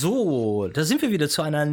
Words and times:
So, 0.00 0.68
da 0.68 0.84
sind 0.84 1.02
wir 1.02 1.10
wieder 1.10 1.28
zu 1.28 1.42
einer 1.42 1.64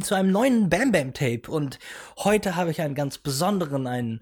zu 0.00 0.14
einem 0.14 0.30
neuen 0.30 0.68
Bam 0.68 0.92
Bam 0.92 1.14
Tape 1.14 1.50
und 1.50 1.78
heute 2.18 2.54
habe 2.54 2.70
ich 2.70 2.82
einen 2.82 2.94
ganz 2.94 3.16
besonderen, 3.16 3.86
einen 3.86 4.20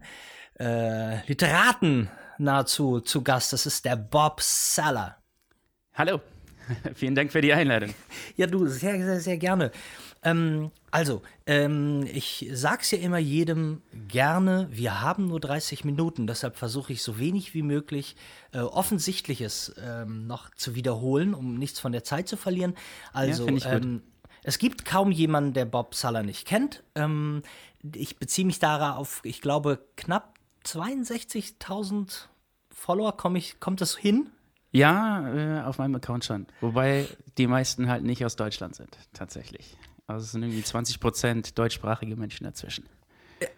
äh, 0.60 1.26
Literaten 1.26 2.08
nahezu 2.38 3.00
zu 3.00 3.24
Gast. 3.24 3.52
Das 3.52 3.66
ist 3.66 3.84
der 3.84 3.96
Bob 3.96 4.40
Saller. 4.42 5.16
Hallo, 5.92 6.20
vielen 6.94 7.16
Dank 7.16 7.32
für 7.32 7.40
die 7.40 7.52
Einladung. 7.52 7.94
Ja, 8.36 8.46
du 8.46 8.64
sehr 8.68 8.96
sehr 9.04 9.18
sehr 9.18 9.38
gerne. 9.38 9.72
Ähm, 10.22 10.70
also, 10.90 11.22
ähm, 11.46 12.06
ich 12.12 12.48
sag's 12.52 12.90
ja 12.90 12.98
immer 12.98 13.18
jedem 13.18 13.82
gerne, 14.08 14.68
wir 14.70 15.00
haben 15.00 15.28
nur 15.28 15.40
30 15.40 15.84
Minuten, 15.84 16.26
deshalb 16.26 16.56
versuche 16.56 16.92
ich 16.92 17.02
so 17.02 17.18
wenig 17.18 17.54
wie 17.54 17.62
möglich 17.62 18.16
äh, 18.52 18.58
Offensichtliches 18.58 19.74
ähm, 19.80 20.26
noch 20.26 20.50
zu 20.54 20.74
wiederholen, 20.74 21.34
um 21.34 21.56
nichts 21.56 21.78
von 21.78 21.92
der 21.92 22.04
Zeit 22.04 22.28
zu 22.28 22.36
verlieren. 22.36 22.74
Also, 23.12 23.48
ja, 23.48 23.74
ähm, 23.74 24.02
es 24.42 24.58
gibt 24.58 24.84
kaum 24.84 25.12
jemanden, 25.12 25.52
der 25.52 25.66
Bob 25.66 25.94
Suller 25.94 26.22
nicht 26.22 26.46
kennt. 26.46 26.82
Ähm, 26.94 27.42
ich 27.94 28.18
beziehe 28.18 28.46
mich 28.46 28.58
darauf, 28.58 29.20
ich 29.24 29.40
glaube, 29.40 29.78
knapp 29.96 30.34
62.000 30.64 32.28
Follower, 32.70 33.16
komm 33.16 33.36
ich, 33.36 33.60
kommt 33.60 33.80
das 33.80 33.96
hin? 33.96 34.30
Ja, 34.70 35.60
äh, 35.60 35.62
auf 35.62 35.78
meinem 35.78 35.94
Account 35.96 36.24
schon. 36.24 36.46
Wobei 36.60 37.06
die 37.38 37.46
meisten 37.46 37.88
halt 37.88 38.04
nicht 38.04 38.24
aus 38.24 38.36
Deutschland 38.36 38.74
sind, 38.74 38.96
tatsächlich. 39.12 39.76
Also 40.08 40.24
es 40.24 40.32
sind 40.32 40.42
irgendwie 40.42 40.64
20 40.64 41.00
Prozent 41.00 41.58
deutschsprachige 41.58 42.16
Menschen 42.16 42.44
dazwischen. 42.44 42.86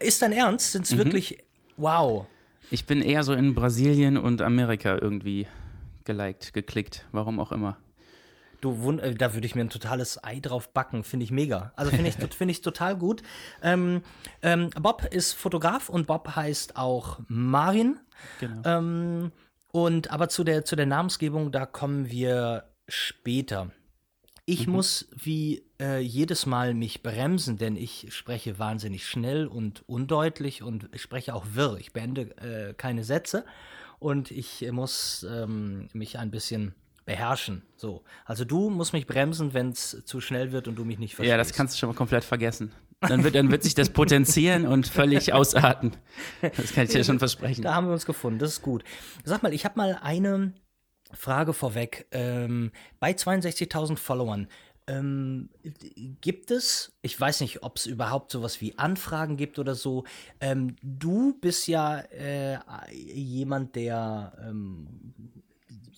Ist 0.01 0.21
dein 0.21 0.33
Ernst? 0.33 0.73
Sind 0.73 0.85
es 0.85 0.93
mhm. 0.93 0.99
wirklich. 0.99 1.39
Wow. 1.77 2.27
Ich 2.71 2.87
bin 2.87 3.03
eher 3.03 3.23
so 3.23 3.33
in 3.33 3.55
Brasilien 3.55 4.19
und 4.19 4.43
Amerika 4.43 4.99
irgendwie 5.01 5.47
geliked, 6.05 6.53
geklickt, 6.53 7.07
warum 7.13 7.39
auch 7.39 7.53
immer. 7.53 7.77
Du, 8.61 8.99
äh, 8.99 9.15
da 9.15 9.33
würde 9.33 9.47
ich 9.47 9.55
mir 9.55 9.63
ein 9.63 9.71
totales 9.71 10.23
Ei 10.23 10.41
drauf 10.41 10.73
backen, 10.73 11.05
finde 11.05 11.25
ich 11.25 11.31
mega. 11.31 11.73
Also 11.77 11.93
finde 11.93 12.09
ich, 12.09 12.17
find 12.35 12.51
ich 12.51 12.61
total 12.61 12.97
gut. 12.97 13.23
Ähm, 13.63 14.03
ähm, 14.43 14.71
Bob 14.71 15.05
ist 15.05 15.35
Fotograf 15.35 15.89
und 15.89 16.09
Bob 16.09 16.35
heißt 16.35 16.77
auch 16.77 17.21
Marin. 17.29 18.01
Genau. 18.41 18.63
Ähm, 18.65 19.33
und 19.73 20.11
aber 20.11 20.29
zu 20.29 20.43
der, 20.43 20.65
zu 20.65 20.75
der 20.75 20.87
Namensgebung, 20.87 21.53
da 21.53 21.65
kommen 21.65 22.11
wir 22.11 22.65
später. 22.89 23.71
Ich 24.51 24.67
mhm. 24.67 24.73
muss 24.73 25.07
wie 25.15 25.63
äh, 25.81 26.01
jedes 26.01 26.45
Mal 26.45 26.75
mich 26.75 27.05
bremsen, 27.05 27.57
denn 27.57 27.77
ich 27.77 28.09
spreche 28.11 28.59
wahnsinnig 28.59 29.07
schnell 29.07 29.47
und 29.47 29.89
undeutlich 29.89 30.65
und 30.65 30.89
ich 30.93 31.03
spreche 31.03 31.37
auch 31.37 31.47
wirr. 31.55 31.77
Ich 31.79 31.93
beende 31.93 32.23
äh, 32.39 32.75
keine 32.75 33.05
Sätze 33.05 33.45
und 34.01 34.33
ich 34.33 34.69
muss 34.73 35.25
ähm, 35.31 35.89
mich 35.93 36.19
ein 36.19 36.33
bisschen 36.33 36.75
beherrschen. 37.05 37.63
So. 37.77 38.03
Also 38.25 38.45
du 38.45 38.71
musst 38.71 38.93
mich 38.93 39.07
bremsen, 39.07 39.55
wenn 39.55 39.71
es 39.71 40.03
zu 40.05 40.21
schnell 40.21 40.51
wird 40.51 40.67
und 40.67 40.75
du 40.75 40.85
mich 40.85 40.99
nicht 40.99 41.15
verstehst. 41.15 41.31
Ja, 41.31 41.37
das 41.37 41.53
kannst 41.53 41.77
du 41.77 41.79
schon 41.79 41.91
mal 41.91 41.95
komplett 41.95 42.25
vergessen. 42.25 42.73
Dann 43.03 43.23
wird, 43.23 43.37
dann 43.37 43.53
wird 43.53 43.63
sich 43.63 43.77
das 43.77 43.91
potenzieren 43.91 44.67
und 44.67 44.89
völlig 44.89 45.33
ausarten. 45.33 45.93
Das 46.43 46.73
kann 46.73 46.85
ich 46.85 46.91
dir 46.91 47.05
schon 47.05 47.21
versprechen. 47.21 47.63
Da 47.63 47.75
haben 47.77 47.87
wir 47.87 47.93
uns 47.93 48.05
gefunden, 48.05 48.41
das 48.41 48.51
ist 48.51 48.63
gut. 48.63 48.83
Sag 49.23 49.45
mal, 49.45 49.55
ich 49.55 49.65
habe 49.65 49.79
mal 49.79 50.01
eine 50.03 50.55
Frage 51.13 51.53
vorweg. 51.53 52.07
Ähm, 52.13 52.73
bei 52.99 53.13
62.000 53.13 53.97
Followern, 53.97 54.49
ähm, 54.91 55.51
gibt 56.21 56.51
es, 56.51 56.93
ich 57.03 57.19
weiß 57.19 57.41
nicht, 57.43 57.63
ob 57.63 57.77
es 57.77 57.87
überhaupt 57.87 58.33
sowas 58.33 58.61
wie 58.61 58.77
Anfragen 58.79 59.37
gibt 59.37 59.59
oder 59.59 59.75
so. 59.75 60.05
Ähm, 60.41 60.77
du 60.83 61.39
bist 61.41 61.69
ja 61.69 61.99
äh, 61.99 62.59
jemand, 62.93 63.77
der 63.77 64.33
ähm, 64.45 65.15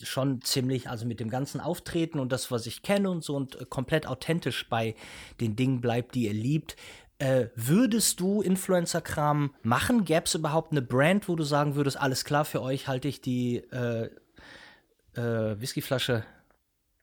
schon 0.03 0.43
ziemlich, 0.43 0.91
also 0.91 1.07
mit 1.07 1.21
dem 1.21 1.31
ganzen 1.31 1.61
Auftreten 1.61 2.19
und 2.19 2.33
das, 2.33 2.51
was 2.51 2.67
ich 2.67 2.83
kenne 2.83 3.09
und 3.09 3.25
so 3.25 3.37
und 3.37 3.61
äh, 3.61 3.65
komplett 3.65 4.07
authentisch 4.07 4.69
bei 4.69 4.95
den 5.41 5.57
Dingen 5.57 5.81
bleibt, 5.81 6.15
die 6.15 6.27
ihr 6.27 6.35
liebt. 6.35 6.77
Äh, 7.19 7.47
würdest 7.55 8.21
du 8.21 8.43
Influencer-Kram 8.43 9.55
machen? 9.63 10.05
Gäbe 10.05 10.25
es 10.25 10.35
überhaupt 10.35 10.73
eine 10.73 10.83
Brand, 10.83 11.29
wo 11.29 11.37
du 11.37 11.45
sagen 11.45 11.77
würdest, 11.77 11.97
alles 11.97 12.25
klar, 12.25 12.45
für 12.45 12.61
euch 12.61 12.89
halte 12.89 13.09
ich 13.09 13.21
die 13.21 13.59
äh, 13.71 14.11
äh, 15.15 15.61
Whiskyflasche 15.61 16.25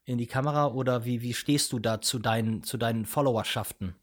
in 0.05 0.17
die 0.17 0.27
Kamera 0.27 0.67
oder 0.67 1.05
wie, 1.05 1.21
wie 1.21 1.33
stehst 1.33 1.71
du 1.71 1.79
da 1.79 2.01
zu 2.01 2.19
deinen, 2.19 2.63
zu 2.63 2.77
deinen 2.77 3.05
Followerschaften? 3.05 3.95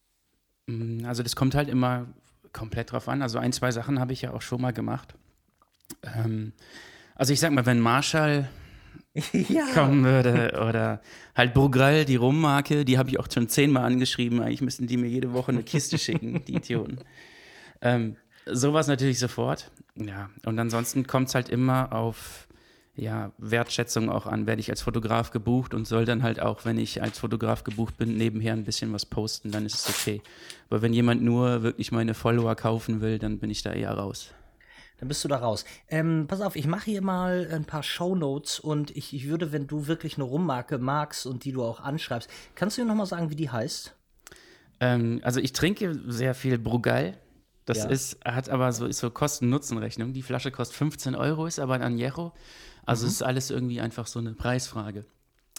Mm, 0.66 1.04
also 1.04 1.22
das 1.22 1.34
kommt 1.34 1.54
halt 1.54 1.68
immer 1.68 2.06
komplett 2.52 2.92
drauf 2.92 3.08
an. 3.08 3.22
Also 3.22 3.38
ein, 3.38 3.52
zwei 3.52 3.70
Sachen 3.72 3.98
habe 3.98 4.12
ich 4.12 4.22
ja 4.22 4.32
auch 4.32 4.42
schon 4.42 4.60
mal 4.60 4.72
gemacht. 4.72 5.14
Ähm, 6.02 6.52
also 7.14 7.32
ich 7.32 7.40
sag 7.40 7.52
mal, 7.52 7.66
wenn 7.66 7.80
Marshall 7.80 8.48
ja. 9.32 9.66
kommen 9.74 10.04
würde 10.04 10.58
oder 10.68 11.00
halt 11.34 11.54
Brugrell, 11.54 12.04
die 12.04 12.16
Rummarke, 12.16 12.84
die 12.84 12.98
habe 12.98 13.08
ich 13.08 13.18
auch 13.18 13.28
schon 13.32 13.48
zehnmal 13.48 13.84
angeschrieben. 13.84 14.40
Eigentlich 14.40 14.62
müssten 14.62 14.86
die 14.86 14.96
mir 14.96 15.08
jede 15.08 15.32
Woche 15.32 15.52
eine 15.52 15.62
Kiste 15.62 15.98
schicken, 15.98 16.44
die 16.44 16.56
Idioten. 16.56 16.98
Ähm, 17.80 18.16
sowas 18.46 18.86
natürlich 18.86 19.18
sofort. 19.18 19.70
Ja, 19.96 20.30
und 20.44 20.58
ansonsten 20.58 21.06
kommt 21.06 21.28
es 21.28 21.34
halt 21.34 21.48
immer 21.48 21.92
auf 21.92 22.46
ja, 22.96 23.32
Wertschätzung 23.38 24.08
auch 24.08 24.26
an, 24.26 24.46
werde 24.46 24.60
ich 24.60 24.70
als 24.70 24.80
Fotograf 24.82 25.30
gebucht 25.30 25.74
und 25.74 25.86
soll 25.86 26.06
dann 26.06 26.22
halt 26.22 26.40
auch, 26.40 26.64
wenn 26.64 26.78
ich 26.78 27.02
als 27.02 27.18
Fotograf 27.18 27.62
gebucht 27.62 27.98
bin, 27.98 28.16
nebenher 28.16 28.54
ein 28.54 28.64
bisschen 28.64 28.92
was 28.92 29.04
posten, 29.04 29.50
dann 29.50 29.66
ist 29.66 29.74
es 29.74 29.88
okay. 29.88 30.22
Aber 30.70 30.82
wenn 30.82 30.94
jemand 30.94 31.22
nur 31.22 31.62
wirklich 31.62 31.92
meine 31.92 32.14
Follower 32.14 32.54
kaufen 32.54 33.00
will, 33.02 33.18
dann 33.18 33.38
bin 33.38 33.50
ich 33.50 33.62
da 33.62 33.72
eher 33.72 33.92
raus. 33.92 34.30
Dann 34.98 35.08
bist 35.08 35.22
du 35.24 35.28
da 35.28 35.36
raus. 35.36 35.66
Ähm, 35.88 36.24
pass 36.26 36.40
auf, 36.40 36.56
ich 36.56 36.66
mache 36.66 36.86
hier 36.90 37.02
mal 37.02 37.48
ein 37.52 37.66
paar 37.66 37.82
Shownotes 37.82 38.58
und 38.58 38.96
ich, 38.96 39.12
ich 39.12 39.28
würde, 39.28 39.52
wenn 39.52 39.66
du 39.66 39.86
wirklich 39.86 40.16
eine 40.16 40.24
Rummarke 40.24 40.78
magst 40.78 41.26
und 41.26 41.44
die 41.44 41.52
du 41.52 41.62
auch 41.62 41.80
anschreibst, 41.80 42.30
kannst 42.54 42.78
du 42.78 42.82
mir 42.82 42.88
nochmal 42.88 43.06
sagen, 43.06 43.28
wie 43.28 43.36
die 43.36 43.50
heißt? 43.50 43.94
Ähm, 44.80 45.20
also 45.22 45.40
ich 45.40 45.52
trinke 45.52 46.00
sehr 46.06 46.34
viel 46.34 46.58
Brugal. 46.58 47.18
Das 47.66 47.78
ja. 47.78 47.86
ist, 47.86 48.24
hat 48.24 48.48
aber 48.48 48.72
so, 48.72 48.90
so 48.90 49.10
Kosten-Nutzen-Rechnung. 49.10 50.12
Die 50.12 50.22
Flasche 50.22 50.50
kostet 50.50 50.76
15 50.78 51.14
Euro, 51.14 51.46
ist 51.46 51.58
aber 51.58 51.74
ein 51.74 51.82
Añejo. 51.82 52.32
Also 52.86 53.04
mhm. 53.04 53.08
es 53.08 53.14
ist 53.16 53.22
alles 53.22 53.50
irgendwie 53.50 53.80
einfach 53.80 54.06
so 54.06 54.20
eine 54.20 54.32
Preisfrage. 54.32 55.04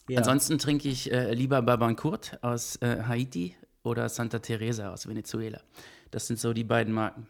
Ja. 0.08 0.20
Ansonsten 0.20 0.58
trinke 0.58 0.88
ich 0.88 1.12
äh, 1.12 1.34
lieber 1.34 1.62
Babancourt 1.62 2.42
aus 2.42 2.78
äh, 2.78 3.04
Haiti 3.04 3.56
oder 3.84 4.08
Santa 4.08 4.40
Teresa 4.40 4.92
aus 4.92 5.08
Venezuela. 5.08 5.62
Das 6.12 6.28
sind 6.28 6.40
so 6.40 6.54
die 6.54 6.64
beiden 6.64 6.94
Marken, 6.94 7.28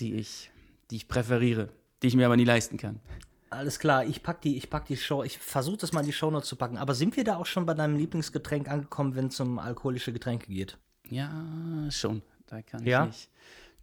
die 0.00 0.14
ich, 0.14 0.50
die 0.90 0.96
ich 0.96 1.08
präferiere, 1.08 1.68
die 2.02 2.08
ich 2.08 2.16
mir 2.16 2.24
aber 2.24 2.36
nie 2.36 2.44
leisten 2.44 2.78
kann. 2.78 3.00
Alles 3.50 3.78
klar, 3.78 4.06
ich 4.06 4.22
pack 4.22 4.40
die, 4.40 4.56
ich 4.56 4.70
pack 4.70 4.86
die 4.86 4.96
Show, 4.96 5.22
ich 5.24 5.38
versuche 5.38 5.78
das 5.78 5.92
mal 5.92 6.00
in 6.00 6.06
die 6.06 6.12
Shownotes 6.12 6.48
zu 6.48 6.56
packen. 6.56 6.78
Aber 6.78 6.94
sind 6.94 7.16
wir 7.16 7.24
da 7.24 7.36
auch 7.36 7.46
schon 7.46 7.66
bei 7.66 7.74
deinem 7.74 7.96
Lieblingsgetränk 7.96 8.70
angekommen, 8.70 9.14
wenn 9.14 9.26
es 9.26 9.38
um 9.40 9.58
alkoholische 9.58 10.12
Getränke 10.12 10.46
geht? 10.46 10.78
Ja, 11.08 11.30
schon. 11.90 12.22
Da 12.46 12.62
kann 12.62 12.86
ja? 12.86 13.02
ich 13.02 13.08
nicht 13.08 13.30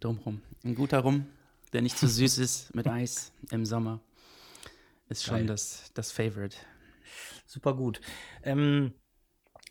drum 0.00 0.18
rum. 0.24 0.42
Ein 0.64 0.74
guter 0.74 0.98
Rum, 1.00 1.26
der 1.72 1.82
nicht 1.82 1.98
zu 1.98 2.08
süß 2.08 2.38
ist, 2.38 2.74
mit 2.74 2.88
Eis 2.88 3.32
im 3.50 3.64
Sommer 3.64 4.00
ist 5.08 5.24
schon 5.24 5.46
das, 5.46 5.90
das 5.94 6.12
Favorite. 6.12 6.56
Super 7.46 7.74
gut. 7.74 8.00
Ähm, 8.42 8.92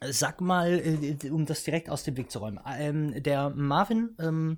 sag 0.01 0.41
mal, 0.41 0.79
äh, 0.79 1.29
um 1.29 1.45
das 1.45 1.63
direkt 1.63 1.89
aus 1.89 2.03
dem 2.03 2.17
Weg 2.17 2.31
zu 2.31 2.39
räumen. 2.39 2.59
Ähm, 2.65 3.21
der 3.21 3.49
Marvin 3.51 4.15
ähm, 4.19 4.57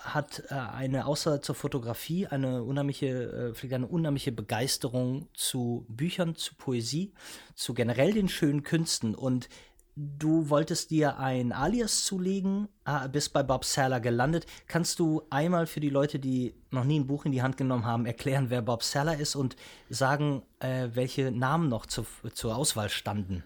hat 0.00 0.42
äh, 0.50 0.54
eine, 0.54 1.06
außer 1.06 1.40
zur 1.40 1.54
Fotografie, 1.54 2.26
eine 2.26 2.62
unheimliche, 2.64 3.54
äh, 3.62 3.74
eine 3.74 3.86
unheimliche 3.86 4.32
Begeisterung 4.32 5.28
zu 5.34 5.86
Büchern, 5.88 6.34
zu 6.34 6.54
Poesie, 6.54 7.12
zu 7.54 7.74
generell 7.74 8.12
den 8.12 8.28
schönen 8.28 8.62
Künsten. 8.62 9.14
Und 9.14 9.48
Du 9.96 10.50
wolltest 10.50 10.90
dir 10.90 11.18
ein 11.18 11.52
Alias 11.52 12.04
zulegen, 12.04 12.68
ah, 12.84 13.06
bist 13.06 13.32
bei 13.32 13.44
Bob 13.44 13.64
Saller 13.64 14.00
gelandet. 14.00 14.44
Kannst 14.66 14.98
du 14.98 15.22
einmal 15.30 15.66
für 15.66 15.78
die 15.78 15.90
Leute, 15.90 16.18
die 16.18 16.52
noch 16.70 16.82
nie 16.82 16.98
ein 16.98 17.06
Buch 17.06 17.24
in 17.26 17.32
die 17.32 17.42
Hand 17.42 17.56
genommen 17.56 17.84
haben, 17.84 18.04
erklären, 18.04 18.50
wer 18.50 18.60
Bob 18.60 18.82
Saller 18.82 19.16
ist 19.16 19.36
und 19.36 19.54
sagen, 19.88 20.42
äh, 20.58 20.88
welche 20.94 21.30
Namen 21.30 21.68
noch 21.68 21.86
zu, 21.86 22.04
zur 22.32 22.56
Auswahl 22.56 22.88
standen? 22.88 23.44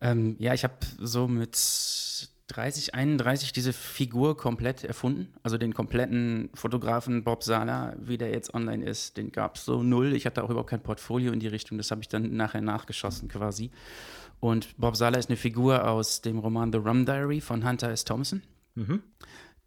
Ähm, 0.00 0.36
ja, 0.38 0.54
ich 0.54 0.62
habe 0.62 0.76
so 0.98 1.26
mit 1.26 1.56
30, 2.46 2.94
31 2.94 3.52
diese 3.52 3.72
Figur 3.72 4.36
komplett 4.36 4.84
erfunden. 4.84 5.28
Also 5.42 5.58
den 5.58 5.74
kompletten 5.74 6.50
Fotografen 6.54 7.24
Bob 7.24 7.42
Sala, 7.42 7.96
wie 8.00 8.18
der 8.18 8.30
jetzt 8.30 8.54
online 8.54 8.84
ist, 8.84 9.16
den 9.16 9.32
gab 9.32 9.56
es 9.56 9.64
so 9.64 9.82
null. 9.82 10.14
Ich 10.14 10.26
hatte 10.26 10.42
auch 10.42 10.50
überhaupt 10.50 10.70
kein 10.70 10.82
Portfolio 10.82 11.32
in 11.32 11.40
die 11.40 11.48
Richtung. 11.48 11.78
Das 11.78 11.90
habe 11.90 12.00
ich 12.00 12.08
dann 12.08 12.36
nachher 12.36 12.60
nachgeschossen 12.60 13.28
quasi. 13.28 13.70
Und 14.40 14.76
Bob 14.78 14.96
Sala 14.96 15.18
ist 15.18 15.28
eine 15.28 15.36
Figur 15.36 15.86
aus 15.86 16.22
dem 16.22 16.38
Roman 16.38 16.72
The 16.72 16.78
Rum 16.78 17.04
Diary 17.04 17.40
von 17.40 17.66
Hunter 17.66 17.90
S. 17.90 18.04
Thompson, 18.04 18.42
mhm. 18.74 19.02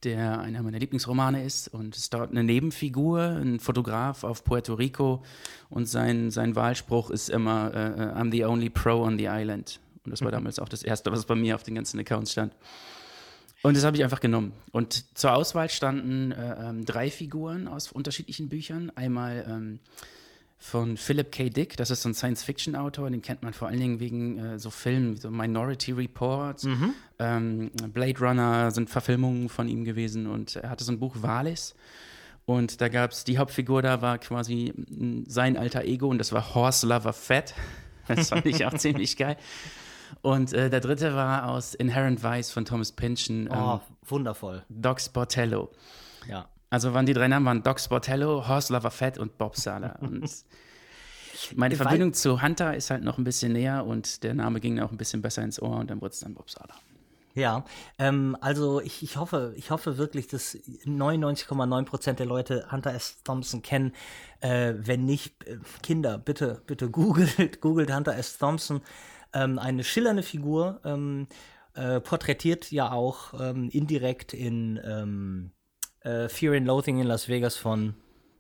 der 0.04 0.40
einer 0.40 0.64
meiner 0.64 0.80
Lieblingsromane 0.80 1.46
ist. 1.46 1.68
Und 1.68 1.96
es 1.96 2.04
ist 2.04 2.14
dort 2.14 2.31
eine 2.31 2.44
Nebenfigur, 2.44 3.22
ein 3.22 3.60
Fotograf 3.60 4.24
auf 4.24 4.44
Puerto 4.44 4.74
Rico. 4.74 5.24
Und 5.70 5.88
sein, 5.88 6.31
sein 6.31 6.56
Wahlspruch 6.56 7.12
ist 7.12 7.30
immer: 7.30 7.72
uh, 7.72 8.20
I'm 8.20 8.31
the 8.31 8.46
only 8.46 8.70
pro 8.70 9.04
on 9.04 9.18
the 9.18 9.28
island. 9.30 9.80
Und 10.04 10.12
das 10.12 10.22
war 10.22 10.30
mhm. 10.30 10.34
damals 10.34 10.60
auch 10.60 10.70
das 10.70 10.84
Erste, 10.84 11.12
was 11.12 11.25
bei 11.25 11.36
mir 11.36 11.56
auf 11.56 11.64
den 11.64 11.75
ganzen 11.75 12.00
Accounts 12.00 12.31
stand. 12.31 12.54
Und 13.62 13.78
das 13.78 13.86
habe 13.86 13.96
ich 13.96 14.04
einfach 14.04 14.20
genommen. 14.20 14.52
Und 14.72 15.18
zur 15.18 15.34
Auswahl 15.34 15.70
standen 15.70 16.34
äh, 16.34 16.70
ähm, 16.70 16.84
drei 16.84 17.10
Figuren 17.10 17.70
aus 17.70 17.92
unterschiedlichen 17.94 18.50
Büchern. 18.50 18.92
Einmal 18.96 19.46
ähm, 19.48 19.80
von 20.65 20.95
Philip 20.95 21.30
K. 21.31 21.50
Dick. 21.50 21.75
Das 21.75 21.92
ist 21.92 22.04
so 22.04 22.10
ein 22.10 22.13
Science-Fiction-Autor, 22.13 23.10
den 23.10 23.21
kennt 23.21 23.44
man 23.44 23.51
vor 23.54 23.68
allen 23.68 23.80
Dingen 23.81 24.00
wegen 24.00 24.39
äh, 24.39 24.60
so 24.60 24.69
Filmen 24.69 25.15
wie 25.15 25.19
so 25.19 25.30
Minority 25.30 25.92
Report, 25.92 26.63
Mhm. 26.63 26.94
ähm, 27.19 27.71
Blade 27.94 28.19
Runner 28.19 28.71
sind 28.71 28.89
Verfilmungen 28.89 29.50
von 29.50 29.68
ihm 29.68 29.83
gewesen 29.83 30.25
und 30.25 30.56
er 30.56 30.69
hatte 30.69 30.86
so 30.86 30.94
ein 30.94 31.00
Buch 31.00 31.18
Valis. 31.19 31.75
Und 32.45 32.80
da 32.80 32.88
gab 32.88 33.12
es, 33.12 33.24
die 33.25 33.38
Hauptfigur 33.38 33.81
da 33.81 34.01
war 34.01 34.18
quasi 34.19 34.74
mm, 34.75 35.24
sein 35.27 35.57
alter 35.57 35.83
Ego 35.83 36.07
und 36.07 36.18
das 36.18 36.31
war 36.31 36.56
Horse 36.56 36.88
Lover 36.88 37.13
Fett. 37.13 37.54
Das 38.07 38.30
fand 38.30 38.45
ich 38.45 38.65
auch 38.65 38.74
ziemlich 38.77 39.15
geil. 39.18 39.38
Und 40.21 40.51
äh, 40.54 40.69
der 40.69 40.80
dritte 40.81 41.13
war 41.15 41.48
aus 41.50 41.74
Inherent 41.74 42.21
Vice 42.24 42.51
von 42.51 42.65
Thomas 42.65 42.92
Pynchon, 42.92 43.48
Oh, 43.50 43.75
ähm, 43.75 43.80
wundervoll. 44.06 44.63
Doc 44.69 45.00
Sportello. 45.01 45.71
Ja. 46.30 46.48
Also 46.74 46.96
waren 46.96 47.06
die 47.06 47.14
drei 47.14 47.28
Namen 47.28 47.46
waren 47.46 47.62
Doc 47.62 47.80
Sportello, 47.80 48.48
Horse 48.48 48.74
Lover 48.74 48.90
Fett 48.90 49.20
und 49.20 49.38
Bob 49.38 49.56
Sala. 49.56 49.96
Und 50.02 50.28
meine 51.56 51.75
Verbindung 51.75 52.14
zu 52.14 52.42
Hunter 52.42 52.75
ist 52.75 52.90
halt 52.90 53.04
noch 53.04 53.20
ein 53.20 53.24
bisschen 53.24 53.54
näher 53.54 53.86
und 53.86 54.24
der 54.24 54.34
Name 54.34 54.60
ging 54.60 54.80
auch 54.80 54.90
ein 54.90 54.98
bisschen 54.98 55.22
besser 55.22 55.44
ins 55.44 55.62
Ohr 55.62 55.78
und 55.78 55.92
dann 55.92 56.02
wurde 56.02 56.14
es 56.14 56.22
dann 56.22 56.34
Bob 56.34 56.50
Sala. 56.50 56.74
Ja, 57.36 57.64
ähm, 58.00 58.36
also 58.42 58.81
ich, 58.81 59.04
ich 59.04 59.18
hoffe, 59.18 59.54
ich 59.56 59.70
hoffe 59.70 60.00
wirklich, 60.00 60.25
dass 60.28 60.56
99,9 60.56 61.86
Prozent 61.86 62.18
der 62.18 62.25
Leute 62.25 62.66
Hunter 62.72 62.96
S. 62.96 63.22
Thompson 63.24 63.62
kennen. 63.62 63.92
Äh, 64.40 64.74
wenn 64.78 65.06
nicht, 65.06 65.46
äh, 65.48 65.60
Kinder, 65.84 66.18
bitte, 66.18 66.64
bitte 66.66 66.90
googelt, 66.90 67.62
googelt 67.62 67.94
Hunter 67.94 68.16
S. 68.16 68.40
Thompson. 68.40 68.81
Ähm, 69.31 69.60
eine 69.60 69.84
schillernde 69.84 70.24
Figur, 70.24 70.80
ähm, 70.86 71.28
äh, 71.75 72.00
porträtiert 72.00 72.72
ja 72.72 72.92
auch 72.92 73.40
ähm, 73.40 73.70
indirekt 73.70 74.34
in 74.34 74.80
ähm, 74.84 75.52
äh, 76.04 76.30
Fear 76.30 76.56
and 76.58 76.68
Loathing 76.68 77.00
in 77.00 77.08
Las 77.08 77.28
Vegas 77.28 77.56
von 77.56 77.96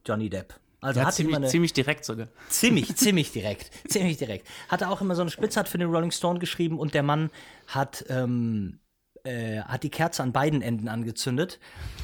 Johnny 0.05 0.29
Depp. 0.29 0.53
Also 0.81 0.99
Ja, 0.99 1.05
hat 1.07 1.13
ziemlich, 1.13 1.31
immer 1.31 1.37
eine, 1.37 1.47
ziemlich 1.47 1.73
direkt 1.73 2.03
sogar. 2.05 2.27
Ziemlich, 2.49 2.95
ziemlich 2.97 3.31
direkt. 3.31 3.71
Ziemlich 3.87 4.17
direkt. 4.17 4.47
Hat 4.67 4.81
er 4.81 4.91
auch 4.91 5.01
immer 5.01 5.15
so 5.15 5.21
eine 5.21 5.31
Spitze 5.31 5.59
hat 5.59 5.69
für 5.69 5.77
den 5.77 5.89
Rolling 5.89 6.11
Stone 6.11 6.39
geschrieben 6.39 6.77
und 6.77 6.93
der 6.93 7.03
Mann 7.03 7.29
hat, 7.67 8.05
ähm, 8.09 8.79
äh, 9.23 9.61
hat 9.61 9.83
die 9.83 9.89
Kerze 9.89 10.23
an 10.23 10.33
beiden 10.33 10.61
Enden 10.61 10.89
angezündet. 10.89 11.59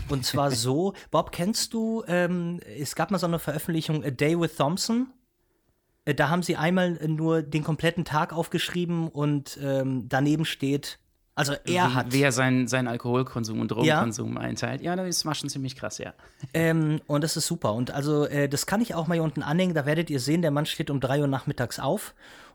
Und 0.07 0.25
zwar 0.25 0.51
so, 0.51 0.93
Bob, 1.11 1.33
kennst 1.33 1.73
du, 1.73 2.03
ähm, 2.07 2.61
es 2.77 2.95
gab 2.95 3.11
mal 3.11 3.17
so 3.19 3.27
eine 3.27 3.39
Veröffentlichung, 3.39 4.05
A 4.05 4.11
Day 4.11 4.39
with 4.39 4.55
Thompson. 4.55 5.07
Äh, 6.05 6.15
Da 6.15 6.29
haben 6.29 6.41
sie 6.43 6.55
einmal 6.55 6.91
nur 7.05 7.41
den 7.41 7.65
kompletten 7.65 8.05
Tag 8.05 8.31
aufgeschrieben 8.31 9.09
und 9.09 9.59
ähm, 9.61 10.07
daneben 10.07 10.45
steht, 10.45 10.99
also 11.39 11.53
er 11.53 11.59
wie, 11.65 11.79
hat. 11.79 12.13
Wie 12.13 12.21
er 12.21 12.31
seinen, 12.31 12.67
seinen 12.67 12.87
Alkoholkonsum 12.87 13.59
und 13.59 13.71
Drogenkonsum 13.71 14.37
einteilt. 14.37 14.81
Ja, 14.81 14.95
das 14.95 15.25
war 15.25 15.35
schon 15.35 15.49
ziemlich 15.49 15.75
krass, 15.75 15.97
ja. 15.97 16.13
Ähm, 16.53 17.01
und 17.07 17.23
das 17.23 17.37
ist 17.37 17.47
super. 17.47 17.73
Und 17.73 17.91
also, 17.91 18.25
äh, 18.25 18.49
das 18.49 18.65
kann 18.65 18.81
ich 18.81 18.93
auch 18.93 19.07
mal 19.07 19.15
hier 19.15 19.23
unten 19.23 19.41
anhängen. 19.41 19.73
Da 19.73 19.85
werdet 19.85 20.09
ihr 20.09 20.19
sehen, 20.19 20.41
der 20.41 20.51
Mann 20.51 20.65
steht 20.65 20.89
um 20.89 20.99
3 20.99 21.21
Uhr 21.21 21.27
nachmittags 21.27 21.79
auf. 21.79 22.13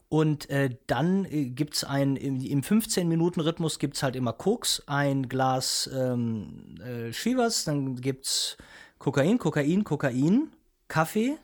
Und 0.08 0.48
äh, 0.50 0.70
dann 0.86 1.24
äh, 1.24 1.46
gibt 1.46 1.74
es 1.74 1.84
ein, 1.84 2.16
im, 2.16 2.40
im 2.40 2.60
15-Minuten-Rhythmus 2.60 3.78
gibt 3.78 3.96
es 3.96 4.02
halt 4.02 4.16
immer 4.16 4.32
Koks, 4.32 4.82
ein 4.86 5.28
Glas 5.28 5.90
ähm, 5.92 6.76
äh, 6.80 7.12
Shivas, 7.12 7.64
dann 7.64 7.96
gibt 7.96 8.26
es 8.26 8.56
Kokain, 8.98 9.38
Kokain, 9.38 9.82
Kokain, 9.82 10.50
Kaffee, 10.88 11.36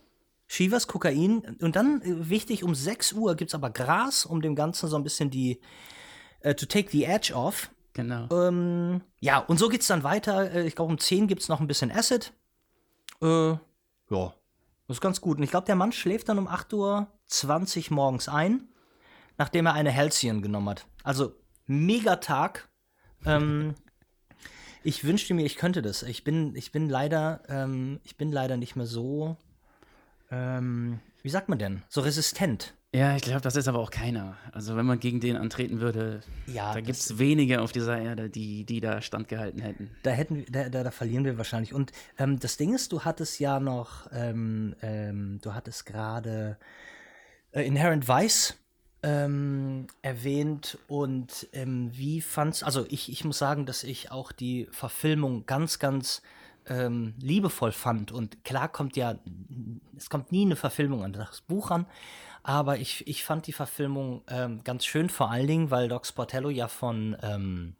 Shivas, 0.47 0.87
Kokain. 0.87 1.57
Und 1.61 1.75
dann, 1.75 2.03
äh, 2.03 2.29
wichtig, 2.29 2.63
um 2.63 2.75
6 2.75 3.15
Uhr 3.15 3.35
gibt 3.35 3.51
es 3.51 3.55
aber 3.55 3.71
Gras, 3.71 4.25
um 4.27 4.43
dem 4.43 4.55
Ganzen 4.55 4.89
so 4.89 4.97
ein 4.97 5.03
bisschen 5.03 5.31
die, 5.31 5.61
äh, 6.41 6.55
to 6.55 6.67
take 6.67 6.91
the 6.91 7.05
edge 7.05 7.35
off. 7.35 7.71
Genau. 7.93 8.29
Ähm, 8.31 9.03
ja, 9.21 9.39
und 9.39 9.59
so 9.59 9.69
geht's 9.69 9.87
dann 9.89 10.03
weiter. 10.05 10.53
Äh, 10.53 10.67
Ich 10.67 10.77
glaube, 10.77 10.93
um 10.93 10.99
10 10.99 11.27
gibt's 11.27 11.49
noch 11.49 11.61
ein 11.61 11.67
bisschen 11.67 11.91
Acid. 11.91 12.33
Äh, 13.21 13.51
ja. 13.51 13.61
Das 14.87 14.97
ist 14.97 15.01
ganz 15.01 15.21
gut. 15.21 15.39
Und 15.39 15.45
ich 15.45 15.51
glaube, 15.51 15.67
der 15.67 15.77
Mann 15.77 15.93
schläft 15.93 16.29
dann 16.29 16.39
um 16.39 16.49
8.20 16.49 17.91
Uhr 17.91 17.95
morgens 17.95 18.29
ein, 18.29 18.69
nachdem 19.39 19.67
er 19.67 19.75
eine 19.75 19.95
Halcyon 19.95 20.43
genommen 20.43 20.69
hat. 20.71 20.87
Also, 21.05 21.35
mega 21.67 22.17
Tag. 22.17 22.69
Ähm, 23.25 23.75
ich 24.83 25.05
wünschte 25.05 25.35
mir, 25.35 25.45
ich 25.47 25.57
könnte 25.57 25.83
das. 25.83 26.03
Ich 26.03 26.25
bin, 26.25 26.57
ich 26.57 26.73
bin 26.73 26.89
leider, 26.89 27.43
ähm, 27.49 28.01
ich 28.03 28.17
bin 28.17 28.33
leider 28.33 28.57
nicht 28.57 28.77
mehr 28.77 28.87
so, 28.87 29.37
ähm, 30.31 31.01
wie 31.23 31.29
sagt 31.29 31.49
man 31.49 31.59
denn? 31.59 31.83
So 31.89 32.01
resistent. 32.01 32.75
Ja, 32.93 33.15
ich 33.15 33.23
glaube, 33.23 33.41
das 33.41 33.55
ist 33.55 33.69
aber 33.69 33.79
auch 33.79 33.93
keiner. 33.93 34.37
Also 34.51 34.77
wenn 34.77 34.85
man 34.85 34.99
gegen 34.99 35.21
den 35.21 35.37
antreten 35.37 35.81
würde, 35.81 36.23
Ja, 36.47 36.75
da 36.75 36.81
gibt 36.81 36.99
es 36.99 37.19
wenige 37.19 37.61
auf 37.61 37.71
dieser 37.71 37.97
Erde, 37.97 38.29
die, 38.29 38.65
die 38.65 38.81
da 38.81 39.01
standgehalten 39.01 39.61
hätten. 39.61 39.91
Da 40.03 40.11
hätten 40.11 40.39
wir, 40.39 40.45
da, 40.51 40.69
da, 40.69 40.83
da 40.83 40.91
verlieren 40.91 41.25
wir 41.25 41.39
wahrscheinlich. 41.39 41.73
Und 41.73 41.93
ähm, 42.19 42.41
das 42.41 42.57
Ding 42.57 42.75
ist, 42.75 42.91
du 42.91 43.03
hattest 43.03 43.39
ja 43.39 43.61
noch, 43.61 44.09
ähm, 44.13 44.75
ähm, 44.83 45.39
du 45.41 45.55
hattest 45.55 45.87
gerade 45.87 46.59
äh, 47.53 47.63
Inherent 47.65 48.09
Vice 48.09 48.57
ähm, 49.05 49.87
erwähnt 50.03 50.77
und 50.89 51.47
ähm, 51.53 51.91
wie 51.95 52.21
fandst, 52.21 52.65
also 52.65 52.87
ich, 52.89 53.11
ich 53.11 53.25
muss 53.25 53.39
sagen, 53.39 53.67
dass 53.67 53.85
ich 53.85 54.11
auch 54.11 54.33
die 54.33 54.67
Verfilmung 54.73 55.47
ganz, 55.47 55.79
ganz 55.79 56.23
ähm, 56.67 57.15
liebevoll 57.21 57.73
fand. 57.73 58.13
Und 58.13 58.45
klar 58.45 58.69
kommt 58.69 58.97
ja, 58.97 59.17
es 59.97 60.11
kommt 60.11 60.33
nie 60.33 60.45
eine 60.45 60.57
Verfilmung 60.57 61.05
an 61.05 61.13
das 61.13 61.41
Buch 61.43 61.71
an, 61.71 61.87
aber 62.43 62.79
ich, 62.79 63.07
ich 63.07 63.25
fand 63.25 63.47
die 63.47 63.53
Verfilmung 63.53 64.23
ähm, 64.29 64.63
ganz 64.65 64.85
schön, 64.85 65.09
vor 65.09 65.31
allen 65.31 65.47
Dingen, 65.47 65.71
weil 65.71 65.89
Doc 65.89 66.07
Sportello 66.07 66.51
ja 66.51 66.69
von, 66.69 67.17
ähm, 67.23 67.77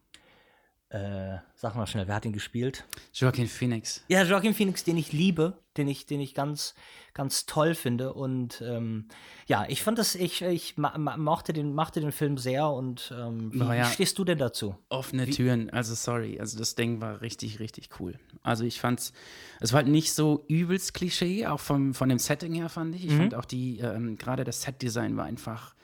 äh, 0.90 1.38
sag 1.54 1.76
mal 1.76 1.87
schnell, 1.87 2.08
wer 2.08 2.16
hat 2.16 2.25
ihn 2.25 2.32
gespielt? 2.32 2.84
Joaquin 3.14 3.46
Phoenix. 3.46 4.04
Ja, 4.08 4.25
Joaquin 4.25 4.54
Phoenix, 4.54 4.82
den 4.82 4.96
ich 4.96 5.12
liebe, 5.12 5.56
den 5.76 5.87
ich, 5.87 6.04
den 6.04 6.20
ich 6.20 6.34
ganz, 6.34 6.75
ganz 7.14 7.46
toll 7.46 7.76
finde. 7.76 8.12
Und 8.12 8.60
ähm, 8.66 9.06
ja, 9.46 9.64
ich 9.69 9.84
fand 9.84 9.98
das, 9.98 10.16
ich, 10.16 10.42
ich 10.42 10.76
mochte, 10.76 11.52
den, 11.52 11.75
mochte 11.75 12.00
den 12.00 12.10
Film 12.10 12.38
sehr. 12.38 12.69
Und 12.69 13.14
ähm, 13.16 13.52
wie, 13.54 13.58
ja. 13.58 13.88
wie 13.88 13.92
stehst 13.92 14.19
du 14.19 14.25
denn 14.25 14.38
dazu? 14.38 14.75
Offene 14.88 15.31
Türen, 15.31 15.70
also 15.70 15.94
sorry, 15.94 16.40
also 16.40 16.58
das 16.58 16.75
Ding 16.75 17.00
war 17.00 17.20
richtig, 17.20 17.60
richtig 17.60 17.90
cool. 18.00 18.19
Also 18.42 18.64
ich 18.64 18.81
fand's, 18.81 19.12
es 19.60 19.72
war 19.72 19.82
halt 19.82 19.88
nicht 19.88 20.12
so 20.12 20.44
übelst 20.48 20.92
Klischee, 20.92 21.46
auch 21.46 21.60
vom, 21.60 21.94
von 21.94 22.08
dem 22.08 22.19
Setting 22.19 22.54
her 22.54 22.69
fand 22.69 22.96
ich. 22.96 23.06
Ich 23.06 23.12
fand 23.12 23.37
auch 23.37 23.44
die, 23.44 23.78
ähm, 23.78 24.19
gerade 24.19 24.42
das 24.42 24.62
Setdesign 24.62 25.16
war 25.16 25.26
einfach 25.26 25.76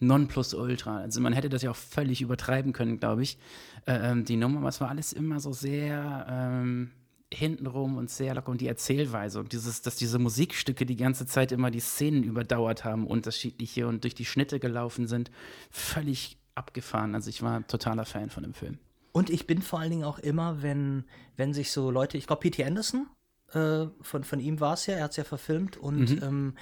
Nonplusultra. 0.00 0.98
Also 0.98 1.20
man 1.20 1.32
hätte 1.32 1.48
das 1.48 1.62
ja 1.62 1.70
auch 1.70 1.76
völlig 1.76 2.22
übertreiben 2.22 2.72
können, 2.72 2.98
glaube 2.98 3.22
ich, 3.22 3.38
äh, 3.86 4.10
ähm, 4.10 4.24
die 4.24 4.36
Nummer, 4.36 4.58
aber 4.58 4.68
es 4.68 4.80
war 4.80 4.88
alles 4.88 5.12
immer 5.12 5.40
so 5.40 5.52
sehr 5.52 6.26
ähm, 6.28 6.90
hintenrum 7.32 7.96
und 7.96 8.10
sehr 8.10 8.34
locker 8.34 8.50
und 8.50 8.60
die 8.60 8.66
Erzählweise 8.66 9.38
und 9.38 9.52
dieses, 9.52 9.82
dass 9.82 9.96
diese 9.96 10.18
Musikstücke 10.18 10.84
die 10.84 10.96
ganze 10.96 11.26
Zeit 11.26 11.52
immer 11.52 11.70
die 11.70 11.80
Szenen 11.80 12.24
überdauert 12.24 12.84
haben, 12.84 13.06
unterschiedliche 13.06 13.86
und 13.86 14.02
durch 14.02 14.14
die 14.14 14.24
Schnitte 14.24 14.58
gelaufen 14.58 15.06
sind, 15.06 15.30
völlig 15.70 16.38
abgefahren. 16.54 17.14
Also 17.14 17.30
ich 17.30 17.42
war 17.42 17.66
totaler 17.66 18.04
Fan 18.04 18.30
von 18.30 18.42
dem 18.42 18.54
Film. 18.54 18.78
Und 19.12 19.30
ich 19.30 19.46
bin 19.46 19.62
vor 19.62 19.80
allen 19.80 19.90
Dingen 19.90 20.04
auch 20.04 20.18
immer, 20.18 20.62
wenn, 20.62 21.04
wenn 21.36 21.52
sich 21.54 21.72
so 21.72 21.90
Leute, 21.90 22.18
ich 22.18 22.26
glaube, 22.26 22.40
P.T. 22.40 22.64
Anderson, 22.64 23.06
äh, 23.52 23.86
von, 24.00 24.24
von 24.24 24.40
ihm 24.40 24.60
war 24.60 24.74
es 24.74 24.86
ja, 24.86 24.94
er 24.94 25.04
hat 25.04 25.10
es 25.12 25.16
ja 25.16 25.24
verfilmt. 25.24 25.76
Und 25.76 26.22
ähm, 26.22 26.54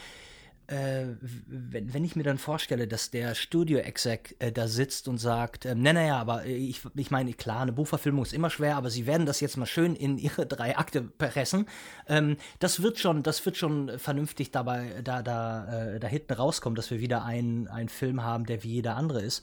äh, 0.68 1.16
wenn, 1.46 1.94
wenn 1.94 2.04
ich 2.04 2.14
mir 2.14 2.24
dann 2.24 2.36
vorstelle, 2.36 2.86
dass 2.86 3.10
der 3.10 3.34
Studio-Exec 3.34 4.36
äh, 4.38 4.52
da 4.52 4.68
sitzt 4.68 5.08
und 5.08 5.16
sagt, 5.16 5.64
ähm, 5.64 5.80
na, 5.80 5.94
naja, 5.94 6.18
aber 6.18 6.44
ich, 6.44 6.82
ich 6.94 7.10
meine, 7.10 7.32
klar, 7.32 7.62
eine 7.62 7.72
Buchverfilmung 7.72 8.22
ist 8.22 8.34
immer 8.34 8.50
schwer, 8.50 8.76
aber 8.76 8.90
sie 8.90 9.06
werden 9.06 9.24
das 9.24 9.40
jetzt 9.40 9.56
mal 9.56 9.64
schön 9.66 9.96
in 9.96 10.18
ihre 10.18 10.46
drei 10.46 10.76
Akte 10.76 11.02
pressen. 11.02 11.66
Ähm, 12.06 12.36
das 12.58 12.82
wird 12.82 12.98
schon, 12.98 13.22
das 13.22 13.44
wird 13.46 13.56
schon 13.56 13.98
vernünftig 13.98 14.50
dabei, 14.50 15.00
da, 15.02 15.22
da, 15.22 15.94
äh, 15.94 16.00
da 16.00 16.06
hinten 16.06 16.34
rauskommen, 16.34 16.76
dass 16.76 16.90
wir 16.90 17.00
wieder 17.00 17.24
einen, 17.24 17.66
einen 17.68 17.88
Film 17.88 18.22
haben, 18.22 18.44
der 18.44 18.62
wie 18.62 18.74
jeder 18.74 18.96
andere 18.96 19.22
ist. 19.22 19.42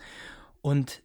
Und 0.61 1.01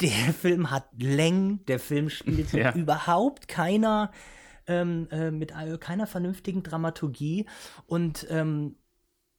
der 0.00 0.08
Film 0.40 0.70
hat 0.70 0.86
Längen, 0.98 1.64
der 1.66 1.80
Film 1.80 2.08
spielt 2.08 2.52
mit 2.52 2.52
Ja. 2.64 2.72
überhaupt 2.74 3.46
keiner, 3.48 4.10
ähm, 4.66 5.06
äh, 5.10 5.30
mit 5.30 5.50
äh, 5.50 5.76
keiner 5.78 6.06
vernünftigen 6.06 6.62
Dramaturgie 6.62 7.44
und 7.86 8.26
ähm, 8.30 8.76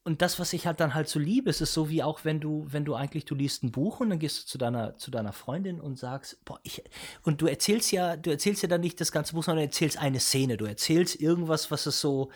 und 0.05 0.21
das, 0.21 0.39
was 0.39 0.53
ich 0.53 0.67
halt 0.67 0.79
dann 0.79 0.93
halt 0.93 1.09
so 1.09 1.17
liebe, 1.17 1.49
ist 1.49 1.61
es 1.61 1.73
so 1.73 1.89
wie 1.89 2.03
auch, 2.03 2.25
wenn 2.25 2.39
du, 2.39 2.67
wenn 2.69 2.85
du 2.85 2.93
eigentlich, 2.93 3.25
du 3.25 3.33
liest 3.33 3.63
ein 3.63 3.71
Buch 3.71 3.99
und 3.99 4.11
dann 4.11 4.19
gehst 4.19 4.43
du 4.43 4.45
zu 4.45 4.57
deiner, 4.59 4.95
zu 4.97 5.09
deiner 5.09 5.33
Freundin 5.33 5.81
und 5.81 5.97
sagst, 5.97 6.45
boah, 6.45 6.59
ich, 6.61 6.83
und 7.23 7.41
du 7.41 7.47
erzählst 7.47 7.91
ja, 7.91 8.15
du 8.15 8.29
erzählst 8.29 8.61
ja 8.61 8.69
dann 8.69 8.81
nicht 8.81 9.01
das 9.01 9.11
ganze 9.11 9.33
Buch, 9.33 9.43
sondern 9.43 9.63
du 9.63 9.65
erzählst 9.65 9.97
eine 9.97 10.19
Szene, 10.19 10.57
du 10.57 10.65
erzählst 10.65 11.19
irgendwas, 11.19 11.71
was 11.71 11.87
es 11.87 11.99
so, 11.99 12.29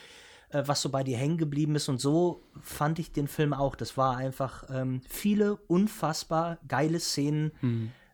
äh, 0.49 0.63
was 0.65 0.81
so 0.81 0.89
bei 0.89 1.03
dir 1.03 1.19
hängen 1.19 1.37
geblieben 1.37 1.75
ist. 1.75 1.89
Und 1.89 2.01
so 2.01 2.41
fand 2.59 2.97
ich 2.97 3.11
den 3.11 3.27
Film 3.27 3.53
auch. 3.53 3.75
Das 3.75 3.97
war 3.97 4.17
einfach 4.17 4.63
ähm, 4.73 5.01
viele 5.07 5.57
unfassbar 5.67 6.57
geile 6.67 6.99
Szenen 6.99 7.51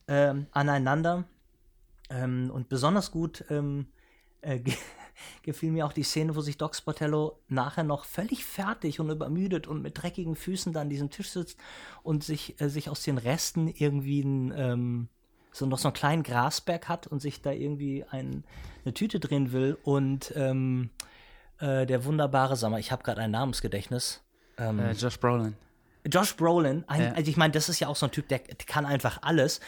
ähm, 0.09 0.47
aneinander. 0.51 1.23
Ähm, 2.09 2.51
und 2.53 2.67
besonders 2.67 3.09
gut 3.09 3.45
ähm, 3.49 3.87
äh, 4.41 4.59
gefiel 5.43 5.71
mir 5.71 5.85
auch 5.85 5.93
die 5.93 6.03
Szene, 6.03 6.35
wo 6.35 6.41
sich 6.41 6.57
Doc 6.57 6.75
Sportello 6.75 7.39
nachher 7.47 7.83
noch 7.83 8.05
völlig 8.05 8.45
fertig 8.45 8.99
und 8.99 9.09
übermüdet 9.09 9.67
und 9.67 9.81
mit 9.81 10.01
dreckigen 10.01 10.35
Füßen 10.35 10.73
da 10.73 10.81
an 10.81 10.89
diesem 10.89 11.09
Tisch 11.09 11.29
sitzt 11.29 11.57
und 12.03 12.23
sich, 12.23 12.59
äh, 12.61 12.69
sich 12.69 12.89
aus 12.89 13.03
den 13.03 13.17
Resten 13.17 13.67
irgendwie 13.67 14.21
ein, 14.21 14.53
ähm, 14.55 15.07
so 15.51 15.65
noch 15.65 15.77
so 15.77 15.87
einen 15.87 15.93
kleinen 15.93 16.23
Grasberg 16.23 16.89
hat 16.89 17.07
und 17.07 17.21
sich 17.21 17.41
da 17.41 17.51
irgendwie 17.51 18.03
ein, 18.09 18.43
eine 18.83 18.93
Tüte 18.93 19.19
drehen 19.19 19.51
will 19.51 19.77
und 19.83 20.33
ähm, 20.35 20.89
äh, 21.59 21.85
der 21.85 22.03
wunderbare, 22.05 22.55
sag 22.55 22.71
mal, 22.71 22.79
ich 22.79 22.91
habe 22.91 23.03
gerade 23.03 23.21
ein 23.21 23.31
Namensgedächtnis. 23.31 24.21
Ähm, 24.57 24.79
äh, 24.79 24.91
Josh 24.91 25.19
Brolin. 25.19 25.55
Josh 26.11 26.35
Brolin, 26.35 26.83
ein, 26.87 27.01
Ja. 27.01 27.11
also 27.13 27.29
ich 27.31 27.37
meine, 27.37 27.53
das 27.53 27.69
ist 27.69 27.79
ja 27.79 27.87
auch 27.87 27.95
so 27.95 28.05
ein 28.05 28.11
Typ, 28.11 28.27
der, 28.27 28.39
der 28.39 28.55
kann 28.65 28.85
einfach 28.85 29.19
alles. 29.21 29.59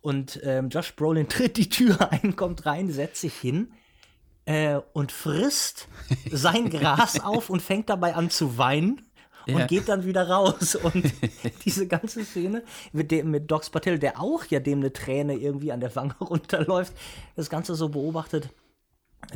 Und 0.00 0.40
ähm, 0.42 0.68
Josh 0.68 0.94
Brolin 0.96 1.28
tritt 1.28 1.56
die 1.56 1.68
Tür 1.68 2.12
ein, 2.12 2.36
kommt 2.36 2.66
rein, 2.66 2.90
setzt 2.90 3.20
sich 3.20 3.34
hin 3.34 3.72
äh, 4.46 4.80
und 4.94 5.12
frisst 5.12 5.88
sein 6.30 6.70
Gras 6.70 7.20
auf 7.20 7.50
und 7.50 7.60
fängt 7.60 7.90
dabei 7.90 8.14
an 8.14 8.30
zu 8.30 8.56
weinen. 8.58 9.02
Und 9.48 9.58
Ja. 9.58 9.66
geht 9.66 9.88
dann 9.88 10.04
wieder 10.04 10.28
raus. 10.28 10.74
Und 10.74 11.12
diese 11.64 11.86
ganze 11.86 12.24
Szene 12.24 12.64
mit, 12.92 13.12
dem, 13.12 13.30
mit 13.30 13.48
Docs 13.48 13.70
Patel, 13.70 13.98
der 14.00 14.20
auch 14.20 14.44
ja 14.46 14.58
dem 14.58 14.80
eine 14.80 14.92
Träne 14.92 15.34
irgendwie 15.34 15.70
an 15.70 15.78
der 15.78 15.94
Wange 15.94 16.14
runterläuft, 16.20 16.92
das 17.36 17.48
Ganze 17.48 17.76
so 17.76 17.88
beobachtet. 17.88 18.50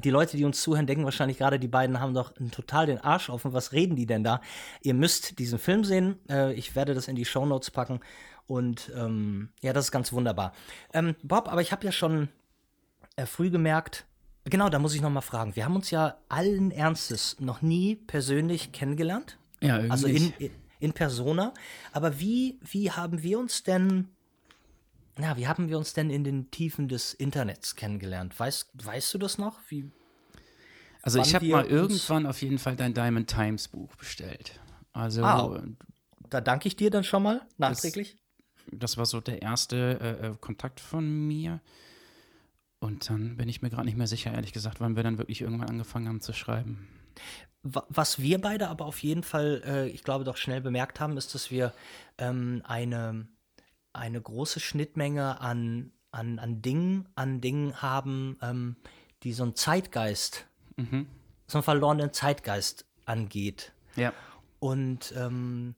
Die 0.02 0.10
Leute, 0.10 0.36
die 0.36 0.44
uns 0.44 0.62
zuhören, 0.62 0.86
denken 0.86 1.04
wahrscheinlich 1.04 1.38
gerade, 1.38 1.58
die 1.60 1.68
beiden 1.68 2.00
haben 2.00 2.14
doch 2.14 2.32
total 2.52 2.86
den 2.86 2.98
Arsch 2.98 3.30
offen. 3.30 3.52
Was 3.52 3.72
reden 3.72 3.94
die 3.96 4.06
denn 4.06 4.24
da? 4.24 4.40
Ihr 4.82 4.94
müsst 4.94 5.38
diesen 5.38 5.58
Film 5.60 5.84
sehen. 5.84 6.18
Äh, 6.28 6.54
ich 6.54 6.74
werde 6.74 6.94
das 6.94 7.06
in 7.08 7.16
die 7.16 7.24
Shownotes 7.24 7.70
packen. 7.70 8.00
Und 8.46 8.90
ähm, 8.96 9.50
ja, 9.62 9.72
das 9.72 9.86
ist 9.86 9.90
ganz 9.92 10.12
wunderbar. 10.12 10.52
Ähm, 10.92 11.14
Bob, 11.22 11.48
aber 11.48 11.60
ich 11.60 11.70
habe 11.70 11.84
ja 11.84 11.92
schon 11.92 12.28
äh, 13.14 13.26
früh 13.26 13.50
gemerkt, 13.50 14.06
genau, 14.44 14.68
da 14.68 14.78
muss 14.78 14.94
ich 14.94 15.00
noch 15.00 15.10
mal 15.10 15.20
fragen. 15.20 15.56
Wir 15.56 15.64
haben 15.64 15.76
uns 15.76 15.90
ja 15.90 16.16
allen 16.28 16.70
Ernstes 16.70 17.36
noch 17.40 17.62
nie 17.62 17.96
persönlich 17.96 18.72
kennengelernt. 18.72 19.38
Ja, 19.60 19.76
irgendwie. 19.76 19.90
Also 19.90 20.06
in, 20.06 20.32
in, 20.38 20.50
in 20.80 20.92
Persona. 20.92 21.52
Aber 21.92 22.18
wie, 22.20 22.58
wie 22.62 22.90
haben 22.90 23.22
wir 23.22 23.38
uns 23.38 23.62
denn, 23.62 24.08
na, 25.16 25.36
wie 25.36 25.46
haben 25.46 25.68
wir 25.68 25.76
uns 25.78 25.92
denn 25.92 26.08
in 26.10 26.24
den 26.24 26.50
Tiefen 26.50 26.88
des 26.88 27.12
Internets 27.14 27.76
kennengelernt? 27.76 28.38
Weißt, 28.38 28.70
weißt 28.84 29.12
du 29.14 29.18
das 29.18 29.36
noch? 29.38 29.58
Wie, 29.68 29.90
Also 31.02 31.20
ich 31.20 31.34
habe 31.34 31.46
mal 31.46 31.66
irgendwann 31.66 32.26
auf 32.26 32.40
jeden 32.42 32.58
Fall 32.58 32.76
dein 32.76 32.94
Diamond 32.94 33.28
Times 33.28 33.68
Buch 33.68 33.94
bestellt. 33.96 34.58
Also 34.92 35.22
Ah. 35.24 35.62
da 36.30 36.40
danke 36.40 36.68
ich 36.68 36.76
dir 36.76 36.90
dann 36.90 37.04
schon 37.04 37.22
mal 37.22 37.42
nachträglich. 37.58 38.16
das 38.72 38.96
war 38.96 39.04
so 39.06 39.20
der 39.20 39.42
erste 39.42 39.98
äh, 40.00 40.26
äh, 40.28 40.34
Kontakt 40.40 40.80
von 40.80 41.26
mir. 41.26 41.60
Und 42.80 43.08
dann 43.10 43.36
bin 43.36 43.48
ich 43.48 43.60
mir 43.62 43.68
gerade 43.70 43.84
nicht 43.84 43.96
mehr 43.98 44.06
sicher, 44.06 44.32
ehrlich 44.32 44.52
gesagt, 44.52 44.80
wann 44.80 44.96
wir 44.96 45.02
dann 45.02 45.18
wirklich 45.18 45.42
irgendwann 45.42 45.68
angefangen 45.68 46.08
haben 46.08 46.20
zu 46.20 46.32
schreiben. 46.32 46.88
Wa- 47.62 47.84
Was 47.90 48.20
wir 48.20 48.40
beide 48.40 48.68
aber 48.68 48.86
auf 48.86 49.02
jeden 49.02 49.22
Fall, 49.22 49.62
äh, 49.66 49.88
ich 49.88 50.02
glaube, 50.02 50.24
doch 50.24 50.38
schnell 50.38 50.62
bemerkt 50.62 50.98
haben, 50.98 51.16
ist, 51.18 51.34
dass 51.34 51.50
wir 51.50 51.74
ähm, 52.16 52.62
eine, 52.64 53.26
eine 53.92 54.20
große 54.20 54.60
Schnittmenge 54.60 55.40
an, 55.42 55.92
an, 56.10 56.38
an 56.38 56.62
Dingen, 56.62 57.06
an 57.16 57.42
Dingen 57.42 57.82
haben, 57.82 58.38
ähm, 58.40 58.76
die 59.24 59.34
so 59.34 59.42
einen 59.42 59.54
Zeitgeist, 59.56 60.46
Mhm. 60.76 61.06
so 61.48 61.58
einen 61.58 61.62
verlorenen 61.64 62.14
Zeitgeist 62.14 62.86
angeht. 63.04 63.72
Ja. 63.96 64.14
Und 64.58 65.12
ähm, 65.18 65.74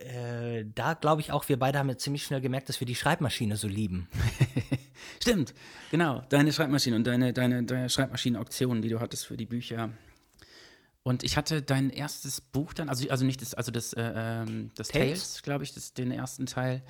äh, 0.00 0.64
da 0.74 0.94
glaube 0.94 1.20
ich 1.20 1.30
auch, 1.32 1.46
wir 1.50 1.58
beide 1.58 1.78
haben 1.78 1.90
ja 1.90 1.98
ziemlich 1.98 2.24
schnell 2.24 2.40
gemerkt, 2.40 2.70
dass 2.70 2.80
wir 2.80 2.86
die 2.86 2.94
Schreibmaschine 2.94 3.58
so 3.58 3.68
lieben. 3.68 4.08
Stimmt, 5.22 5.54
genau. 5.92 6.24
Deine 6.30 6.52
Schreibmaschine 6.52 6.96
und 6.96 7.06
deine, 7.06 7.32
deine, 7.32 7.62
deine 7.62 7.88
Schreibmaschinenauktionen, 7.88 8.82
die 8.82 8.88
du 8.88 8.98
hattest 8.98 9.26
für 9.26 9.36
die 9.36 9.46
Bücher. 9.46 9.90
Und 11.04 11.22
ich 11.22 11.36
hatte 11.36 11.62
dein 11.62 11.90
erstes 11.90 12.40
Buch 12.40 12.74
dann, 12.74 12.88
also, 12.88 13.08
also 13.08 13.24
nicht 13.24 13.40
das, 13.40 13.54
also 13.54 13.70
das, 13.70 13.92
äh, 13.92 14.12
ähm, 14.14 14.70
das 14.74 14.88
Tales? 14.88 15.42
Glaube 15.42 15.62
ich, 15.62 15.74
das, 15.74 15.94
den 15.94 16.10
ersten 16.10 16.46
Teil 16.46 16.82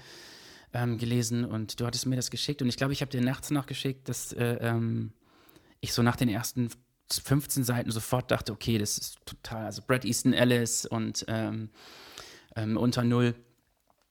ähm, 0.73 0.97
gelesen 0.97 1.45
und 1.45 1.79
du 1.79 1.87
hattest 1.87 2.07
mir 2.07 2.17
das 2.17 2.31
geschickt 2.31 2.63
und 2.63 2.69
ich 2.71 2.79
glaube, 2.79 2.95
ich 2.95 3.03
habe 3.03 3.11
dir 3.11 3.21
nachts 3.21 3.51
nachgeschickt, 3.51 4.09
dass 4.09 4.33
äh, 4.33 4.57
ähm, 4.61 5.13
ich 5.81 5.93
so 5.93 6.03
nach 6.03 6.17
den 6.17 6.31
ersten 6.31 6.71
15 7.11 7.65
Seiten 7.65 7.91
sofort 7.91 8.31
dachte, 8.31 8.53
okay, 8.53 8.79
das 8.79 8.97
ist 8.97 9.19
total, 9.27 9.67
also 9.67 9.83
Brad 9.87 10.07
Easton 10.07 10.33
Ellis 10.33 10.87
und 10.87 11.27
ähm, 11.29 11.69
ähm, 12.57 12.79
unter 12.79 13.05
Null. 13.05 13.35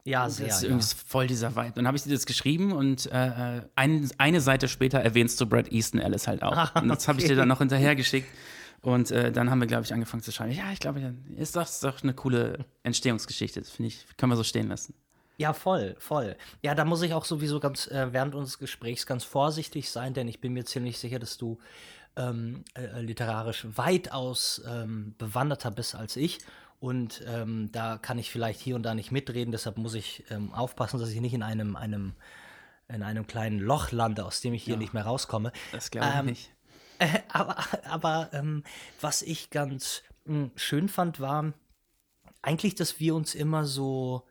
Ja, 0.04 0.26
Das 0.26 0.38
sehr. 0.38 0.48
ist 0.48 0.64
ja. 0.64 0.70
irgendwie 0.70 0.96
voll 1.06 1.28
dieser 1.28 1.56
Vibe. 1.56 1.74
Dann 1.76 1.88
habe 1.88 1.96
ich 1.96 2.04
dir 2.04 2.14
das 2.14 2.26
geschrieben 2.26 2.72
und 2.72 3.12
äh, 3.12 3.58
äh, 3.58 3.62
ein, 3.76 4.10
eine 4.18 4.42
Seite 4.42 4.68
später 4.68 5.00
erwähnst 5.00 5.40
du 5.40 5.46
Brad 5.46 5.72
Easton 5.72 6.00
Ellis 6.00 6.28
halt 6.28 6.42
auch. 6.44 6.58
Ah, 6.58 6.80
und 6.82 6.88
das 6.88 7.08
habe 7.08 7.20
ich 7.20 7.26
okay. 7.26 7.34
dir 7.34 7.40
dann 7.40 7.48
noch 7.48 7.60
hinterher 7.60 7.96
geschickt. 7.96 8.28
Und 8.82 9.12
äh, 9.12 9.32
dann 9.32 9.52
haben 9.52 9.60
wir, 9.60 9.68
glaube 9.68 9.84
ich, 9.84 9.94
angefangen 9.94 10.24
zu 10.24 10.32
schreiben. 10.32 10.54
Ja, 10.54 10.72
ich 10.72 10.80
glaube, 10.80 11.14
ist 11.38 11.56
das 11.56 11.82
doch 11.82 12.02
eine 12.02 12.16
coole 12.16 12.66
Entstehungsgeschichte. 12.82 13.60
Das 13.60 13.70
finde 13.70 13.90
ich, 13.90 14.06
können 14.18 14.32
wir 14.32 14.36
so 14.38 14.44
stehen 14.44 14.70
lassen. 14.70 14.96
Ja, 15.38 15.54
voll, 15.54 15.96
voll. 16.00 16.36
Ja, 16.64 16.76
da 16.76 16.84
muss 16.86 17.02
ich 17.04 17.14
auch 17.14 17.26
sowieso 17.26 17.60
ganz 17.60 17.88
äh, 17.88 18.12
während 18.12 18.36
unseres 18.36 18.60
Gesprächs 18.60 19.06
ganz 19.06 19.24
vorsichtig 19.24 19.90
sein, 19.92 20.14
denn 20.14 20.28
ich 20.28 20.42
bin 20.42 20.54
mir 20.54 20.66
ziemlich 20.66 20.98
sicher, 20.98 21.20
dass 21.20 21.38
du 21.38 21.60
ähm, 22.16 22.64
äh, 22.74 23.02
literarisch 23.02 23.66
weitaus 23.76 24.62
ähm, 24.68 25.16
bewanderter 25.18 25.72
bist 25.72 25.96
als 25.96 26.16
ich. 26.16 26.40
Und 26.82 27.24
ähm, 27.28 27.70
da 27.72 28.00
kann 28.00 28.18
ich 28.18 28.32
vielleicht 28.32 28.60
hier 28.60 28.76
und 28.76 28.82
da 28.82 28.96
nicht 28.96 29.12
mitreden, 29.12 29.52
deshalb 29.52 29.78
muss 29.78 29.94
ich 29.94 30.24
ähm, 30.32 30.52
aufpassen, 30.52 31.00
dass 31.00 31.12
ich 31.12 31.22
nicht 31.22 31.36
in 31.36 31.44
einem, 31.44 31.76
einem, 31.76 32.14
in 32.88 33.04
einem 33.04 33.28
kleinen 33.28 33.60
Loch 33.60 33.92
lande, 33.92 34.26
aus 34.26 34.42
dem 34.42 34.56
ich 34.56 34.64
hier 34.64 34.78
nicht 34.78 34.92
mehr 34.92 35.04
rauskomme. 35.04 35.52
Das 35.72 35.92
glaube 35.92 36.08
ich 36.10 36.16
Ähm, 36.16 36.26
nicht. 36.26 36.52
Äh, 36.98 37.20
aber 37.30 37.58
aber 37.88 38.30
ähm, 38.34 38.64
was 39.00 39.22
ich 39.22 39.52
ganz 39.52 40.02
mh, 40.26 40.50
schön 40.56 40.90
fand, 40.90 41.20
war 41.20 41.54
eigentlich, 42.42 42.74
dass 42.74 43.00
wir 43.00 43.14
uns 43.14 43.36
immer 43.36 43.66
so. 43.66 44.24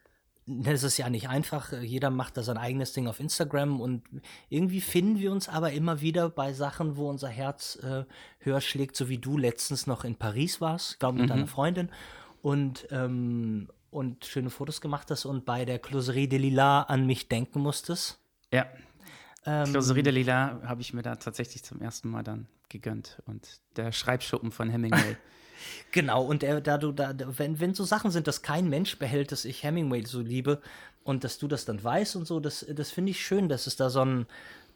Das 0.47 0.83
ist 0.83 0.97
ja 0.97 1.09
nicht 1.09 1.29
einfach, 1.29 1.73
jeder 1.81 2.11
macht 2.11 2.37
da 2.37 2.43
sein 2.43 2.57
eigenes 2.57 2.93
Ding 2.93 3.07
auf 3.07 3.21
Instagram 3.21 3.81
und 3.81 4.03
irgendwie 4.49 4.81
finden 4.81 5.21
wir 5.21 5.31
uns 5.31 5.49
aber 5.49 5.71
immer 5.71 6.01
wieder 6.01 6.29
bei 6.29 6.53
Sachen, 6.53 6.97
wo 6.97 7.09
unser 7.09 7.29
Herz 7.29 7.77
äh, 7.77 8.05
höher 8.41 8.61
schlägt, 8.61 8.97
so 8.97 9.09
wie 9.09 9.19
du 9.19 9.39
letztens 9.39 9.87
noch 9.87 10.03
in 10.03 10.17
Paris 10.17 10.61
warst, 10.61 10.99
glaube 10.99 11.19
mit 11.21 11.31
deiner 11.31 11.47
Freundin 11.47 11.91
und, 12.43 12.87
ähm, 12.91 13.69
und 13.91 14.25
schöne 14.25 14.51
Fotos 14.51 14.81
gemacht 14.81 15.11
hast 15.11 15.25
und 15.25 15.45
bei 15.45 15.65
der 15.65 15.79
Closerie 15.79 16.29
de 16.29 16.39
Lila 16.39 16.83
an 16.83 17.07
mich 17.07 17.29
denken 17.29 17.61
musstest. 17.61 18.19
Ja. 18.53 18.67
Ähm, 19.47 19.71
Closerie 19.71 20.03
de 20.03 20.13
Lila 20.13 20.61
habe 20.65 20.81
ich 20.81 20.93
mir 20.93 21.03
da 21.03 21.17
tatsächlich 21.17 21.63
zum 21.63 21.81
ersten 21.81 22.09
Mal 22.09 22.23
dann 22.23 22.47
gegönnt. 22.69 23.23
Und 23.27 23.61
der 23.77 23.93
Schreibschuppen 23.93 24.51
von 24.51 24.71
Hemingway. 24.71 25.17
Genau, 25.93 26.25
und 26.25 26.43
er, 26.43 26.63
da 26.63 26.79
du 26.79 26.91
da, 26.91 27.15
wenn, 27.37 27.61
wenn 27.61 27.75
so 27.75 27.85
Sachen 27.85 28.11
sind, 28.11 28.27
dass 28.27 28.41
kein 28.41 28.71
Mensch 28.71 28.99
behält, 28.99 29.31
dass 29.31 29.45
ich 29.45 29.63
Hemingway 29.63 30.05
so 30.07 30.21
liebe 30.23 30.63
und 31.05 31.25
dass 31.25 31.39
du 31.39 31.49
das 31.49 31.67
dann 31.67 31.85
weißt 31.85 32.17
und 32.17 32.27
so, 32.27 32.41
das, 32.41 32.65
das 32.69 32.91
finde 32.91 33.11
ich 33.11 33.25
schön, 33.25 33.49
dass 33.49 33.67
es 33.67 33.77
da 33.77 33.91
so 33.91 34.03
ein, 34.03 34.27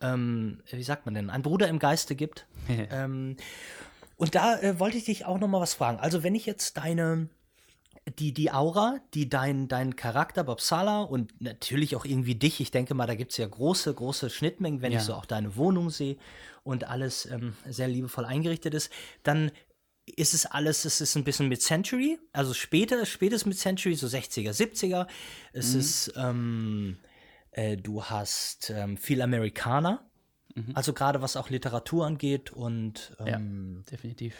ähm, 0.01 0.61
wie 0.71 0.83
sagt 0.83 1.07
man 1.07 1.15
denn, 1.15 1.31
ein 1.31 1.41
Bruder 1.43 1.69
im 1.69 1.79
Geiste 1.79 2.15
gibt. 2.15 2.47
ähm, 2.69 3.37
und 4.17 4.35
da 4.35 4.61
äh, 4.61 4.79
wollte 4.79 4.97
ich 4.97 5.05
dich 5.05 5.25
auch 5.25 5.39
noch 5.39 5.49
mal 5.49 5.61
was 5.61 5.75
fragen. 5.75 5.99
Also 5.99 6.23
wenn 6.23 6.35
ich 6.35 6.47
jetzt 6.47 6.77
deine, 6.77 7.29
die, 8.19 8.33
die 8.35 8.51
Aura, 8.53 8.99
die 9.15 9.29
dein, 9.29 9.67
dein 9.69 9.97
Charakter, 9.97 10.45
Bob 10.45 10.61
Sala 10.61 11.03
und 11.03 11.41
natürlich 11.41 11.97
auch 11.97 12.05
irgendwie 12.05 12.35
dich, 12.35 12.61
ich 12.61 12.71
denke 12.71 12.95
mal, 12.95 13.07
da 13.07 13.15
gibt 13.15 13.31
es 13.33 13.39
ja 13.39 13.47
große, 13.47 13.93
große 13.95 14.29
Schnittmengen, 14.31 14.83
wenn 14.83 14.93
Ja. 14.93 14.99
ich 14.99 15.05
so 15.05 15.15
auch 15.15 15.25
deine 15.27 15.57
Wohnung 15.57 15.91
sehe 15.91 16.17
und 16.65 16.85
alles 16.85 17.27
ähm, 17.27 17.55
sehr 17.69 17.89
liebevoll 17.89 18.25
eingerichtet 18.27 18.75
ist, 18.75 18.91
dann 19.23 19.51
ist 20.17 20.35
es 20.35 20.45
alles, 20.45 20.85
es 20.85 21.01
ist 21.01 21.17
ein 21.17 21.25
bisschen 21.25 21.49
mit 21.49 21.63
Century, 21.63 22.19
also 22.33 22.53
später, 22.53 23.07
spätes 23.07 23.47
mit 23.47 23.57
Century, 23.59 23.95
so 23.95 24.07
60er, 24.07 24.53
70er. 24.53 25.07
Es 25.55 25.73
Mhm. 25.73 25.81
ist, 25.81 26.13
ähm, 26.17 26.99
äh, 27.53 27.79
du 27.79 28.05
hast 28.05 28.69
ähm, 28.69 28.99
viel 28.99 29.23
Amerikaner, 29.23 30.05
also 30.75 30.93
gerade 30.93 31.21
was 31.23 31.37
auch 31.37 31.49
Literatur 31.51 32.07
angeht 32.07 32.53
und 32.53 33.17
Mhm. 33.19 33.27
ja, 33.27 33.37
ähm, 33.39 33.85
definitiv. 33.91 34.35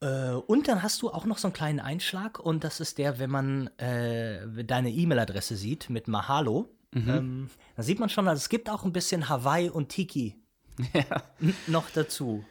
Äh, 0.00 0.30
und 0.32 0.68
dann 0.68 0.82
hast 0.82 1.02
du 1.02 1.10
auch 1.10 1.24
noch 1.26 1.38
so 1.38 1.48
einen 1.48 1.52
kleinen 1.54 1.80
Einschlag 1.80 2.38
und 2.38 2.64
das 2.64 2.80
ist 2.80 2.98
der, 2.98 3.18
wenn 3.18 3.30
man 3.30 3.66
äh, 3.78 4.64
deine 4.64 4.90
E-Mail-Adresse 4.90 5.56
sieht 5.56 5.90
mit 5.90 6.08
Mahalo, 6.08 6.68
ähm, 6.94 7.48
da 7.76 7.82
sieht 7.84 8.00
man 8.00 8.08
schon, 8.08 8.26
also 8.26 8.38
es 8.40 8.48
gibt 8.48 8.68
auch 8.68 8.84
ein 8.84 8.92
bisschen 8.92 9.28
Hawaii 9.28 9.68
und 9.70 9.90
Tiki 9.90 10.34
n- 11.40 11.54
noch 11.68 11.88
dazu. 11.90 12.44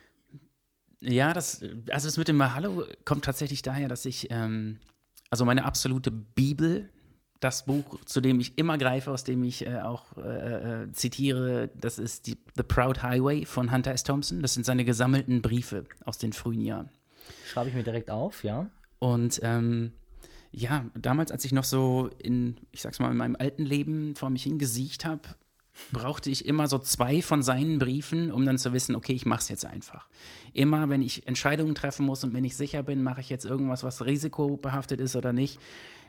Ja, 1.01 1.33
das, 1.33 1.61
also 1.91 2.07
das 2.07 2.17
mit 2.17 2.27
dem 2.29 2.37
Mahalo 2.37 2.85
kommt 3.05 3.25
tatsächlich 3.25 3.61
daher, 3.61 3.87
dass 3.89 4.05
ich, 4.05 4.27
ähm, 4.31 4.79
also 5.29 5.43
meine 5.45 5.65
absolute 5.65 6.09
Bibel, 6.11 6.89
das 7.41 7.65
Buch, 7.65 7.99
zu 8.05 8.19
dem 8.21 8.39
ich 8.41 8.57
immer 8.57 8.77
greife, 8.77 9.11
aus 9.11 9.23
dem 9.23 9.43
ich 9.43 9.65
äh, 9.65 9.79
auch 9.81 10.17
äh, 10.17 10.83
äh, 10.83 10.91
zitiere, 10.91 11.69
das 11.75 11.97
ist 11.99 12.27
die, 12.27 12.37
The 12.57 12.63
Proud 12.63 13.01
Highway 13.01 13.45
von 13.45 13.71
Hunter 13.71 13.91
S. 13.91 14.03
Thompson. 14.03 14.41
Das 14.41 14.53
sind 14.53 14.65
seine 14.65 14.83
gesammelten 14.83 15.41
Briefe 15.41 15.85
aus 16.03 16.17
den 16.17 16.33
frühen 16.33 16.61
Jahren. 16.61 16.89
Schreibe 17.47 17.69
ich 17.69 17.75
mir 17.75 17.83
direkt 17.83 18.09
auf, 18.09 18.43
ja. 18.43 18.69
Und 18.99 19.39
ähm, 19.43 19.93
ja, 20.51 20.85
damals, 20.95 21.31
als 21.31 21.45
ich 21.45 21.51
noch 21.51 21.63
so 21.63 22.09
in, 22.17 22.57
ich 22.71 22.81
sag's 22.81 22.99
mal, 22.99 23.11
in 23.11 23.17
meinem 23.17 23.35
alten 23.37 23.65
Leben 23.65 24.15
vor 24.15 24.29
mich 24.29 24.43
hingesiegt 24.43 25.05
habe, 25.05 25.21
brauchte 25.91 26.29
ich 26.29 26.45
immer 26.45 26.67
so 26.67 26.77
zwei 26.77 27.21
von 27.21 27.41
seinen 27.41 27.79
Briefen, 27.79 28.31
um 28.31 28.45
dann 28.45 28.57
zu 28.57 28.73
wissen, 28.73 28.95
okay, 28.95 29.13
ich 29.13 29.25
mach's 29.25 29.49
jetzt 29.49 29.65
einfach. 29.65 30.07
Immer, 30.53 30.89
wenn 30.89 31.01
ich 31.01 31.27
Entscheidungen 31.27 31.75
treffen 31.75 32.05
muss 32.05 32.23
und 32.23 32.33
wenn 32.33 32.43
ich 32.43 32.57
sicher 32.57 32.83
bin, 32.83 33.03
mache 33.03 33.21
ich 33.21 33.29
jetzt 33.29 33.45
irgendwas, 33.45 33.83
was 33.83 34.05
risikobehaftet 34.05 34.99
ist 34.99 35.15
oder 35.15 35.31
nicht, 35.31 35.59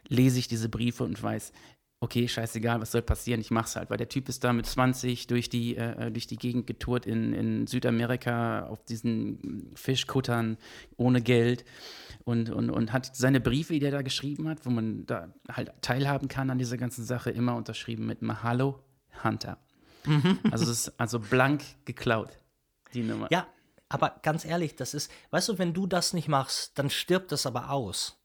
lese 0.09 0.39
ich 0.39 0.49
diese 0.49 0.69
Briefe 0.69 1.05
und 1.05 1.23
weiß, 1.23 1.53
okay, 2.00 2.26
scheißegal, 2.26 2.80
was 2.80 2.92
soll 2.92 3.02
passieren, 3.02 3.40
ich 3.40 3.50
mach's 3.50 3.76
halt, 3.76 3.90
weil 3.90 3.99
der 3.99 4.09
Typ 4.09 4.28
ist 4.30 4.42
da 4.42 4.52
mit 4.52 4.64
20 4.64 5.26
durch 5.26 5.50
die, 5.50 5.76
äh, 5.76 6.11
durch 6.11 6.26
die 6.26 6.37
Gegend 6.37 6.66
getourt 6.66 7.04
in, 7.04 7.35
in 7.35 7.66
Südamerika 7.66 8.66
auf 8.66 8.83
diesen 8.85 9.71
Fischkuttern 9.75 10.57
ohne 10.97 11.21
Geld 11.21 11.64
und, 12.25 12.49
und, 12.49 12.71
und 12.71 12.92
hat 12.92 13.14
seine 13.14 13.40
Briefe, 13.40 13.78
die 13.78 13.85
er 13.85 13.90
da 13.90 14.02
geschrieben 14.02 14.49
hat, 14.49 14.64
wo 14.64 14.71
man 14.71 15.04
da 15.07 15.35
halt 15.52 15.73
teilhaben 15.83 16.28
kann 16.28 16.49
an 16.49 16.59
dieser 16.59 16.78
ganzen 16.78 17.04
Sache, 17.04 17.30
immer 17.30 17.54
unterschrieben 17.54 18.07
mit 18.07 18.23
Mahalo 18.23 18.83
Hunter. 19.23 19.59
Also 20.50 20.64
es 20.64 20.87
ist 20.87 21.00
also 21.00 21.21
blank 21.21 21.62
geklaut, 21.85 22.30
die 22.95 23.02
Nummer. 23.02 23.28
Ja, 23.30 23.47
aber 23.90 24.21
ganz 24.23 24.47
ehrlich, 24.47 24.76
das 24.76 24.95
ist, 24.95 25.12
weißt 25.30 25.50
du, 25.50 25.59
wenn 25.59 25.75
du 25.75 25.87
das 25.87 26.14
nicht 26.14 26.28
machst, 26.28 26.78
dann 26.78 26.88
stirbt 26.88 27.33
das 27.33 27.45
aber 27.45 27.71
aus. 27.71 28.20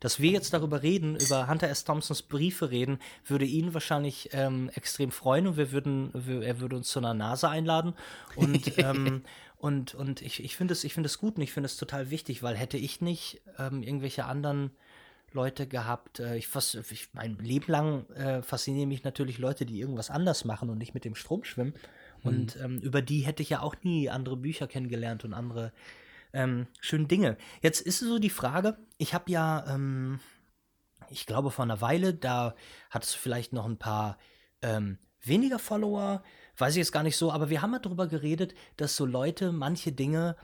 Dass 0.00 0.20
wir 0.20 0.30
jetzt 0.30 0.52
darüber 0.52 0.82
reden, 0.82 1.16
über 1.16 1.48
Hunter 1.48 1.68
S. 1.68 1.84
Thompsons 1.84 2.22
Briefe 2.22 2.70
reden, 2.70 2.98
würde 3.26 3.44
ihn 3.44 3.74
wahrscheinlich 3.74 4.30
ähm, 4.32 4.70
extrem 4.74 5.10
freuen 5.10 5.46
und 5.46 5.56
wir 5.56 5.72
würden, 5.72 6.10
wir, 6.14 6.42
er 6.42 6.60
würde 6.60 6.76
uns 6.76 6.88
zu 6.88 6.98
einer 6.98 7.14
Nase 7.14 7.48
einladen. 7.48 7.94
Und, 8.36 8.72
ähm, 8.78 9.22
und, 9.58 9.94
und 9.94 10.22
ich, 10.22 10.42
ich 10.42 10.56
finde 10.56 10.72
es, 10.72 10.84
es 10.84 11.18
gut 11.18 11.36
und 11.36 11.42
ich 11.42 11.52
finde 11.52 11.66
es 11.66 11.76
total 11.76 12.10
wichtig, 12.10 12.42
weil 12.42 12.56
hätte 12.56 12.76
ich 12.76 13.00
nicht 13.00 13.40
ähm, 13.58 13.82
irgendwelche 13.82 14.24
anderen 14.24 14.70
Leute 15.32 15.66
gehabt, 15.66 16.20
äh, 16.20 16.36
ich, 16.36 16.48
fast, 16.48 16.74
ich 16.90 17.08
mein 17.12 17.36
Leben 17.38 17.70
lang 17.70 18.08
äh, 18.10 18.42
faszinieren 18.42 18.88
mich 18.88 19.04
natürlich 19.04 19.38
Leute, 19.38 19.66
die 19.66 19.80
irgendwas 19.80 20.10
anders 20.10 20.44
machen 20.44 20.70
und 20.70 20.78
nicht 20.78 20.94
mit 20.94 21.04
dem 21.04 21.14
Strom 21.14 21.44
schwimmen. 21.44 21.74
Und 22.22 22.56
ähm, 22.56 22.78
über 22.78 23.02
die 23.02 23.20
hätte 23.20 23.42
ich 23.42 23.50
ja 23.50 23.60
auch 23.60 23.74
nie 23.82 24.08
andere 24.08 24.36
Bücher 24.38 24.66
kennengelernt 24.66 25.24
und 25.24 25.34
andere 25.34 25.72
ähm, 26.34 26.66
schöne 26.80 27.06
Dinge. 27.06 27.38
Jetzt 27.62 27.80
ist 27.80 28.00
so 28.00 28.18
die 28.18 28.30
Frage, 28.30 28.76
ich 28.98 29.14
habe 29.14 29.30
ja, 29.30 29.64
ähm, 29.68 30.20
ich 31.08 31.26
glaube 31.26 31.50
vor 31.50 31.62
einer 31.62 31.80
Weile, 31.80 32.12
da 32.12 32.54
hattest 32.90 33.14
du 33.14 33.18
vielleicht 33.18 33.52
noch 33.52 33.64
ein 33.64 33.78
paar 33.78 34.18
ähm, 34.60 34.98
weniger 35.22 35.58
Follower, 35.58 36.22
weiß 36.58 36.74
ich 36.74 36.78
jetzt 36.78 36.92
gar 36.92 37.02
nicht 37.02 37.16
so, 37.16 37.32
aber 37.32 37.48
wir 37.50 37.62
haben 37.62 37.70
mal 37.70 37.78
darüber 37.78 38.06
geredet, 38.06 38.54
dass 38.76 38.96
so 38.96 39.06
Leute 39.06 39.52
manche 39.52 39.92
Dinge, 39.92 40.36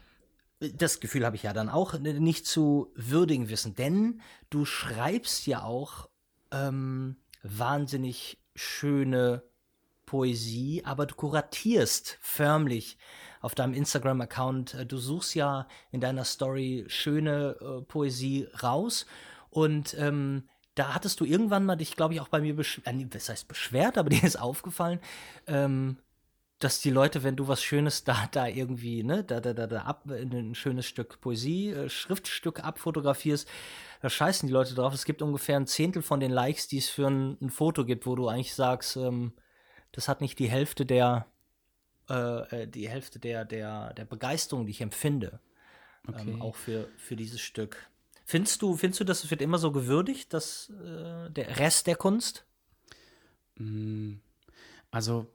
das 0.60 1.00
Gefühl 1.00 1.26
habe 1.26 1.36
ich 1.36 1.42
ja 1.42 1.52
dann 1.52 1.68
auch, 1.68 1.98
nicht 1.98 2.46
zu 2.46 2.92
würdigen 2.94 3.48
wissen, 3.48 3.74
denn 3.74 4.20
du 4.48 4.64
schreibst 4.64 5.46
ja 5.46 5.64
auch 5.64 6.08
ähm, 6.52 7.16
wahnsinnig 7.42 8.38
schöne 8.54 9.42
Poesie, 10.10 10.82
aber 10.84 11.06
du 11.06 11.14
kuratierst 11.14 12.18
förmlich 12.20 12.98
auf 13.40 13.54
deinem 13.54 13.74
Instagram-Account. 13.74 14.74
Äh, 14.74 14.84
du 14.84 14.98
suchst 14.98 15.36
ja 15.36 15.68
in 15.92 16.00
deiner 16.00 16.24
Story 16.24 16.84
schöne 16.88 17.56
äh, 17.60 17.82
Poesie 17.82 18.48
raus 18.60 19.06
und 19.50 19.94
ähm, 19.96 20.48
da 20.74 20.96
hattest 20.96 21.20
du 21.20 21.24
irgendwann 21.24 21.64
mal 21.64 21.76
dich, 21.76 21.94
glaube 21.94 22.14
ich, 22.14 22.20
auch 22.20 22.26
bei 22.26 22.40
mir 22.40 22.56
beschwert, 22.56 22.88
äh, 22.88 23.06
das 23.08 23.28
heißt 23.28 23.46
beschwert, 23.46 23.98
aber 23.98 24.10
dir 24.10 24.24
ist 24.24 24.40
aufgefallen, 24.40 24.98
ähm, 25.46 25.98
dass 26.58 26.80
die 26.80 26.90
Leute, 26.90 27.22
wenn 27.22 27.36
du 27.36 27.46
was 27.46 27.62
Schönes 27.62 28.02
da, 28.02 28.26
da 28.32 28.48
irgendwie, 28.48 29.04
ne, 29.04 29.22
da, 29.22 29.38
da, 29.38 29.52
da, 29.52 29.68
da 29.68 29.82
ab, 29.82 30.10
ein 30.10 30.56
schönes 30.56 30.86
Stück 30.86 31.20
Poesie, 31.20 31.70
äh, 31.70 31.88
Schriftstück 31.88 32.64
abfotografierst, 32.64 33.48
da 34.02 34.10
scheißen 34.10 34.48
die 34.48 34.52
Leute 34.52 34.74
drauf. 34.74 34.92
Es 34.92 35.04
gibt 35.04 35.22
ungefähr 35.22 35.56
ein 35.56 35.68
Zehntel 35.68 36.02
von 36.02 36.18
den 36.18 36.32
Likes, 36.32 36.66
die 36.66 36.78
es 36.78 36.88
für 36.88 37.06
ein, 37.06 37.38
ein 37.40 37.50
Foto 37.50 37.84
gibt, 37.84 38.06
wo 38.06 38.16
du 38.16 38.26
eigentlich 38.26 38.56
sagst, 38.56 38.96
ähm, 38.96 39.34
das 39.92 40.08
hat 40.08 40.20
nicht 40.20 40.38
die 40.38 40.50
Hälfte 40.50 40.86
der, 40.86 41.26
äh, 42.08 42.62
äh, 42.62 42.66
die 42.66 42.88
Hälfte 42.88 43.18
der, 43.18 43.44
der, 43.44 43.94
der 43.94 44.04
Begeisterung, 44.04 44.66
die 44.66 44.72
ich 44.72 44.80
empfinde. 44.80 45.40
Ähm, 46.08 46.14
okay. 46.14 46.30
Ähm, 46.30 46.42
auch 46.42 46.56
für, 46.56 46.88
für 46.96 47.16
dieses 47.16 47.40
Stück. 47.40 47.88
Findest 48.24 48.62
du, 48.62 48.76
findest 48.76 49.00
du, 49.00 49.04
dass 49.04 49.24
es 49.24 49.30
wird 49.30 49.42
immer 49.42 49.58
so 49.58 49.72
gewürdigt, 49.72 50.32
dass 50.32 50.70
äh, 50.70 51.30
der 51.30 51.58
Rest 51.58 51.86
der 51.86 51.96
Kunst? 51.96 52.44
Mm, 53.56 54.14
also, 54.90 55.26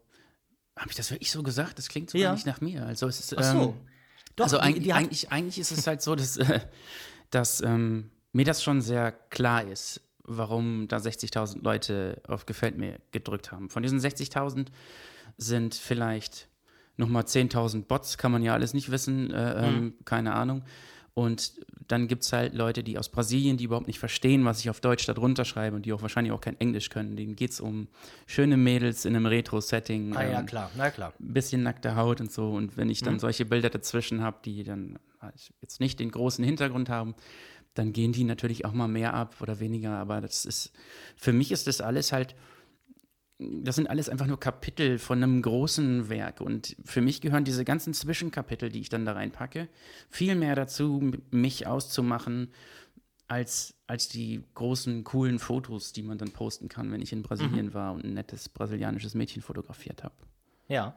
habe 0.77 0.89
ich 0.89 0.95
das 0.95 1.11
wirklich 1.11 1.31
so 1.31 1.43
gesagt? 1.43 1.77
Das 1.77 1.89
klingt 1.89 2.09
so 2.09 2.17
ja. 2.17 2.33
nicht 2.33 2.45
nach 2.45 2.61
mir. 2.61 2.85
Also 2.85 3.07
es 3.07 3.19
ist, 3.19 3.37
Ach 3.37 3.43
so. 3.43 3.61
Ähm, 3.61 3.73
Doch, 4.35 4.45
also 4.45 4.57
die, 4.57 4.63
eigentlich, 4.63 4.83
die 4.83 4.93
eigentlich, 4.93 5.31
eigentlich 5.31 5.59
ist 5.59 5.71
es 5.71 5.87
halt 5.87 6.01
so, 6.01 6.15
dass, 6.15 6.37
äh, 6.37 6.61
dass 7.31 7.61
ähm, 7.61 8.11
mir 8.31 8.45
das 8.45 8.63
schon 8.63 8.81
sehr 8.81 9.11
klar 9.11 9.65
ist, 9.65 10.01
warum 10.27 10.87
da 10.87 10.97
60.000 10.97 11.63
Leute 11.63 12.21
auf 12.27 12.45
Gefällt 12.45 12.77
mir 12.77 12.99
gedrückt 13.11 13.51
haben. 13.51 13.69
Von 13.69 13.83
diesen 13.83 13.99
60.000 13.99 14.67
sind 15.37 15.75
vielleicht 15.75 16.47
nochmal 16.97 17.23
10.000 17.23 17.85
Bots, 17.85 18.17
kann 18.17 18.31
man 18.31 18.41
ja 18.41 18.53
alles 18.53 18.73
nicht 18.73 18.91
wissen, 18.91 19.31
äh, 19.31 19.71
mhm. 19.71 19.93
keine 20.05 20.33
Ahnung. 20.33 20.63
Und 21.13 21.53
dann 21.87 22.09
gibt 22.09 22.23
es 22.23 22.33
halt 22.33 22.53
Leute, 22.53 22.83
die 22.83 22.97
aus 22.97 23.07
Brasilien, 23.07 23.55
die 23.55 23.63
überhaupt 23.63 23.87
nicht 23.87 23.99
verstehen, 23.99 24.43
was 24.43 24.59
ich 24.59 24.69
auf 24.69 24.81
Deutsch 24.81 25.05
darunter 25.05 25.45
schreibe 25.45 25.77
und 25.77 25.85
die 25.85 25.93
auch 25.93 26.01
wahrscheinlich 26.01 26.33
auch 26.33 26.41
kein 26.41 26.59
Englisch 26.59 26.89
können. 26.89 27.15
Denen 27.15 27.37
geht 27.37 27.51
es 27.51 27.61
um 27.61 27.87
schöne 28.25 28.57
Mädels 28.57 29.05
in 29.05 29.15
einem 29.15 29.25
Retro-Setting. 29.25 30.15
Ah 30.15 30.23
ja, 30.23 30.39
ähm, 30.41 30.45
klar, 30.45 30.69
na 30.75 30.89
klar. 30.89 31.13
Ein 31.19 31.33
bisschen 31.33 31.63
nackte 31.63 31.95
Haut 31.95 32.19
und 32.19 32.33
so. 32.33 32.51
Und 32.51 32.75
wenn 32.75 32.89
ich 32.89 33.01
dann 33.01 33.13
mhm. 33.15 33.19
solche 33.19 33.45
Bilder 33.45 33.69
dazwischen 33.69 34.21
habe, 34.21 34.37
die 34.43 34.65
dann 34.65 34.99
halt 35.21 35.53
jetzt 35.61 35.79
nicht 35.79 36.01
den 36.01 36.11
großen 36.11 36.43
Hintergrund 36.43 36.89
haben, 36.89 37.15
dann 37.75 37.93
gehen 37.93 38.13
die 38.13 38.23
natürlich 38.23 38.65
auch 38.65 38.73
mal 38.73 38.87
mehr 38.87 39.13
ab 39.13 39.35
oder 39.41 39.59
weniger. 39.59 39.91
Aber 39.91 40.21
das 40.21 40.45
ist, 40.45 40.71
für 41.15 41.33
mich 41.33 41.51
ist 41.51 41.67
das 41.67 41.81
alles 41.81 42.11
halt, 42.11 42.35
das 43.37 43.75
sind 43.75 43.89
alles 43.89 44.07
einfach 44.07 44.27
nur 44.27 44.39
Kapitel 44.39 44.97
von 44.97 45.21
einem 45.21 45.41
großen 45.41 46.09
Werk. 46.09 46.41
Und 46.41 46.75
für 46.83 47.01
mich 47.01 47.21
gehören 47.21 47.43
diese 47.43 47.65
ganzen 47.65 47.93
Zwischenkapitel, 47.93 48.69
die 48.69 48.79
ich 48.79 48.89
dann 48.89 49.05
da 49.05 49.11
reinpacke, 49.11 49.67
viel 50.09 50.35
mehr 50.35 50.55
dazu, 50.55 51.11
mich 51.31 51.67
auszumachen, 51.67 52.49
als, 53.27 53.75
als 53.87 54.07
die 54.07 54.43
großen, 54.53 55.03
coolen 55.03 55.39
Fotos, 55.39 55.91
die 55.91 56.03
man 56.03 56.17
dann 56.17 56.31
posten 56.31 56.69
kann, 56.69 56.91
wenn 56.91 57.01
ich 57.01 57.11
in 57.11 57.23
Brasilien 57.23 57.67
mhm. 57.67 57.73
war 57.73 57.93
und 57.93 58.05
ein 58.05 58.13
nettes 58.13 58.49
brasilianisches 58.49 59.15
Mädchen 59.15 59.41
fotografiert 59.41 60.03
habe. 60.03 60.15
Ja. 60.67 60.95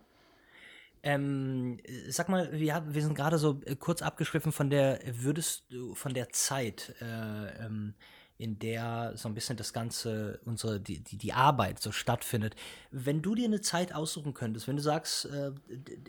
Ähm, 1.03 1.79
sag 2.09 2.29
mal, 2.29 2.51
wir, 2.53 2.85
wir 2.89 3.03
sind 3.03 3.15
gerade 3.15 3.39
so 3.39 3.61
äh, 3.65 3.77
kurz 3.77 4.03
abgeschriffen 4.03 4.53
von 4.53 4.71
der, 4.71 5.01
würdest 5.05 5.65
du 5.71 5.95
von 5.95 6.15
der 6.15 6.31
Zeit, 6.31 6.95
äh, 7.01 7.65
ähm, 7.65 7.95
in 8.39 8.59
der 8.61 9.13
so 9.17 9.29
ein 9.29 9.35
bisschen 9.35 9.57
das 9.57 9.73
Ganze, 9.73 10.41
unsere, 10.45 10.81
die, 10.81 11.03
die, 11.03 11.19
die 11.19 11.33
Arbeit 11.33 11.81
so 11.81 11.91
stattfindet. 11.91 12.55
Wenn 12.93 13.21
du 13.21 13.35
dir 13.35 13.47
eine 13.47 13.61
Zeit 13.61 13.93
aussuchen 13.93 14.33
könntest, 14.33 14.69
wenn 14.69 14.77
du 14.77 14.83
sagst, 14.83 15.25
äh, 15.27 15.51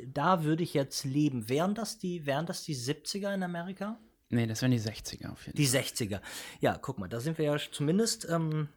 da 0.05 0.43
würde 0.43 0.63
ich 0.63 0.75
jetzt 0.75 1.05
leben, 1.05 1.49
wären 1.49 1.73
das 1.73 1.97
die, 1.97 2.27
wären 2.27 2.45
das 2.45 2.63
die 2.63 2.75
70er 2.75 3.33
in 3.33 3.41
Amerika? 3.41 3.99
Nee, 4.29 4.45
das 4.45 4.61
wären 4.61 4.71
die 4.71 4.79
60er 4.79 5.31
auf 5.31 5.45
jeden 5.47 5.57
die 5.57 5.65
Fall. 5.65 5.81
Die 5.81 6.05
60er. 6.05 6.21
Ja, 6.61 6.77
guck 6.77 6.99
mal, 6.99 7.07
da 7.07 7.19
sind 7.19 7.39
wir 7.39 7.45
ja 7.45 7.57
zumindest, 7.57 8.29
ähm, 8.29 8.69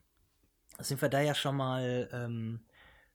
sind 0.79 1.03
wir 1.03 1.11
da 1.11 1.21
ja 1.21 1.35
schon 1.35 1.57
mal, 1.57 2.09
ähm, 2.11 2.61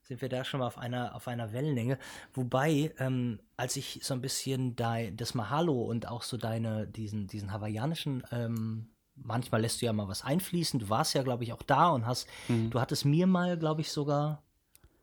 sind 0.08 0.22
wir 0.22 0.30
da 0.30 0.46
schon 0.46 0.62
mal 0.62 0.68
auf 0.68 0.78
einer, 0.78 1.16
auf 1.16 1.28
einer 1.28 1.52
Wellenlänge. 1.52 2.00
Wobei, 2.34 2.94
ähm, 2.98 3.40
als 3.58 3.76
ich 3.76 4.00
so 4.04 4.14
ein 4.14 4.22
bisschen 4.22 4.76
da, 4.76 5.02
das 5.12 5.34
Mahalo 5.34 5.82
und 5.82 6.08
auch 6.08 6.24
so 6.24 6.38
deine, 6.38 6.88
diesen, 6.88 7.28
diesen 7.28 7.52
hawaiianischen, 7.52 8.24
ähm, 8.32 8.88
manchmal 9.16 9.62
lässt 9.62 9.82
du 9.82 9.86
ja 9.86 9.94
mal 9.94 10.08
was 10.08 10.24
einfließen. 10.24 10.80
Du 10.80 10.90
warst 10.90 11.14
ja, 11.14 11.24
glaube 11.24 11.44
ich, 11.44 11.52
auch 11.52 11.62
da 11.62 11.90
und 11.90 12.06
hast, 12.06 12.28
mhm. 12.48 12.70
du 12.70 12.80
hattest 12.80 13.04
mir 13.04 13.28
mal, 13.28 13.58
glaube 13.58 13.82
ich, 13.82 13.92
sogar 13.92 14.44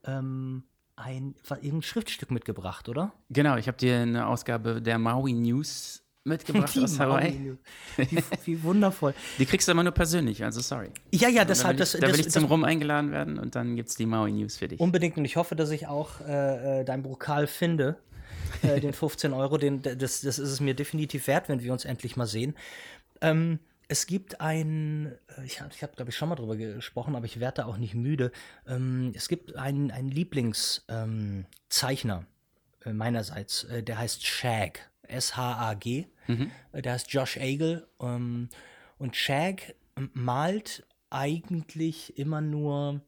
ein, 0.06 0.64
irgendein 0.96 1.82
Schriftstück 1.82 2.30
mitgebracht, 2.30 2.90
oder? 2.90 3.14
Genau, 3.30 3.56
ich 3.56 3.68
habe 3.68 3.78
dir 3.78 4.00
eine 4.00 4.26
Ausgabe 4.26 4.82
der 4.82 4.98
Maui 4.98 5.32
News 5.32 6.03
mitgebracht 6.24 6.76
aus 6.78 6.98
Hawaii. 6.98 7.56
Wie, 7.96 8.22
wie, 8.44 8.62
wundervoll. 8.62 9.14
Die 9.38 9.46
kriegst 9.46 9.68
du 9.68 9.72
aber 9.72 9.82
nur 9.82 9.92
persönlich, 9.92 10.42
also 10.42 10.60
sorry. 10.60 10.90
Ja, 11.12 11.28
ja, 11.28 11.44
deshalb. 11.44 11.76
Da 11.76 11.84
will 11.84 11.94
ich, 11.94 12.00
da 12.00 12.08
will 12.08 12.20
ich 12.20 12.30
zum 12.30 12.44
Rum 12.46 12.64
eingeladen 12.64 13.12
werden 13.12 13.38
und 13.38 13.54
dann 13.54 13.76
gibt 13.76 13.90
es 13.90 13.96
die 13.96 14.06
Maui 14.06 14.32
News 14.32 14.56
für 14.56 14.68
dich. 14.68 14.80
Unbedingt 14.80 15.16
und 15.16 15.24
ich 15.24 15.36
hoffe, 15.36 15.54
dass 15.54 15.70
ich 15.70 15.86
auch 15.86 16.20
äh, 16.20 16.80
äh 16.80 16.84
dein 16.84 17.02
Brokal 17.02 17.46
finde. 17.46 17.96
äh, 18.62 18.80
den 18.82 18.92
15 18.92 19.32
Euro, 19.32 19.58
den, 19.58 19.82
das, 19.82 19.98
das 19.98 20.22
ist 20.22 20.38
es 20.38 20.60
mir 20.60 20.74
definitiv 20.74 21.26
wert, 21.26 21.48
wenn 21.48 21.62
wir 21.62 21.72
uns 21.72 21.84
endlich 21.84 22.16
mal 22.16 22.26
sehen. 22.26 22.54
Ähm, 23.20 23.58
es 23.88 24.06
gibt 24.06 24.40
ein, 24.40 25.12
äh, 25.38 25.44
ich 25.44 25.60
habe, 25.60 25.74
hab, 25.80 25.96
glaube 25.96 26.10
ich, 26.10 26.16
schon 26.16 26.28
mal 26.28 26.36
drüber 26.36 26.56
gesprochen, 26.56 27.16
aber 27.16 27.26
ich 27.26 27.40
werde 27.40 27.62
da 27.62 27.66
auch 27.66 27.76
nicht 27.76 27.94
müde. 27.94 28.32
Ähm, 28.66 29.12
es 29.14 29.28
gibt 29.28 29.56
einen, 29.56 29.90
einen 29.90 30.08
Lieblingszeichner 30.08 31.46
ähm, 32.84 32.90
äh, 32.90 32.92
meinerseits, 32.92 33.64
äh, 33.64 33.82
der 33.82 33.98
heißt 33.98 34.24
Shag. 34.26 34.90
S-H-A-G. 35.08 36.06
Mhm. 36.26 36.50
Äh, 36.72 36.82
der 36.82 36.92
heißt 36.92 37.12
Josh 37.12 37.38
Agel. 37.38 37.86
Ähm, 38.00 38.48
und 38.98 39.16
Shag 39.16 39.74
malt 40.12 40.86
eigentlich 41.10 42.18
immer 42.18 42.40
nur 42.40 43.00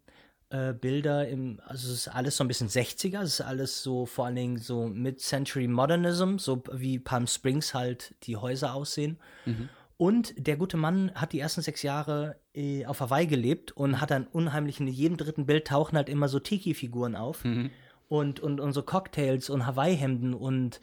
äh, 0.50 0.72
Bilder 0.72 1.28
im, 1.28 1.60
also 1.66 1.88
es 1.88 2.06
ist 2.06 2.08
alles 2.08 2.36
so 2.36 2.44
ein 2.44 2.48
bisschen 2.48 2.68
60er, 2.68 3.22
es 3.22 3.34
ist 3.34 3.40
alles 3.40 3.82
so 3.82 4.06
vor 4.06 4.26
allen 4.26 4.36
Dingen 4.36 4.58
so 4.58 4.86
Mid-Century 4.86 5.66
Modernism, 5.66 6.38
so 6.38 6.62
wie 6.72 6.98
Palm 6.98 7.26
Springs 7.26 7.74
halt 7.74 8.14
die 8.22 8.36
Häuser 8.36 8.74
aussehen. 8.74 9.18
Mhm. 9.44 9.68
Und 9.98 10.34
der 10.36 10.56
gute 10.56 10.76
Mann 10.76 11.10
hat 11.14 11.32
die 11.32 11.40
ersten 11.40 11.62
sechs 11.62 11.82
Jahre 11.82 12.36
äh, 12.54 12.84
auf 12.84 13.00
Hawaii 13.00 13.26
gelebt 13.26 13.72
und 13.72 14.00
hat 14.00 14.10
dann 14.10 14.26
unheimlich 14.26 14.78
in 14.78 14.86
jedem 14.88 15.16
dritten 15.16 15.46
Bild 15.46 15.66
tauchen 15.66 15.96
halt 15.96 16.08
immer 16.08 16.28
so 16.28 16.38
Tiki-Figuren 16.38 17.16
auf. 17.16 17.44
Mhm. 17.44 17.70
Und, 18.08 18.38
und, 18.38 18.60
und 18.60 18.72
so 18.72 18.82
Cocktails 18.82 19.50
und 19.50 19.66
Hawaii-Hemden 19.66 20.32
und 20.32 20.80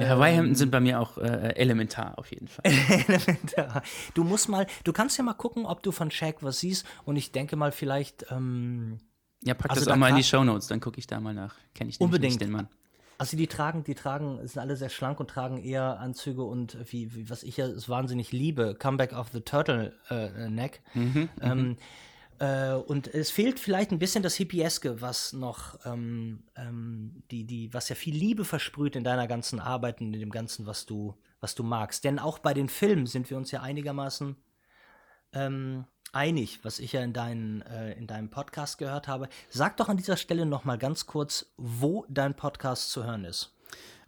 Ja, 0.00 0.08
Hawaii-Hemden 0.10 0.54
sind 0.54 0.70
bei 0.70 0.80
mir 0.80 1.00
auch 1.00 1.18
äh, 1.18 1.54
elementar 1.56 2.18
auf 2.18 2.30
jeden 2.30 2.48
Fall. 2.48 2.64
elementar. 3.08 3.82
Du 4.14 4.24
musst 4.24 4.48
mal, 4.48 4.66
du 4.84 4.92
kannst 4.92 5.18
ja 5.18 5.24
mal 5.24 5.34
gucken, 5.34 5.66
ob 5.66 5.82
du 5.82 5.92
von 5.92 6.10
Shaq 6.10 6.36
was 6.42 6.60
siehst 6.60 6.86
und 7.04 7.16
ich 7.16 7.32
denke 7.32 7.56
mal 7.56 7.72
vielleicht. 7.72 8.26
Ähm, 8.30 8.98
ja, 9.44 9.54
pack 9.54 9.70
Also 9.70 9.80
das 9.80 9.86
da 9.88 9.94
auch 9.94 9.98
mal 9.98 10.08
in 10.10 10.16
die 10.16 10.22
grad- 10.22 10.28
Shownotes, 10.30 10.68
dann 10.68 10.80
gucke 10.80 10.98
ich 10.98 11.06
da 11.06 11.18
mal 11.20 11.34
nach. 11.34 11.56
Kenne 11.74 11.90
ich 11.90 12.00
Unbedingt. 12.00 12.34
nicht 12.34 12.40
den 12.42 12.50
Mann. 12.52 12.68
Also 13.18 13.36
die 13.36 13.46
tragen, 13.46 13.84
die 13.84 13.94
tragen, 13.94 14.38
sind 14.46 14.60
alle 14.60 14.76
sehr 14.76 14.88
schlank 14.88 15.20
und 15.20 15.28
tragen 15.30 15.58
eher 15.62 16.00
Anzüge 16.00 16.42
und 16.42 16.76
wie, 16.90 17.14
wie 17.14 17.30
was 17.30 17.42
ich 17.44 17.56
ja 17.56 17.68
wahnsinnig 17.86 18.32
liebe, 18.32 18.74
Comeback 18.74 19.12
of 19.12 19.28
the 19.32 19.40
Turtleneck. 19.40 20.80
ähm, 21.40 21.76
äh, 22.42 22.74
und 22.74 23.06
es 23.06 23.30
fehlt 23.30 23.60
vielleicht 23.60 23.92
ein 23.92 24.00
bisschen 24.00 24.24
das 24.24 24.34
Hippieske, 24.34 25.00
was 25.00 25.32
noch 25.32 25.78
ähm, 25.86 26.42
ähm, 26.56 27.22
die, 27.30 27.44
die, 27.44 27.72
was 27.72 27.88
ja 27.88 27.94
viel 27.94 28.16
Liebe 28.16 28.44
versprüht 28.44 28.96
in 28.96 29.04
deiner 29.04 29.28
ganzen 29.28 29.60
Arbeit 29.60 30.00
und 30.00 30.12
in 30.12 30.18
dem 30.18 30.32
Ganzen, 30.32 30.66
was 30.66 30.84
du, 30.84 31.16
was 31.40 31.54
du 31.54 31.62
magst. 31.62 32.02
Denn 32.02 32.18
auch 32.18 32.40
bei 32.40 32.52
den 32.52 32.68
Filmen 32.68 33.06
sind 33.06 33.30
wir 33.30 33.36
uns 33.36 33.52
ja 33.52 33.62
einigermaßen 33.62 34.34
ähm, 35.34 35.84
einig, 36.12 36.64
was 36.64 36.80
ich 36.80 36.94
ja 36.94 37.02
in, 37.02 37.12
deinen, 37.12 37.62
äh, 37.62 37.92
in 37.92 38.08
deinem 38.08 38.28
Podcast 38.28 38.76
gehört 38.76 39.06
habe. 39.06 39.28
Sag 39.48 39.76
doch 39.76 39.88
an 39.88 39.96
dieser 39.96 40.16
Stelle 40.16 40.44
noch 40.44 40.64
mal 40.64 40.78
ganz 40.78 41.06
kurz, 41.06 41.54
wo 41.56 42.06
dein 42.08 42.34
Podcast 42.34 42.90
zu 42.90 43.04
hören 43.04 43.24
ist. 43.24 43.56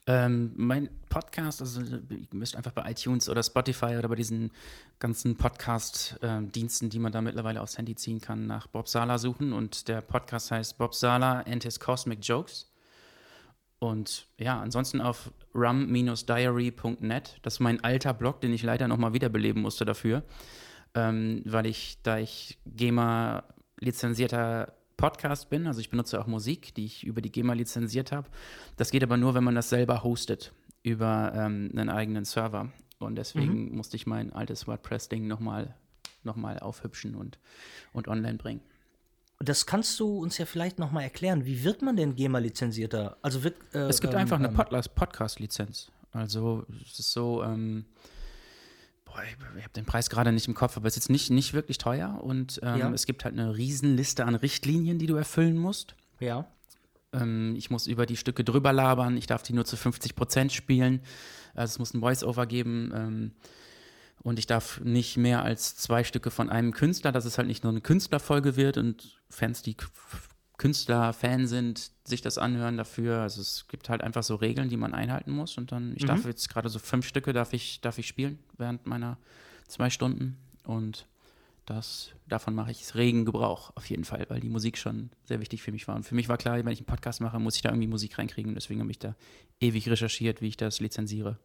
Ähm, 0.06 0.52
mein 0.56 0.90
Podcast, 1.08 1.62
also 1.62 1.80
ihr 1.80 2.26
müsst 2.32 2.56
einfach 2.56 2.72
bei 2.72 2.90
iTunes 2.90 3.28
oder 3.28 3.42
Spotify 3.42 3.96
oder 3.96 4.08
bei 4.08 4.16
diesen 4.16 4.50
ganzen 4.98 5.36
Podcast-Diensten, 5.36 6.90
die 6.90 6.98
man 6.98 7.10
da 7.10 7.22
mittlerweile 7.22 7.62
aufs 7.62 7.78
Handy 7.78 7.94
ziehen 7.94 8.20
kann, 8.20 8.46
nach 8.46 8.66
Bob 8.66 8.88
Sala 8.88 9.16
suchen. 9.16 9.54
Und 9.54 9.88
der 9.88 10.02
Podcast 10.02 10.50
heißt 10.50 10.76
Bob 10.76 10.94
Sala 10.94 11.40
and 11.40 11.62
his 11.62 11.80
Cosmic 11.80 12.18
Jokes. 12.22 12.70
Und 13.78 14.26
ja, 14.38 14.60
ansonsten 14.60 15.00
auf 15.00 15.30
rum-diary.net. 15.54 17.38
Das 17.42 17.54
ist 17.54 17.60
mein 17.60 17.82
alter 17.82 18.12
Blog, 18.12 18.40
den 18.42 18.52
ich 18.52 18.62
leider 18.62 18.88
nochmal 18.88 19.14
wiederbeleben 19.14 19.62
musste 19.62 19.84
dafür. 19.84 20.22
Ähm, 20.94 21.42
weil 21.46 21.66
ich, 21.66 21.98
da 22.02 22.18
ich 22.18 22.58
GEMA 22.66 23.44
lizenzierter 23.80 24.74
Podcast 24.96 25.50
bin, 25.50 25.66
also 25.66 25.80
ich 25.80 25.90
benutze 25.90 26.20
auch 26.20 26.26
Musik, 26.26 26.74
die 26.74 26.84
ich 26.84 27.04
über 27.04 27.20
die 27.20 27.32
GEMA 27.32 27.52
lizenziert 27.52 28.12
habe. 28.12 28.28
Das 28.76 28.90
geht 28.90 29.02
aber 29.02 29.16
nur, 29.16 29.34
wenn 29.34 29.44
man 29.44 29.54
das 29.54 29.68
selber 29.68 30.02
hostet 30.02 30.52
über 30.82 31.32
ähm, 31.34 31.70
einen 31.72 31.88
eigenen 31.88 32.24
Server. 32.24 32.70
Und 32.98 33.16
deswegen 33.16 33.76
musste 33.76 33.96
ich 33.96 34.06
mein 34.06 34.32
altes 34.32 34.66
WordPress-Ding 34.66 35.26
nochmal 35.26 35.74
noch 36.24 36.36
mal 36.36 36.58
aufhübschen 36.58 37.14
und, 37.14 37.38
und 37.92 38.08
online 38.08 38.38
bringen. 38.38 38.60
Das 39.40 39.66
kannst 39.66 39.98
du 40.00 40.18
uns 40.18 40.38
ja 40.38 40.46
vielleicht 40.46 40.78
noch 40.78 40.90
mal 40.90 41.02
erklären. 41.02 41.44
Wie 41.44 41.64
wird 41.64 41.82
man 41.82 41.96
denn 41.96 42.14
GEMA-lizenzierter? 42.14 43.18
Also 43.20 43.42
wird 43.42 43.56
äh, 43.74 43.80
Es 43.88 44.00
gibt 44.00 44.14
ähm, 44.14 44.20
einfach 44.20 44.38
eine 44.38 44.48
ähm, 44.48 44.84
Podcast-Lizenz. 44.94 45.90
Also 46.12 46.64
es 46.82 46.98
ist 46.98 47.12
so, 47.12 47.42
ähm, 47.42 47.84
ich, 49.22 49.62
habe 49.62 49.72
den 49.74 49.84
Preis 49.84 50.10
gerade 50.10 50.32
nicht 50.32 50.48
im 50.48 50.54
Kopf, 50.54 50.76
aber 50.76 50.86
es 50.86 50.96
ist 50.96 51.04
jetzt 51.04 51.10
nicht, 51.10 51.30
nicht 51.30 51.52
wirklich 51.54 51.78
teuer 51.78 52.20
und 52.22 52.60
ähm, 52.62 52.78
Ja. 52.78 52.90
es 52.92 53.06
gibt 53.06 53.24
halt 53.24 53.34
eine 53.38 53.56
Riesenliste 53.56 54.24
an 54.24 54.34
Richtlinien, 54.34 54.98
die 54.98 55.06
du 55.06 55.16
erfüllen 55.16 55.56
musst. 55.56 55.94
Ja. 56.20 56.46
Ähm, 57.12 57.54
ich 57.56 57.70
muss 57.70 57.86
über 57.86 58.06
die 58.06 58.16
Stücke 58.16 58.44
drüber 58.44 58.72
labern, 58.72 59.16
ich 59.16 59.26
darf 59.26 59.42
die 59.42 59.52
nur 59.52 59.64
zu 59.64 59.76
50 59.76 60.14
Prozent 60.16 60.52
spielen. 60.52 61.00
Also 61.54 61.72
es 61.72 61.78
muss 61.78 61.94
ein 61.94 62.00
Voice-Over 62.00 62.46
geben. 62.46 62.92
Ähm, 62.94 63.32
und 64.22 64.38
ich 64.38 64.46
darf 64.46 64.80
nicht 64.80 65.16
mehr 65.18 65.42
als 65.42 65.76
zwei 65.76 66.02
Stücke 66.02 66.30
von 66.30 66.48
einem 66.48 66.72
Künstler, 66.72 67.12
dass 67.12 67.26
es 67.26 67.36
halt 67.36 67.46
nicht 67.46 67.62
nur 67.62 67.72
eine 67.72 67.82
Künstlerfolge 67.82 68.56
wird 68.56 68.78
und 68.78 69.20
Fans, 69.28 69.60
die 69.62 69.76
K- 70.56 70.64
Künstler-Fan 70.64 71.46
sind, 71.46 71.90
sich 72.04 72.20
das 72.22 72.38
anhören 72.38 72.76
dafür. 72.76 73.18
Also 73.20 73.40
es 73.40 73.66
gibt 73.68 73.88
halt 73.88 74.02
einfach 74.02 74.22
so 74.22 74.34
Regeln, 74.36 74.68
die 74.68 74.76
man 74.76 74.94
einhalten 74.94 75.32
muss. 75.32 75.58
Und 75.58 75.72
dann, 75.72 75.92
ich 75.96 76.04
darf 76.04 76.24
jetzt 76.24 76.48
gerade 76.48 76.68
so 76.68 76.78
fünf 76.78 77.06
Stücke 77.06 77.32
darf 77.32 77.52
ich, 77.52 77.80
darf 77.80 77.98
ich 77.98 78.06
spielen 78.06 78.38
während 78.56 78.86
meiner 78.86 79.18
zwei 79.68 79.90
Stunden. 79.90 80.36
Und 80.64 81.06
das, 81.66 82.10
davon 82.28 82.54
mache 82.54 82.70
ich 82.70 82.94
regen 82.94 83.24
Gebrauch, 83.24 83.72
auf 83.74 83.88
jeden 83.88 84.04
Fall, 84.04 84.26
weil 84.28 84.40
die 84.40 84.48
Musik 84.50 84.76
schon 84.76 85.10
sehr 85.24 85.40
wichtig 85.40 85.62
für 85.62 85.72
mich 85.72 85.88
war. 85.88 85.96
Und 85.96 86.04
für 86.04 86.14
mich 86.14 86.28
war 86.28 86.36
klar, 86.36 86.56
wenn 86.56 86.72
ich 86.72 86.80
einen 86.80 86.86
Podcast 86.86 87.20
mache, 87.20 87.38
muss 87.38 87.56
ich 87.56 87.62
da 87.62 87.70
irgendwie 87.70 87.88
Musik 87.88 88.18
reinkriegen. 88.18 88.50
Und 88.50 88.54
deswegen 88.54 88.80
habe 88.80 88.90
ich 88.90 88.98
da 88.98 89.14
ewig 89.60 89.88
recherchiert, 89.88 90.40
wie 90.42 90.48
ich 90.48 90.56
das 90.56 90.80
lizenziere. 90.80 91.38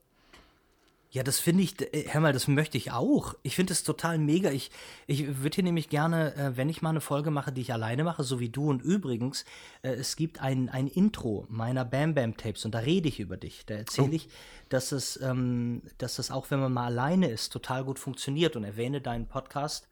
Ja, 1.11 1.23
das 1.23 1.39
finde 1.39 1.63
ich, 1.63 1.81
äh, 1.81 2.05
hör 2.09 2.21
mal, 2.21 2.33
das 2.33 2.47
möchte 2.47 2.77
ich 2.77 2.91
auch. 2.91 3.33
Ich 3.41 3.55
finde 3.55 3.73
es 3.73 3.83
total 3.83 4.19
mega. 4.19 4.51
Ich, 4.51 4.69
ich 5.07 5.41
würde 5.41 5.55
hier 5.55 5.63
nämlich 5.63 5.89
gerne, 5.89 6.35
äh, 6.35 6.55
wenn 6.55 6.69
ich 6.69 6.83
mal 6.83 6.91
eine 6.91 7.01
Folge 7.01 7.31
mache, 7.31 7.51
die 7.51 7.61
ich 7.61 7.73
alleine 7.73 8.03
mache, 8.03 8.23
so 8.23 8.39
wie 8.39 8.49
du 8.49 8.69
und 8.69 8.83
übrigens, 8.83 9.43
äh, 9.81 9.89
es 9.89 10.15
gibt 10.15 10.39
ein, 10.39 10.69
ein 10.69 10.87
Intro 10.87 11.47
meiner 11.49 11.83
Bam 11.83 12.13
Bam 12.13 12.37
Tapes 12.37 12.63
und 12.63 12.75
da 12.75 12.79
rede 12.79 13.07
ich 13.07 13.19
über 13.19 13.37
dich. 13.37 13.65
Da 13.65 13.73
erzähle 13.73 14.15
ich, 14.15 14.29
dass 14.69 14.91
es, 14.91 15.19
ähm, 15.19 15.81
dass 15.97 16.19
es 16.19 16.29
auch, 16.29 16.51
wenn 16.51 16.59
man 16.59 16.73
mal 16.73 16.85
alleine 16.85 17.27
ist, 17.27 17.51
total 17.51 17.83
gut 17.85 17.97
funktioniert 17.97 18.55
und 18.55 18.63
erwähne 18.63 19.01
deinen 19.01 19.27
Podcast. 19.27 19.87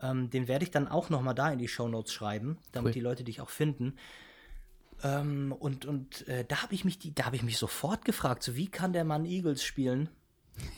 Ähm, 0.00 0.30
den 0.30 0.46
werde 0.46 0.64
ich 0.64 0.70
dann 0.70 0.86
auch 0.86 1.10
noch 1.10 1.20
mal 1.20 1.34
da 1.34 1.50
in 1.50 1.58
die 1.58 1.68
Shownotes 1.68 2.12
schreiben, 2.12 2.58
damit 2.70 2.90
Cool. 2.90 2.92
die 2.92 3.00
Leute 3.00 3.24
dich 3.24 3.40
auch 3.40 3.50
finden. 3.50 3.96
Ähm, 5.02 5.50
und 5.50 5.84
und 5.84 6.28
äh, 6.28 6.44
da 6.46 6.62
habe 6.62 6.74
ich 6.74 6.84
mich, 6.84 7.00
die, 7.00 7.12
da 7.12 7.26
habe 7.26 7.34
ich 7.34 7.42
mich 7.42 7.58
sofort 7.58 8.04
gefragt, 8.04 8.44
so 8.44 8.54
wie 8.54 8.68
kann 8.68 8.92
der 8.92 9.04
Mann 9.04 9.24
Eagles 9.24 9.64
spielen? 9.64 10.10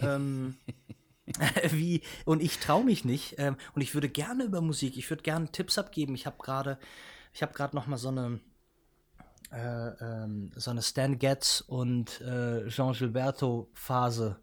Ähm, 0.00 0.56
wie, 1.70 2.02
und 2.24 2.42
ich 2.42 2.58
traue 2.58 2.84
mich 2.84 3.04
nicht. 3.04 3.36
Ähm, 3.38 3.56
und 3.74 3.82
ich 3.82 3.94
würde 3.94 4.08
gerne 4.08 4.44
über 4.44 4.60
Musik, 4.60 4.96
ich 4.96 5.10
würde 5.10 5.22
gerne 5.22 5.50
Tipps 5.50 5.78
abgeben. 5.78 6.14
Ich 6.14 6.26
habe 6.26 6.36
gerade, 6.42 6.78
ich 7.32 7.42
habe 7.42 7.52
gerade 7.52 7.74
noch 7.74 7.86
mal 7.86 7.96
so 7.96 8.08
eine, 8.08 8.40
äh, 9.52 9.88
ähm, 10.00 10.52
so 10.56 10.70
eine 10.70 10.82
Stan 10.82 11.18
Getz 11.18 11.62
und 11.66 12.20
äh, 12.20 12.68
Jean 12.68 12.92
Gilberto 12.92 13.68
Phase, 13.74 14.36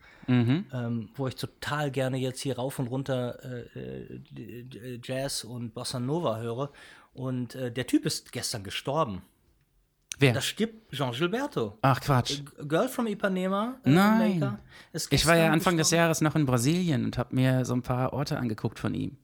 ähm, 0.72 1.10
wo 1.16 1.28
ich 1.28 1.36
total 1.36 1.92
gerne 1.92 2.18
jetzt 2.18 2.42
hier 2.42 2.56
rauf 2.58 2.80
und 2.80 2.88
runter 2.88 3.40
äh, 3.44 4.16
äh, 4.16 5.00
Jazz 5.04 5.44
und 5.44 5.74
Bossa 5.74 6.00
Nova 6.00 6.38
höre. 6.38 6.72
Und 7.14 7.56
äh, 7.56 7.72
der 7.72 7.86
Typ 7.86 8.06
ist 8.06 8.32
gestern 8.32 8.64
gestorben. 8.64 9.22
Wer? 10.20 10.34
Da 10.34 10.42
stirbt 10.42 10.92
Jean 10.92 11.12
Gilberto. 11.12 11.78
Ach 11.82 12.00
Quatsch. 12.00 12.42
Girl 12.68 12.88
from 12.88 13.08
Ipanema. 13.08 13.76
Äh, 13.84 13.90
Nein. 13.90 14.58
Ich 15.10 15.26
war 15.26 15.36
ja 15.36 15.52
Anfang 15.52 15.76
des 15.78 15.88
gestorben. 15.88 16.04
Jahres 16.04 16.22
noch 16.22 16.36
in 16.36 16.46
Brasilien 16.46 17.06
und 17.06 17.18
habe 17.18 17.36
mir 17.36 17.66
so 17.66 17.74
ein 17.74 17.82
paar 17.82 18.14
Orte 18.14 18.38
angeguckt 18.38 18.80
von 18.80 18.94
ihm. 18.94 19.18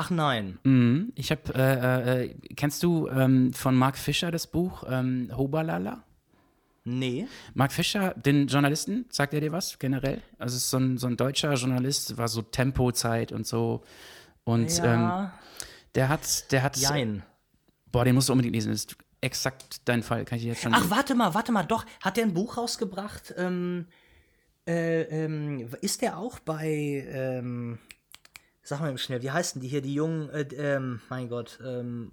Ach 0.00 0.10
nein. 0.10 0.58
Mhm. 0.62 1.12
Ich 1.16 1.30
habe, 1.32 1.42
äh, 1.56 2.24
äh, 2.26 2.34
kennst 2.56 2.82
du 2.84 3.08
ähm, 3.08 3.52
von 3.52 3.74
Mark 3.74 3.96
Fischer 3.98 4.30
das 4.30 4.46
Buch 4.46 4.84
ähm, 4.88 5.30
Hobalala? 5.36 6.04
Nee. 6.84 7.26
Mark 7.54 7.72
Fischer, 7.72 8.14
den 8.14 8.46
Journalisten, 8.46 9.06
sagt 9.10 9.34
er 9.34 9.40
dir 9.40 9.50
was 9.52 9.78
generell? 9.78 10.22
Also 10.38 10.56
es 10.56 10.62
ist 10.64 10.70
so 10.70 10.78
ein, 10.78 10.98
so 10.98 11.06
ein 11.08 11.16
deutscher 11.16 11.52
Journalist, 11.54 12.16
war 12.16 12.28
so 12.28 12.42
Tempozeit 12.42 13.32
und 13.32 13.46
so. 13.46 13.82
Und 14.44 14.78
ähm, 14.78 14.84
Ja, 14.84 15.32
der 15.96 16.08
hat, 16.08 16.50
der 16.52 16.62
hat, 16.62 16.76
jein. 16.76 17.24
boah, 17.90 18.04
den 18.04 18.14
musst 18.14 18.28
du 18.28 18.32
unbedingt 18.32 18.54
lesen. 18.54 18.70
Das 18.70 18.84
ist 18.84 18.96
exakt 19.20 19.80
dein 19.84 20.02
Fall, 20.02 20.24
kann 20.24 20.38
ich 20.38 20.44
jetzt 20.44 20.62
schon. 20.62 20.74
Ach, 20.74 20.90
warte 20.90 21.14
mal, 21.14 21.34
warte 21.34 21.52
mal, 21.52 21.64
doch. 21.64 21.84
Hat 22.02 22.16
der 22.16 22.24
ein 22.24 22.34
Buch 22.34 22.56
rausgebracht? 22.56 23.34
Ähm, 23.36 23.86
äh, 24.66 25.02
ähm, 25.02 25.68
ist 25.80 26.02
der 26.02 26.18
auch 26.18 26.38
bei, 26.40 27.06
ähm, 27.08 27.78
sag 28.62 28.80
mal 28.80 28.96
schnell, 28.98 29.22
wie 29.22 29.30
heißen 29.30 29.60
die 29.60 29.68
hier, 29.68 29.80
die 29.80 29.94
jungen, 29.94 30.28
äh, 30.30 30.42
ähm, 30.54 31.00
mein 31.08 31.28
Gott, 31.28 31.58
ähm, 31.64 32.12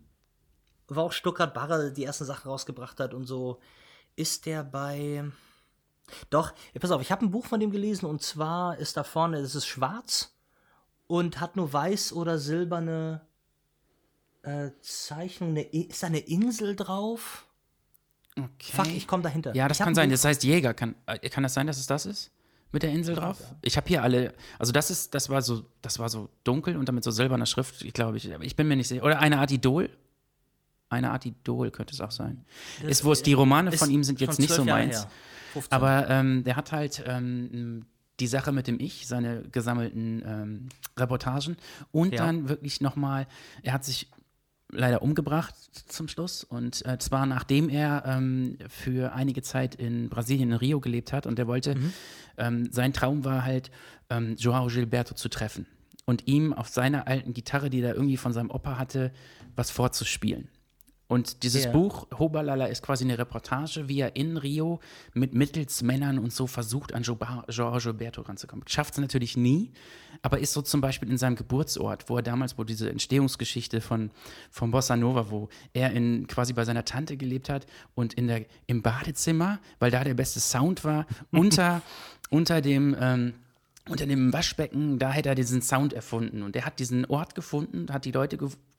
war 0.88 1.04
auch 1.04 1.12
Stuttgart 1.12 1.54
Barre, 1.54 1.92
die 1.92 2.06
ersten 2.06 2.26
Sachen 2.26 2.50
rausgebracht 2.50 3.00
hat 3.00 3.14
und 3.14 3.26
so. 3.26 3.60
Ist 4.16 4.46
der 4.46 4.64
bei. 4.64 5.26
Doch, 6.30 6.54
ja, 6.74 6.80
pass 6.80 6.92
auf, 6.92 7.02
ich 7.02 7.12
habe 7.12 7.26
ein 7.26 7.32
Buch 7.32 7.46
von 7.46 7.60
dem 7.60 7.72
gelesen 7.72 8.06
und 8.06 8.22
zwar 8.22 8.78
ist 8.78 8.96
da 8.96 9.04
vorne, 9.04 9.40
es 9.40 9.56
ist 9.56 9.66
schwarz 9.66 10.36
und 11.08 11.42
hat 11.42 11.56
nur 11.56 11.74
weiß 11.74 12.14
oder 12.14 12.38
silberne 12.38 13.22
äh, 14.46 14.72
Zeichnung. 14.82 15.50
Eine, 15.52 15.62
ist 15.64 16.02
da 16.04 16.08
eine 16.08 16.20
Insel 16.20 16.76
drauf? 16.76 17.46
okay. 18.38 18.72
Fuck, 18.74 18.88
ich 18.88 19.08
komme 19.08 19.24
dahinter. 19.24 19.56
Ja, 19.56 19.68
das 19.68 19.78
Ich 19.78 19.80
kann 19.84 19.90
ein 19.90 19.96
sein. 19.96 20.10
Das 20.10 20.26
heißt 20.26 20.44
Jäger. 20.44 20.74
Kann, 20.74 20.96
äh, 21.06 21.30
kann 21.30 21.44
das 21.44 21.54
sein, 21.54 21.68
dass 21.68 21.78
es 21.78 21.88
das 21.88 22.06
ist? 22.06 22.32
Mit 22.72 22.84
der 22.84 22.92
Insel 22.92 23.16
drauf? 23.16 23.38
Ich 23.62 23.78
habe 23.78 23.88
hier 23.88 24.04
alle. 24.04 24.34
Also 24.60 24.74
das 24.74 24.92
ist, 24.92 25.14
das 25.14 25.30
war 25.30 25.42
so, 25.42 25.66
das 25.82 25.98
war 26.00 26.10
so 26.10 26.30
dunkel 26.44 26.76
und 26.76 26.90
damit 26.90 27.04
so 27.06 27.12
silberner 27.12 27.46
Schrift, 27.46 27.82
ich 27.84 27.94
glaube 27.94 28.18
ich. 28.18 28.30
Ich 28.30 28.56
bin 28.58 28.68
mir 28.68 28.76
nicht 28.76 28.90
sicher. 28.90 29.04
Oder 29.04 29.20
eine 29.20 29.40
Art 29.40 29.52
Idol? 29.52 29.90
Eine 30.90 31.12
Art 31.12 31.26
Idol 31.26 31.72
könnte 31.72 31.94
es 31.94 32.02
auch 32.02 32.12
sein. 32.12 32.44
ist, 32.86 33.06
wo 33.06 33.12
es 33.14 33.24
die 33.24 33.34
Romane 33.34 33.72
von 33.72 33.88
Ist 33.90 33.94
ihm 33.94 34.04
sind 34.04 34.20
jetzt 34.20 34.40
nicht 34.40 34.52
so 34.52 34.64
Jahre 34.66 34.82
meins. 34.82 34.98
her. 35.04 35.12
15. 35.54 35.74
Aber 35.74 36.10
ähm, 36.10 36.44
der 36.44 36.58
hat 36.58 36.74
halt 36.74 37.02
ähm, 37.08 37.86
die 38.20 38.28
Sache 38.28 38.52
mit 38.52 38.68
dem 38.68 38.80
Ich, 38.80 39.08
seine 39.08 39.44
gesammelten 39.44 40.22
ähm, 40.26 40.70
Reportagen 40.98 41.56
und 41.92 42.14
Ja. 42.14 42.26
dann 42.26 42.50
wirklich 42.50 42.82
nochmal, 42.82 43.26
er 43.64 43.72
hat 43.74 43.86
sich 43.86 44.10
leider 44.72 45.02
umgebracht 45.02 45.56
zum 45.88 46.08
Schluss. 46.08 46.44
Und 46.44 46.86
äh, 46.86 46.98
zwar 47.00 47.26
nachdem 47.26 47.70
er 47.70 48.04
ähm, 48.06 48.58
für 48.70 49.14
einige 49.14 49.42
Zeit 49.42 49.76
in 49.76 50.10
Brasilien, 50.10 50.52
in 50.52 50.58
Rio 50.58 50.80
gelebt 50.80 51.14
hat. 51.14 51.26
Und 51.26 51.40
er 51.40 51.48
wollte, 51.48 51.76
ähm, 52.38 52.70
sein 52.72 52.94
Traum 52.94 53.24
war 53.26 53.44
halt, 53.44 53.72
ähm, 54.10 54.36
Joao 54.38 54.68
Gilberto 54.68 55.16
zu 55.16 55.30
treffen 55.30 55.66
und 56.06 56.28
ihm 56.28 56.54
auf 56.54 56.68
seiner 56.68 57.08
alten 57.08 57.34
Gitarre, 57.34 57.70
die 57.70 57.82
er 57.82 57.96
irgendwie 57.96 58.18
von 58.18 58.34
seinem 58.34 58.52
Opa 58.52 58.78
hatte, 58.78 59.12
was 59.56 59.72
vorzuspielen. 59.72 60.50
Und 61.08 61.44
dieses 61.44 61.66
Ja. 61.66 61.72
Buch, 61.72 62.08
Hobalala, 62.18 62.66
ist 62.66 62.82
quasi 62.82 63.04
eine 63.04 63.18
Reportage, 63.20 63.88
wie 63.88 64.00
er 64.00 64.16
in 64.16 64.38
Rio 64.38 64.80
mit 65.14 65.36
Mittelsmännern 65.36 66.18
und 66.18 66.34
so 66.34 66.48
versucht, 66.48 66.94
an 66.96 67.04
Jo- 67.04 67.20
Joao 67.50 67.78
Gilberto 67.78 68.22
ranzukommen. 68.24 68.68
Schafft 68.68 68.94
es 68.96 69.00
natürlich 69.00 69.38
nie, 69.38 69.72
aber 70.24 70.40
ist 70.40 70.54
so 70.54 70.64
zum 70.64 70.82
Beispiel 70.82 71.10
in 71.12 71.20
seinem 71.20 71.36
Geburtsort, 71.36 72.10
wo 72.10 72.18
er 72.18 72.24
damals, 72.24 72.58
wo 72.58 72.64
diese 72.64 72.90
Entstehungsgeschichte 72.90 73.82
von, 73.82 74.10
von 74.50 74.72
Bossa 74.72 74.96
Nova, 74.96 75.30
wo 75.30 75.48
er 75.74 75.92
in, 75.92 76.26
quasi 76.26 76.54
bei 76.54 76.66
seiner 76.66 76.86
Tante 76.86 77.18
gelebt 77.18 77.50
hat 77.50 77.68
und 77.94 78.16
in 78.16 78.26
der, 78.28 78.46
im 78.66 78.82
Badezimmer, 78.82 79.60
weil 79.78 79.92
da 79.92 80.04
der 80.04 80.16
beste 80.16 80.40
Sound 80.40 80.84
war, 80.84 81.06
unter, 81.32 81.84
unter 82.32 82.62
dem. 82.62 82.96
Ähm, 83.00 83.34
unter 83.88 84.08
dem 84.08 84.34
Waschbecken, 84.34 84.98
da 84.98 85.12
hätte 85.12 85.30
er 85.30 85.36
diesen 85.36 85.62
Sound 85.62 85.94
erfunden. 85.94 86.42
Und 86.42 86.56
er 86.56 86.66
hat 86.66 86.80
diesen 86.80 87.06
Ort 87.06 87.36
gefunden, 87.36 87.86
hat 87.94 88.06
die 88.06 88.12
Leute 88.12 88.36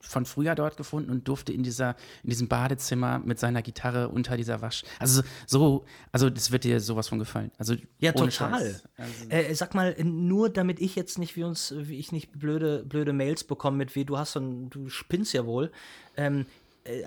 von 0.06 0.26
früher 0.26 0.54
dort 0.54 0.76
gefunden 0.76 1.10
und 1.10 1.28
durfte 1.28 1.52
in, 1.52 1.62
dieser, 1.62 1.96
in 2.22 2.30
diesem 2.30 2.48
Badezimmer 2.48 3.18
mit 3.18 3.38
seiner 3.38 3.62
Gitarre 3.62 4.08
unter 4.08 4.36
dieser 4.36 4.62
Wasch. 4.62 4.84
Also 4.98 5.22
so, 5.46 5.84
also 6.12 6.30
das 6.30 6.50
wird 6.50 6.64
dir 6.64 6.80
sowas 6.80 7.08
von 7.08 7.18
gefallen. 7.18 7.50
Also 7.58 7.74
Ja, 7.98 8.12
total. 8.12 8.54
Also, 8.54 9.28
Äh, 9.28 9.54
sag 9.54 9.74
mal, 9.74 9.96
nur 10.02 10.50
damit 10.50 10.80
ich 10.80 10.96
jetzt 10.96 11.18
nicht, 11.18 11.36
wie 11.36 11.44
uns, 11.44 11.74
wie 11.76 11.98
ich 11.98 12.12
nicht 12.12 12.38
blöde, 12.38 12.84
blöde 12.84 13.12
Mails 13.12 13.44
bekomme 13.44 13.76
mit 13.78 13.94
wie 13.94 14.04
du 14.04 14.18
hast 14.18 14.36
und 14.36 14.70
du 14.70 14.88
spinnst 14.88 15.32
ja 15.32 15.46
wohl. 15.46 15.70
Ähm, 16.16 16.46
äh, 16.84 17.02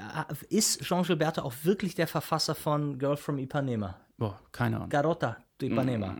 ist 0.49 0.81
Jean 0.81 1.03
Gilberto 1.03 1.41
auch 1.41 1.53
wirklich 1.63 1.95
der 1.95 2.07
Verfasser 2.07 2.55
von 2.55 2.99
Girl 2.99 3.17
from 3.17 3.37
Ipanema? 3.37 3.99
boah, 4.17 4.39
keine 4.51 4.75
Ahnung. 4.75 4.89
Garota 4.89 5.37
de 5.59 5.71
Ipanema. 5.71 6.15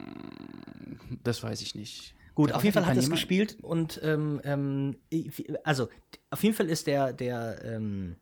Das 1.24 1.44
weiß 1.44 1.62
ich 1.62 1.76
nicht. 1.76 2.16
Gut, 2.40 2.54
auf 2.54 2.64
jeden 2.64 2.74
Fall 2.74 2.86
hat 2.86 2.96
es 2.96 3.10
gespielt 3.10 3.58
und 3.62 4.00
ähm, 4.02 4.40
ähm, 4.46 4.96
also 5.66 5.90
auf 6.30 6.42
jeden 6.42 6.56
Fall 6.56 6.70
ist 6.70 6.88
der 6.88 7.12
der 7.12 7.62
ähm, 7.66 8.16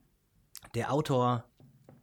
der 0.73 0.91
Autor 0.91 1.43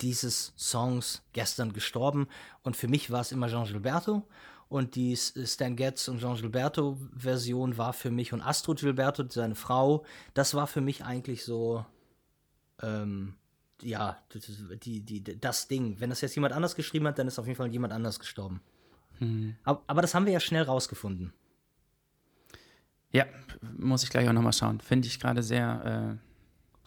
dieses 0.00 0.53
Songs 0.57 1.24
gestern 1.33 1.72
gestorben 1.72 2.29
und 2.62 2.77
für 2.77 2.87
mich 2.87 3.11
war 3.11 3.20
es 3.20 3.33
immer 3.33 3.48
Jean 3.48 3.64
Gilberto 3.64 4.22
und 4.68 4.94
die 4.94 5.16
Stan 5.16 5.74
Getz 5.74 6.07
und 6.07 6.20
Jean 6.20 6.37
Gilberto 6.37 6.96
Version 7.16 7.79
war 7.79 7.92
für 7.92 8.12
mich 8.12 8.33
und 8.33 8.42
Astrid 8.42 8.79
Gilberto 8.79 9.24
seine 9.29 9.57
Frau 9.57 10.05
das 10.35 10.55
war 10.55 10.68
für 10.68 10.83
mich 10.83 11.05
eigentlich 11.05 11.42
so 11.42 11.85
ähm, 12.81 13.35
ja 13.83 14.22
die, 14.85 15.00
die, 15.00 15.40
das 15.40 15.66
Ding. 15.66 15.98
Wenn 15.98 16.11
das 16.11 16.20
jetzt 16.20 16.37
jemand 16.37 16.55
anders 16.55 16.77
geschrieben 16.77 17.09
hat 17.09 17.18
dann 17.18 17.27
ist 17.27 17.40
auf 17.40 17.48
jeden 17.48 17.57
Fall 17.57 17.72
jemand 17.72 17.92
anders 17.92 18.20
gestorben. 18.20 18.61
Aber, 19.64 19.83
aber 19.88 20.00
das 20.00 20.14
haben 20.14 20.27
wir 20.27 20.33
ja 20.33 20.38
schnell 20.38 20.62
rausgefunden 20.62 21.33
Ja, 23.14 23.24
muss 23.79 24.03
ich 24.03 24.11
gleich 24.11 24.29
auch 24.29 24.33
nochmal 24.33 24.53
schauen. 24.53 24.81
Finde 24.81 25.07
ich 25.09 25.20
gerade 25.20 25.42
sehr 25.42 26.18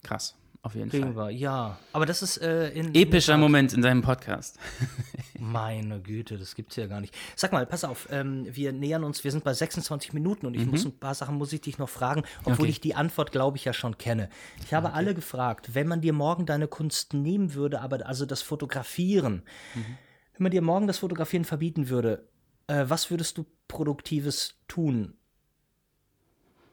äh, 0.04 0.06
krass, 0.06 0.36
auf 0.62 0.76
jeden 0.76 0.90
Kriegen 0.90 1.14
Fall. 1.14 1.30
wir, 1.30 1.32
ja. 1.32 1.80
Aber 1.94 2.06
das 2.06 2.22
ist 2.22 2.38
äh, 2.38 2.70
in. 2.72 2.94
Epischer 2.94 3.36
in 3.36 3.40
Moment 3.40 3.72
in 3.74 3.82
seinem 3.82 4.02
Podcast. 4.02 4.60
Meine 5.40 6.02
Güte, 6.02 6.38
das 6.38 6.56
gibt's 6.56 6.76
ja 6.76 6.88
gar 6.88 7.00
nicht. 7.00 7.16
Sag 7.36 7.52
mal, 7.54 7.66
pass 7.66 7.84
auf, 7.84 8.08
ähm, 8.12 8.46
wir 8.50 8.74
nähern 8.74 9.04
uns, 9.04 9.24
wir 9.24 9.32
sind 9.32 9.44
bei 9.44 9.54
26 9.54 10.12
Minuten 10.14 10.46
und 10.48 10.56
ich 10.56 10.66
muss 10.66 10.84
ein 10.84 10.98
paar 11.00 11.14
Sachen, 11.16 11.36
muss 11.38 11.54
ich 11.54 11.62
dich 11.62 11.78
noch 11.78 11.90
fragen, 11.90 12.24
obwohl 12.40 12.54
Mhm. 12.54 12.60
Okay. 12.62 12.70
ich 12.72 12.82
die 12.82 12.96
Antwort, 12.96 13.32
glaube 13.32 13.56
ich, 13.58 13.64
ja 13.66 13.72
schon 13.72 13.98
kenne. 13.98 14.30
Ich 14.66 14.74
habe 14.74 14.94
alle 14.94 15.14
gefragt, 15.14 15.76
wenn 15.76 15.88
man 15.88 16.02
dir 16.02 16.12
morgen 16.14 16.46
deine 16.46 16.68
Kunst 16.68 17.14
nehmen 17.14 17.54
würde, 17.54 17.82
aber 17.82 18.06
also 18.06 18.26
das 18.26 18.42
Fotografieren, 18.42 19.44
Mhm. 19.76 19.86
wenn 20.34 20.44
man 20.44 20.52
dir 20.52 20.62
morgen 20.62 20.88
das 20.88 20.98
Fotografieren 20.98 21.46
verbieten 21.46 21.88
würde, 21.90 22.28
äh, 22.68 22.84
was 22.88 23.10
würdest 23.12 23.38
du 23.38 23.46
Produktives 23.68 24.56
tun? 24.68 25.14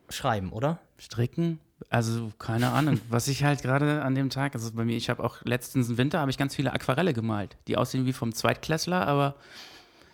Schreiben, 0.08 0.52
oder? 0.52 0.78
Stricken? 0.98 1.60
Also, 1.90 2.32
keine 2.38 2.70
Ahnung, 2.70 3.00
was 3.08 3.28
ich 3.28 3.44
halt 3.44 3.62
gerade 3.62 4.02
an 4.02 4.14
dem 4.14 4.30
Tag, 4.30 4.54
also 4.54 4.72
bei 4.72 4.84
mir, 4.84 4.96
ich 4.96 5.10
habe 5.10 5.22
auch 5.22 5.42
letztens 5.44 5.88
im 5.88 5.98
Winter 5.98 6.20
habe 6.20 6.30
ich 6.30 6.38
ganz 6.38 6.54
viele 6.54 6.72
Aquarelle 6.72 7.12
gemalt, 7.12 7.56
die 7.68 7.76
aussehen 7.76 8.06
wie 8.06 8.12
vom 8.12 8.32
Zweitklässler, 8.32 9.06
aber 9.06 9.34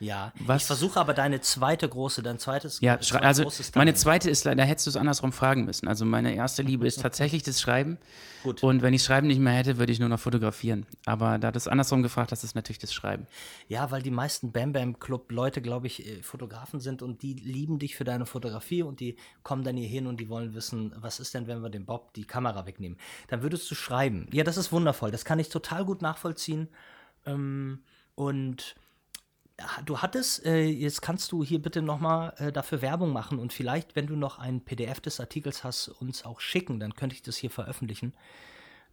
Ja. 0.01 0.33
Was- 0.41 0.63
Ich 0.63 0.67
versuche 0.67 0.99
aber 0.99 1.15
deine 1.15 1.41
zweite 1.41 1.89
große, 1.89 2.23
dein 2.23 2.39
zweites 2.39 2.81
ja, 2.81 2.95
zweites 2.95 3.09
schrei- 3.09 3.19
also 3.21 3.43
großes 3.45 3.75
meine 3.75 3.95
zweite 3.95 4.31
ist, 4.31 4.47
da 4.47 4.53
hättest 4.53 4.87
du 4.87 4.91
es 4.91 4.97
andersrum 4.97 5.33
fragen 5.33 5.65
müssen. 5.67 5.87
Also 5.89 6.05
meine 6.05 6.35
erste 6.35 6.63
Liebe 6.63 6.87
ist 6.87 7.01
tatsächlich 7.03 7.43
das 7.43 7.61
Schreiben. 7.61 7.99
Gut. 8.43 8.63
Und 8.63 8.81
wenn 8.81 8.95
ich 8.95 9.05
Schreiben 9.05 9.27
nicht 9.27 9.39
mehr 9.39 9.53
hätte, 9.53 9.77
würde 9.77 9.93
ich 9.93 10.01
nur 10.01 10.09
noch 10.09 10.19
fotografieren. 10.19 10.87
Aber 11.05 11.39
da 11.39 11.53
du 11.53 11.59
es 11.59 11.69
andersrum 11.69 12.03
gefragt 12.03 12.33
hast, 12.33 12.43
ist 12.43 12.55
natürlich 12.55 12.79
das 12.79 12.93
Schreiben. 12.95 13.27
Ja, 13.69 13.91
weil 13.91 14.01
die 14.01 14.11
meisten 14.11 14.51
Bam 14.53 14.73
Bam 14.73 14.99
Club 14.99 15.31
Leute, 15.31 15.61
glaube 15.61 15.87
ich, 15.87 16.07
äh, 16.07 16.23
Fotografen 16.23 16.81
sind 16.81 17.03
und 17.03 17.21
die 17.23 17.35
lieben 17.35 17.79
dich 17.79 17.95
für 17.97 18.05
deine 18.05 18.25
Fotografie 18.25 18.83
und 18.83 19.01
die 19.01 19.17
kommen 19.43 19.63
dann 19.65 19.77
hier 19.77 19.89
hin 19.89 20.07
und 20.07 20.19
die 20.21 20.31
wollen 20.31 20.55
wissen, 20.55 20.93
was 20.97 21.21
ist 21.21 21.35
denn, 21.35 21.47
wenn 21.47 21.61
wir 21.61 21.69
dem 21.69 21.85
Bob 21.85 22.15
die 22.15 22.25
Kamera 22.25 22.65
wegnehmen? 22.65 22.97
Dann 23.29 23.43
würdest 23.43 23.71
du 23.71 23.75
schreiben. 23.75 24.27
Ja, 24.33 24.43
das 24.45 24.57
ist 24.57 24.73
wundervoll. 24.73 25.11
Das 25.11 25.27
kann 25.27 25.39
ich 25.39 25.51
total 25.51 25.85
gut 25.85 26.01
nachvollziehen. 26.01 26.69
Ähm, 27.27 27.81
und 28.15 28.75
du 29.85 29.99
hattest, 29.99 30.45
äh, 30.45 30.65
jetzt 30.65 31.03
kannst 31.03 31.33
du 31.33 31.45
hier 31.45 31.61
bitte 31.61 31.83
nochmal 31.83 32.35
äh, 32.39 32.53
dafür 32.53 32.83
Werbung 32.83 33.13
machen 33.13 33.39
und 33.39 33.53
vielleicht, 33.53 33.97
wenn 33.97 34.07
du 34.07 34.17
noch 34.17 34.39
ein 34.39 34.61
PDF 34.61 35.01
des 35.01 35.21
Artikels 35.21 35.65
hast, 35.65 35.89
uns 35.89 36.25
auch 36.25 36.41
schicken, 36.41 36.81
dann 36.81 36.95
könnte 36.95 37.15
ich 37.15 37.23
das 37.23 37.37
hier 37.37 37.51
veröffentlichen. 37.51 38.15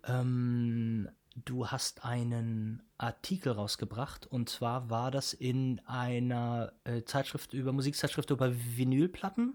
Ähm, 0.05 1.09
du 1.45 1.67
hast 1.67 2.05
einen 2.05 2.83
Artikel 2.97 3.53
rausgebracht 3.53 4.25
und 4.25 4.49
zwar 4.49 4.89
war 4.89 5.11
das 5.11 5.33
in 5.33 5.81
einer 5.85 6.73
äh, 6.83 7.03
Zeitschrift 7.03 7.53
über 7.53 7.71
Musikzeitschrift 7.71 8.29
über 8.29 8.51
Vinylplatten. 8.53 9.53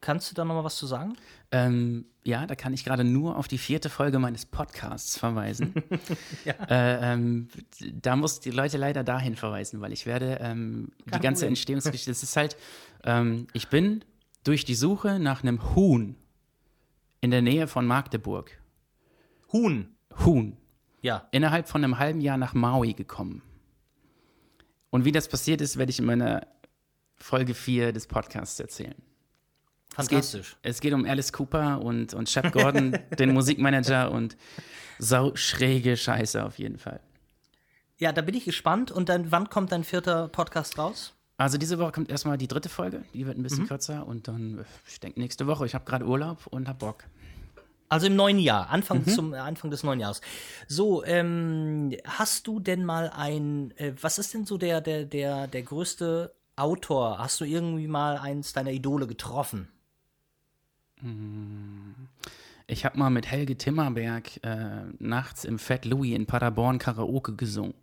Kannst 0.00 0.30
du 0.30 0.34
da 0.34 0.44
nochmal 0.44 0.64
was 0.64 0.76
zu 0.76 0.86
sagen? 0.86 1.14
Ähm, 1.50 2.06
ja, 2.24 2.46
da 2.46 2.54
kann 2.54 2.72
ich 2.72 2.84
gerade 2.84 3.04
nur 3.04 3.36
auf 3.36 3.48
die 3.48 3.58
vierte 3.58 3.90
Folge 3.90 4.18
meines 4.18 4.46
Podcasts 4.46 5.18
verweisen. 5.18 5.74
äh, 6.46 6.54
ähm, 6.68 7.48
da 7.94 8.16
muss 8.16 8.40
die 8.40 8.50
Leute 8.50 8.78
leider 8.78 9.04
dahin 9.04 9.36
verweisen, 9.36 9.80
weil 9.82 9.92
ich 9.92 10.06
werde 10.06 10.38
ähm, 10.40 10.92
die 11.06 11.10
ganze 11.10 11.40
Problem. 11.40 11.48
Entstehungsgeschichte, 11.48 12.10
das 12.10 12.22
ist 12.22 12.36
halt, 12.36 12.56
ähm, 13.04 13.46
ich 13.52 13.68
bin 13.68 14.04
durch 14.44 14.64
die 14.64 14.74
Suche 14.74 15.18
nach 15.18 15.42
einem 15.42 15.74
Huhn 15.74 16.16
in 17.20 17.30
der 17.30 17.42
Nähe 17.42 17.66
von 17.66 17.86
Magdeburg, 17.86 18.52
Huhn. 19.52 19.88
Huhn, 20.24 20.56
Ja. 21.02 21.28
innerhalb 21.30 21.68
von 21.68 21.84
einem 21.84 21.98
halben 21.98 22.20
Jahr 22.20 22.36
nach 22.38 22.54
Maui 22.54 22.94
gekommen. 22.94 23.42
Und 24.90 25.04
wie 25.04 25.12
das 25.12 25.28
passiert 25.28 25.60
ist, 25.60 25.76
werde 25.76 25.90
ich 25.90 25.98
in 25.98 26.04
meiner 26.06 26.46
Folge 27.16 27.54
4 27.54 27.92
des 27.92 28.06
Podcasts 28.06 28.58
erzählen. 28.58 28.94
Fantastisch. 29.94 30.56
Es 30.62 30.62
geht, 30.62 30.70
es 30.70 30.80
geht 30.80 30.92
um 30.94 31.04
Alice 31.04 31.32
Cooper 31.32 31.80
und, 31.82 32.14
und 32.14 32.28
Shep 32.28 32.52
Gordon, 32.52 32.98
den 33.18 33.32
Musikmanager 33.32 34.10
und 34.12 34.36
sau 34.98 35.34
schräge 35.34 35.96
Scheiße 35.96 36.44
auf 36.44 36.58
jeden 36.58 36.78
Fall. 36.78 37.00
Ja, 37.98 38.12
da 38.12 38.22
bin 38.22 38.34
ich 38.34 38.44
gespannt. 38.44 38.90
Und 38.90 39.08
dann, 39.08 39.30
wann 39.30 39.50
kommt 39.50 39.72
dein 39.72 39.84
vierter 39.84 40.28
Podcast 40.28 40.78
raus? 40.78 41.12
Also 41.36 41.58
diese 41.58 41.78
Woche 41.78 41.92
kommt 41.92 42.10
erstmal 42.10 42.36
die 42.38 42.48
dritte 42.48 42.68
Folge, 42.68 43.02
die 43.14 43.26
wird 43.26 43.36
ein 43.36 43.40
Mhm. 43.40 43.44
bisschen 43.44 43.66
kürzer 43.66 44.06
und 44.06 44.28
dann, 44.28 44.64
ich 44.86 45.00
denke 45.00 45.18
nächste 45.20 45.46
Woche, 45.46 45.64
ich 45.64 45.74
habe 45.74 45.86
gerade 45.86 46.04
Urlaub 46.06 46.46
und 46.46 46.68
hab 46.68 46.78
Bock. 46.80 47.04
Also 47.88 48.06
im 48.06 48.14
neuen 48.14 48.38
Jahr, 48.38 48.68
Anfang 48.70 49.06
zum 49.06 49.32
äh, 49.34 49.38
Anfang 49.38 49.70
des 49.70 49.82
neuen 49.82 50.00
Jahres. 50.00 50.20
So, 50.68 51.02
ähm, 51.04 51.92
hast 52.04 52.46
du 52.46 52.60
denn 52.60 52.84
mal 52.84 53.10
ein, 53.14 53.72
äh, 53.78 53.92
was 54.00 54.18
ist 54.18 54.32
denn 54.34 54.44
so 54.44 54.58
der, 54.58 54.80
der, 54.82 55.06
der, 55.06 55.46
der 55.48 55.62
größte 55.62 56.32
Autor? 56.56 57.18
Hast 57.18 57.40
du 57.40 57.44
irgendwie 57.46 57.88
mal 57.88 58.18
eins 58.18 58.52
deiner 58.52 58.70
Idole 58.70 59.06
getroffen? 59.06 59.68
Ich 62.66 62.84
habe 62.84 62.98
mal 62.98 63.10
mit 63.10 63.26
Helge 63.30 63.56
Timmerberg 63.56 64.44
äh, 64.44 64.84
nachts 64.98 65.44
im 65.44 65.58
Fat 65.58 65.84
Louis 65.84 66.14
in 66.14 66.26
Paderborn 66.26 66.78
Karaoke 66.78 67.34
gesungen. 67.34 67.74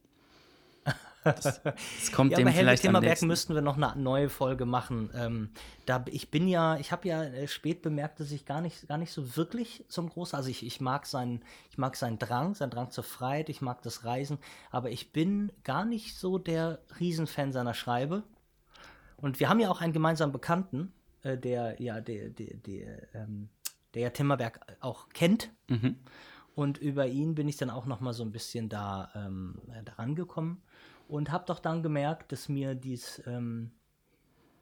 Das, 1.35 1.61
das 1.61 2.11
kommt 2.13 2.31
Ja, 2.31 2.37
dem 2.37 2.45
bei 2.45 2.51
Helge 2.51 2.65
vielleicht 2.65 2.83
Timmerberg 2.83 3.21
müssten 3.23 3.53
wir 3.53 3.61
noch 3.61 3.77
eine 3.77 4.01
neue 4.01 4.29
Folge 4.29 4.65
machen. 4.65 5.09
Ähm, 5.13 5.49
da, 5.85 6.03
ich 6.07 6.31
bin 6.31 6.47
ja, 6.47 6.77
ich 6.77 6.91
habe 6.91 7.07
ja 7.07 7.23
äh, 7.23 7.47
spät 7.47 7.81
bemerkt, 7.81 8.19
dass 8.19 8.31
ich 8.31 8.45
gar 8.45 8.61
nicht, 8.61 8.87
gar 8.87 8.97
nicht 8.97 9.11
so 9.11 9.35
wirklich 9.35 9.83
so 9.87 10.01
ein 10.01 10.09
großer, 10.09 10.37
also 10.37 10.49
ich, 10.49 10.65
ich 10.65 10.79
mag 10.79 11.05
seinen, 11.05 11.41
ich 11.69 11.77
mag 11.77 11.95
seinen 11.95 12.19
Drang, 12.19 12.55
seinen 12.55 12.71
Drang 12.71 12.91
zur 12.91 13.03
Freiheit, 13.03 13.49
ich 13.49 13.61
mag 13.61 13.81
das 13.81 14.05
Reisen, 14.05 14.37
aber 14.71 14.89
ich 14.89 15.11
bin 15.11 15.51
gar 15.63 15.85
nicht 15.85 16.17
so 16.17 16.37
der 16.37 16.79
Riesenfan 16.99 17.51
seiner 17.51 17.73
Schreibe. 17.73 18.23
Und 19.17 19.39
wir 19.39 19.49
haben 19.49 19.59
ja 19.59 19.69
auch 19.69 19.81
einen 19.81 19.93
gemeinsamen 19.93 20.31
Bekannten, 20.31 20.93
äh, 21.23 21.37
der 21.37 21.81
ja, 21.81 22.01
der, 22.01 22.29
der, 22.29 22.57
der, 22.57 23.15
ähm, 23.15 23.49
der 23.93 24.01
ja 24.03 24.09
Timmerberg 24.09 24.59
auch 24.79 25.09
kennt. 25.09 25.51
Und 26.55 26.77
über 26.79 27.07
ihn 27.07 27.35
bin 27.35 27.47
ich 27.47 27.57
dann 27.57 27.69
auch 27.69 27.85
noch 27.85 27.99
mal 27.99 28.13
so 28.13 28.23
ein 28.23 28.31
bisschen 28.31 28.67
da 28.69 29.11
ähm, 29.15 29.61
daran 29.85 30.15
gekommen 30.15 30.63
und 31.07 31.31
habe 31.31 31.45
doch 31.45 31.59
dann 31.59 31.83
gemerkt, 31.83 32.31
dass 32.31 32.49
mir 32.49 32.73
dies 32.75 33.21
ähm, 33.27 33.71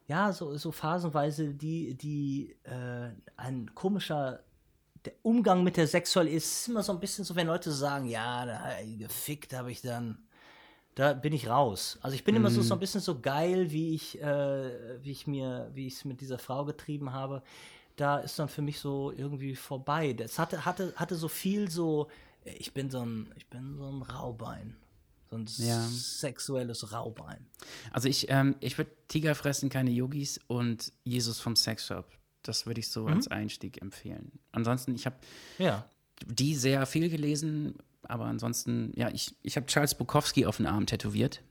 ja 0.08 0.34
so, 0.34 0.58
so 0.58 0.72
phasenweise 0.72 1.54
die 1.54 1.96
die 1.96 2.56
äh, 2.64 3.12
ein 3.38 3.74
komischer 3.74 4.44
der 5.06 5.14
Umgang 5.22 5.64
mit 5.64 5.78
der 5.78 5.88
Sexualität 5.88 6.38
ist 6.38 6.68
immer 6.68 6.84
so 6.84 6.92
ein 6.92 7.00
bisschen 7.00 7.24
so, 7.24 7.36
wenn 7.36 7.48
Leute 7.48 7.72
sagen, 7.72 8.08
ja, 8.08 8.46
da, 8.46 8.62
gefickt 8.98 9.54
habe 9.54 9.72
ich 9.72 9.82
dann, 9.82 10.18
da 10.96 11.14
bin 11.14 11.34
ich 11.34 11.48
raus. 11.48 11.98
Also 12.02 12.16
ich 12.16 12.24
bin 12.24 12.36
immer 12.36 12.50
so, 12.50 12.62
so 12.62 12.74
ein 12.74 12.80
bisschen 12.80 13.02
so 13.02 13.20
geil, 13.20 13.72
wie 13.72 13.94
ich, 13.94 14.22
äh, 14.22 15.04
wie 15.04 15.12
ich 15.12 15.28
mir, 15.28 15.70
wie 15.74 15.88
ich 15.88 15.96
es 15.96 16.06
mit 16.06 16.22
dieser 16.22 16.40
Frau 16.40 16.66
getrieben 16.66 17.12
habe. 17.14 17.44
Da 17.98 18.18
ist 18.20 18.40
dann 18.40 18.50
für 18.50 18.62
mich 18.62 18.80
so 18.80 19.12
irgendwie 19.12 19.56
vorbei. 19.56 20.14
Das 20.14 20.40
hatte, 20.40 20.66
hatte, 20.66 20.94
hatte 20.96 21.16
so 21.16 21.28
viel 21.28 21.70
so 21.70 22.08
Ich 22.44 22.74
bin 22.74 22.90
so 22.90 23.00
ein, 23.06 23.32
ich 23.38 23.48
bin 23.48 23.78
so 23.78 23.90
ein 23.90 24.02
Raubein. 24.04 24.76
So 25.30 25.38
ein 25.38 25.46
Ja. 25.58 25.82
sexuelles 25.90 26.92
Raubein. 26.94 27.46
Also 27.92 28.08
ich, 28.08 28.30
ähm, 28.30 28.56
ich 28.60 28.78
würde 28.78 28.92
Tiger 29.08 29.34
fressen, 29.36 29.70
keine 29.70 29.90
Yogis 29.92 30.40
und 30.48 30.92
Jesus 31.04 31.40
vom 31.40 31.56
Sexshop. 31.56 32.06
Das 32.44 32.68
würde 32.68 32.80
ich 32.80 32.90
so 32.90 33.08
als 33.08 33.28
Einstieg 33.30 33.82
empfehlen. 33.82 34.32
Ansonsten, 34.52 34.94
ich 34.96 35.06
habe 35.08 35.16
Ja. 35.58 35.90
die 36.26 36.54
sehr 36.56 36.86
viel 36.86 37.10
gelesen, 37.10 37.76
aber 38.08 38.26
ansonsten, 38.26 38.92
ja, 38.96 39.10
ich, 39.10 39.36
ich 39.44 39.56
habe 39.56 39.66
Charles 39.68 39.96
Bukowski 39.96 40.46
auf 40.46 40.58
den 40.58 40.66
Arm 40.68 40.86
tätowiert. 40.86 41.42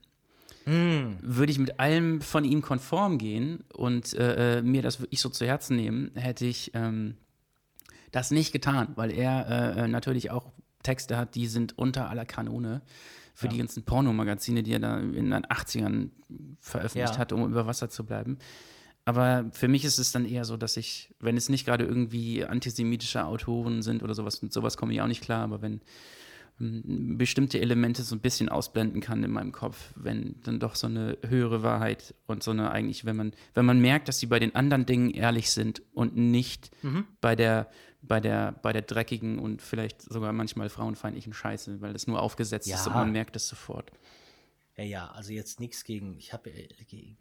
Würde 1.21 1.51
ich 1.51 1.59
mit 1.59 1.79
allem 1.79 2.21
von 2.21 2.43
ihm 2.43 2.61
konform 2.63 3.19
gehen 3.19 3.63
und 3.73 4.13
äh, 4.15 4.57
äh, 4.57 4.61
mir 4.63 4.81
das 4.81 4.99
wirklich 4.99 5.21
so 5.21 5.29
zu 5.29 5.45
Herzen 5.45 5.75
nehmen, 5.75 6.09
hätte 6.15 6.45
ich 6.45 6.71
ähm, 6.73 7.17
das 8.11 8.31
nicht 8.31 8.51
getan, 8.51 8.87
weil 8.95 9.11
er 9.11 9.47
äh, 9.77 9.81
äh, 9.81 9.87
natürlich 9.87 10.31
auch 10.31 10.51
Texte 10.81 11.17
hat, 11.17 11.35
die 11.35 11.45
sind 11.47 11.77
unter 11.77 12.09
aller 12.09 12.25
Kanone 12.25 12.81
für 13.35 13.47
die 13.47 13.57
ganzen 13.57 13.83
Pornomagazine, 13.83 14.63
die 14.63 14.71
er 14.73 14.79
da 14.79 14.97
in 14.99 15.29
den 15.31 15.45
80ern 15.45 16.09
veröffentlicht 16.61 17.13
Ja. 17.15 17.17
hat, 17.19 17.31
um 17.33 17.45
über 17.45 17.67
Wasser 17.67 17.89
zu 17.89 18.03
bleiben. 18.05 18.37
Aber 19.03 19.45
für 19.51 19.67
mich 19.67 19.83
ist 19.85 19.99
es 19.99 20.11
dann 20.13 20.25
eher 20.25 20.45
so, 20.45 20.57
dass 20.57 20.77
ich, 20.77 21.13
wenn 21.19 21.37
es 21.37 21.47
nicht 21.49 21.65
gerade 21.65 21.85
irgendwie 21.85 22.43
antisemitische 22.43 23.23
Autoren 23.25 23.83
sind 23.83 24.01
oder 24.01 24.15
sowas, 24.15 24.41
mit 24.41 24.51
sowas 24.51 24.77
komme 24.77 24.93
ich 24.93 25.01
auch 25.01 25.07
nicht 25.07 25.21
klar, 25.21 25.43
aber 25.43 25.61
wenn 25.61 25.81
bestimmte 26.57 27.59
Elemente 27.59 28.03
so 28.03 28.15
ein 28.15 28.21
bisschen 28.21 28.47
ausblenden 28.49 29.01
kann 29.01 29.23
in 29.23 29.31
meinem 29.31 29.51
Kopf, 29.51 29.91
wenn 29.95 30.35
dann 30.43 30.59
doch 30.59 30.75
so 30.75 30.87
eine 30.87 31.17
höhere 31.27 31.63
Wahrheit 31.63 32.15
und 32.27 32.43
so 32.43 32.51
eine 32.51 32.71
eigentlich, 32.71 33.03
wenn 33.05 33.17
man, 33.17 33.33
wenn 33.53 33.65
man 33.65 33.79
merkt, 33.81 34.07
dass 34.07 34.19
sie 34.19 34.27
bei 34.27 34.39
den 34.39 34.55
anderen 34.55 34.85
Dingen 34.85 35.09
ehrlich 35.11 35.51
sind 35.51 35.81
und 35.93 36.15
nicht 36.15 36.71
bei 37.19 37.35
der, 37.35 37.69
bei 38.01 38.21
der, 38.21 38.53
bei 38.61 38.71
der 38.71 38.83
dreckigen 38.83 39.37
und 39.39 39.61
vielleicht 39.61 40.01
sogar 40.01 40.31
manchmal 40.31 40.69
frauenfeindlichen 40.69 41.33
Scheiße, 41.33 41.81
weil 41.81 41.91
das 41.91 42.07
nur 42.07 42.21
aufgesetzt 42.21 42.67
ist 42.67 42.85
Ja. 42.85 42.91
und 42.91 42.93
man 42.93 43.11
merkt 43.11 43.35
es 43.35 43.47
sofort. 43.49 43.91
Ja, 44.77 44.83
ja, 44.83 45.07
also 45.11 45.31
jetzt 45.31 45.61
nichts 45.61 45.83
gegen, 45.85 46.17
ich 46.17 46.33
habe 46.33 46.51
gegen, 46.87 47.17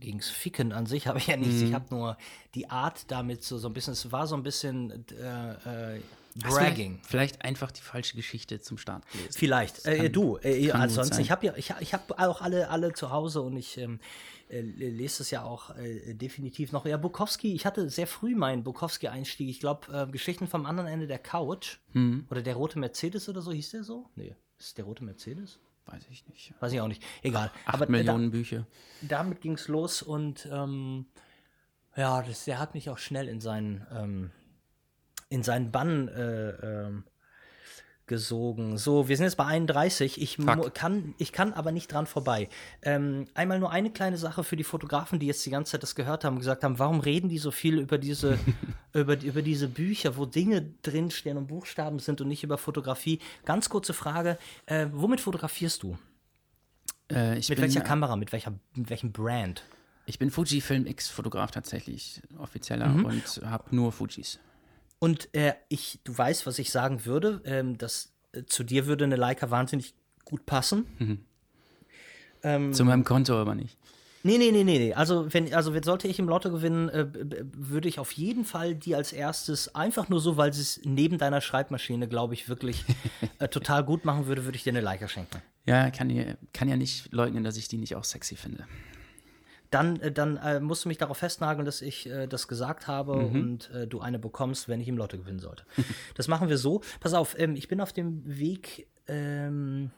gegens 0.00 0.28
Ficken 0.30 0.72
an 0.72 0.86
sich 0.86 1.06
habe 1.06 1.18
ich 1.18 1.26
ja 1.28 1.36
nichts. 1.36 1.60
Ich 1.62 1.72
habe 1.74 1.86
nur 1.94 2.16
die 2.54 2.68
Art 2.70 3.10
damit 3.10 3.42
so, 3.42 3.58
so 3.58 3.68
ein 3.68 3.74
bisschen, 3.74 3.92
es 3.92 4.10
war 4.12 4.26
so 4.26 4.34
ein 4.34 4.42
bisschen 4.42 5.04
äh, 5.12 5.94
äh, 5.96 6.00
Bragging. 6.36 7.00
Vielleicht 7.02 7.44
einfach 7.44 7.70
die 7.70 7.80
falsche 7.82 8.16
Geschichte 8.16 8.60
zum 8.60 8.78
Start 8.78 9.04
gelesen. 9.10 9.32
Vielleicht. 9.32 9.84
Äh, 9.86 9.96
kann- 9.98 10.12
du, 10.12 10.36
äh, 10.38 10.66
kann 10.68 10.72
gut 10.72 10.74
ansonsten, 10.82 11.14
sein. 11.16 11.24
ich 11.24 11.30
habe 11.30 11.46
ja, 11.46 11.54
ich, 11.56 11.72
ich 11.80 11.92
habe 11.94 12.18
auch 12.18 12.40
alle, 12.40 12.68
alle 12.70 12.92
zu 12.92 13.10
Hause 13.10 13.42
und 13.42 13.56
ich 13.56 13.78
ähm, 13.78 13.98
äh, 14.48 14.60
lese 14.60 15.22
es 15.22 15.30
ja 15.30 15.42
auch 15.42 15.76
äh, 15.76 16.14
definitiv 16.14 16.72
noch. 16.72 16.86
Ja, 16.86 16.96
Bukowski, 16.96 17.54
ich 17.54 17.66
hatte 17.66 17.90
sehr 17.90 18.06
früh 18.06 18.34
meinen 18.34 18.62
Bukowski-Einstieg. 18.64 19.48
Ich 19.48 19.60
glaube, 19.60 19.92
äh, 20.08 20.10
Geschichten 20.10 20.46
vom 20.46 20.66
anderen 20.66 20.88
Ende 20.88 21.06
der 21.06 21.18
Couch 21.18 21.78
Mhm. 21.92 22.26
oder 22.30 22.42
der 22.42 22.54
rote 22.54 22.78
Mercedes 22.78 23.28
oder 23.28 23.42
so, 23.42 23.52
hieß 23.52 23.70
der 23.70 23.82
so? 23.84 24.08
Nee, 24.14 24.34
ist 24.58 24.78
der 24.78 24.84
rote 24.84 25.02
Mercedes? 25.04 25.58
Weiß 25.86 26.02
ich 26.10 26.26
nicht. 26.28 26.54
Weiß 26.60 26.72
ich 26.72 26.80
auch 26.80 26.86
nicht. 26.88 27.02
Egal. 27.22 27.50
Acht 27.66 27.74
Aber 27.74 27.88
äh, 27.88 27.90
Millionen 27.90 28.30
Bücher. 28.30 28.66
Da, 29.02 29.18
damit 29.18 29.40
ging 29.40 29.54
es 29.54 29.66
los 29.66 30.02
und 30.02 30.48
ähm, 30.52 31.06
ja, 31.96 32.22
das, 32.22 32.44
der 32.44 32.60
hat 32.60 32.74
mich 32.74 32.88
auch 32.90 32.98
schnell 32.98 33.26
in 33.28 33.40
seinen, 33.40 33.84
ähm, 33.92 34.30
in 35.30 35.42
seinen 35.42 35.70
Bann 35.70 36.08
äh, 36.08 36.50
ähm, 36.50 37.04
gesogen. 38.06 38.76
So, 38.76 39.08
wir 39.08 39.16
sind 39.16 39.24
jetzt 39.26 39.36
bei 39.36 39.46
31. 39.46 40.20
Ich, 40.20 40.36
Fuck. 40.36 40.74
kann, 40.74 41.14
ich 41.16 41.32
kann 41.32 41.52
aber 41.52 41.70
nicht 41.70 41.92
dran 41.92 42.06
vorbei. 42.06 42.48
Ähm, 42.82 43.26
einmal 43.34 43.60
nur 43.60 43.70
eine 43.70 43.90
kleine 43.92 44.18
Sache 44.18 44.42
für 44.42 44.56
die 44.56 44.64
Fotografen, 44.64 45.20
die 45.20 45.26
jetzt 45.28 45.46
die 45.46 45.50
ganze 45.50 45.72
Zeit 45.72 45.84
das 45.84 45.94
gehört 45.94 46.24
haben, 46.24 46.38
gesagt 46.38 46.64
haben, 46.64 46.80
warum 46.80 46.98
reden 46.98 47.28
die 47.28 47.38
so 47.38 47.52
viel 47.52 47.78
über 47.78 47.98
diese, 47.98 48.36
über, 48.92 49.22
über 49.22 49.42
diese 49.42 49.68
Bücher, 49.68 50.16
wo 50.16 50.26
Dinge 50.26 50.74
drinstehen 50.82 51.36
und 51.38 51.46
Buchstaben 51.46 52.00
sind 52.00 52.20
und 52.20 52.26
nicht 52.26 52.42
über 52.42 52.58
Fotografie. 52.58 53.20
Ganz 53.44 53.68
kurze 53.68 53.94
Frage, 53.94 54.36
äh, 54.66 54.88
womit 54.92 55.20
fotografierst 55.20 55.84
du? 55.84 55.96
Äh, 57.08 57.36
Mit 57.36 57.46
bin, 57.46 57.58
welcher 57.58 57.80
Kamera, 57.80 58.16
mit, 58.16 58.32
welcher, 58.32 58.52
mit 58.74 58.90
welchem 58.90 59.12
Brand? 59.12 59.62
ich 60.06 60.18
bin 60.18 60.32
Fujifilm 60.32 60.86
X-Fotograf 60.86 61.52
tatsächlich, 61.52 62.20
offizieller, 62.38 62.88
Mhm. 62.88 63.04
und 63.04 63.40
habe 63.44 63.76
nur 63.76 63.92
Fujis. 63.92 64.40
Und 65.00 65.34
äh, 65.34 65.54
ich, 65.68 65.98
du 66.04 66.16
weißt, 66.16 66.46
was 66.46 66.58
ich 66.60 66.70
sagen 66.70 67.04
würde, 67.04 67.40
ähm, 67.44 67.76
dass 67.78 68.12
äh, 68.32 68.44
zu 68.44 68.62
dir 68.62 68.86
würde 68.86 69.04
eine 69.04 69.16
Leica 69.16 69.50
wahnsinnig 69.50 69.94
gut 70.24 70.46
passen. 70.46 70.86
Ähm, 72.42 72.72
Zu 72.72 72.84
meinem 72.84 73.04
Konto 73.04 73.34
aber 73.34 73.54
nicht. 73.54 73.76
Nee, 74.22 74.36
nee, 74.36 74.50
nee, 74.52 74.64
nee, 74.64 74.78
nee. 74.78 74.92
Also, 74.92 75.32
wenn, 75.32 75.52
also 75.54 75.72
wenn, 75.72 75.82
sollte 75.82 76.06
ich 76.06 76.18
im 76.18 76.28
Lotto 76.28 76.50
gewinnen, 76.50 76.90
äh, 76.90 77.06
würde 77.54 77.88
ich 77.88 77.98
auf 77.98 78.12
jeden 78.12 78.44
Fall 78.44 78.74
die 78.74 78.94
als 78.94 79.12
erstes, 79.14 79.74
einfach 79.74 80.10
nur 80.10 80.20
so, 80.20 80.36
weil 80.36 80.52
sie 80.52 80.60
es 80.60 80.80
neben 80.84 81.16
deiner 81.16 81.40
Schreibmaschine, 81.40 82.06
glaube 82.06 82.34
ich, 82.34 82.46
wirklich 82.50 82.84
äh, 83.38 83.48
total 83.48 83.82
gut 83.82 84.04
machen 84.04 84.26
würde, 84.26 84.44
würde 84.44 84.56
ich 84.56 84.62
dir 84.64 84.70
eine 84.70 84.82
Leica 84.82 85.08
schenken. 85.08 85.40
Ja, 85.64 85.90
kann, 85.90 86.10
ja- 86.10 86.34
kann 86.52 86.68
ja 86.68 86.76
nicht 86.76 87.10
leugnen, 87.12 87.44
dass 87.44 87.56
ich 87.56 87.68
die 87.68 87.78
nicht 87.78 87.96
auch 87.96 88.04
sexy 88.04 88.36
finde. 88.36 88.66
Dann, 89.70 90.00
äh, 90.00 90.12
dann 90.12 90.36
äh, 90.36 90.60
musst 90.60 90.84
du 90.84 90.88
mich 90.88 90.98
darauf 90.98 91.18
festnageln, 91.18 91.64
dass 91.64 91.80
ich 91.80 92.08
äh, 92.08 92.26
das 92.26 92.48
gesagt 92.48 92.86
habe 92.86 93.12
und 93.12 93.70
äh, 93.70 93.86
du 93.86 94.00
eine 94.00 94.18
bekommst, 94.18 94.68
wenn 94.68 94.80
ich 94.80 94.88
im 94.88 94.96
Lotto 94.96 95.16
gewinnen 95.16 95.38
sollte. 95.38 95.64
das 96.14 96.28
machen 96.28 96.48
wir 96.48 96.58
so. 96.58 96.82
Pass 96.98 97.14
auf, 97.14 97.38
ähm, 97.38 97.54
ich 97.54 97.68
bin 97.68 97.80
auf 97.80 97.92
dem 97.92 98.22
Weg, 98.26 98.88
ähm, 99.06 99.90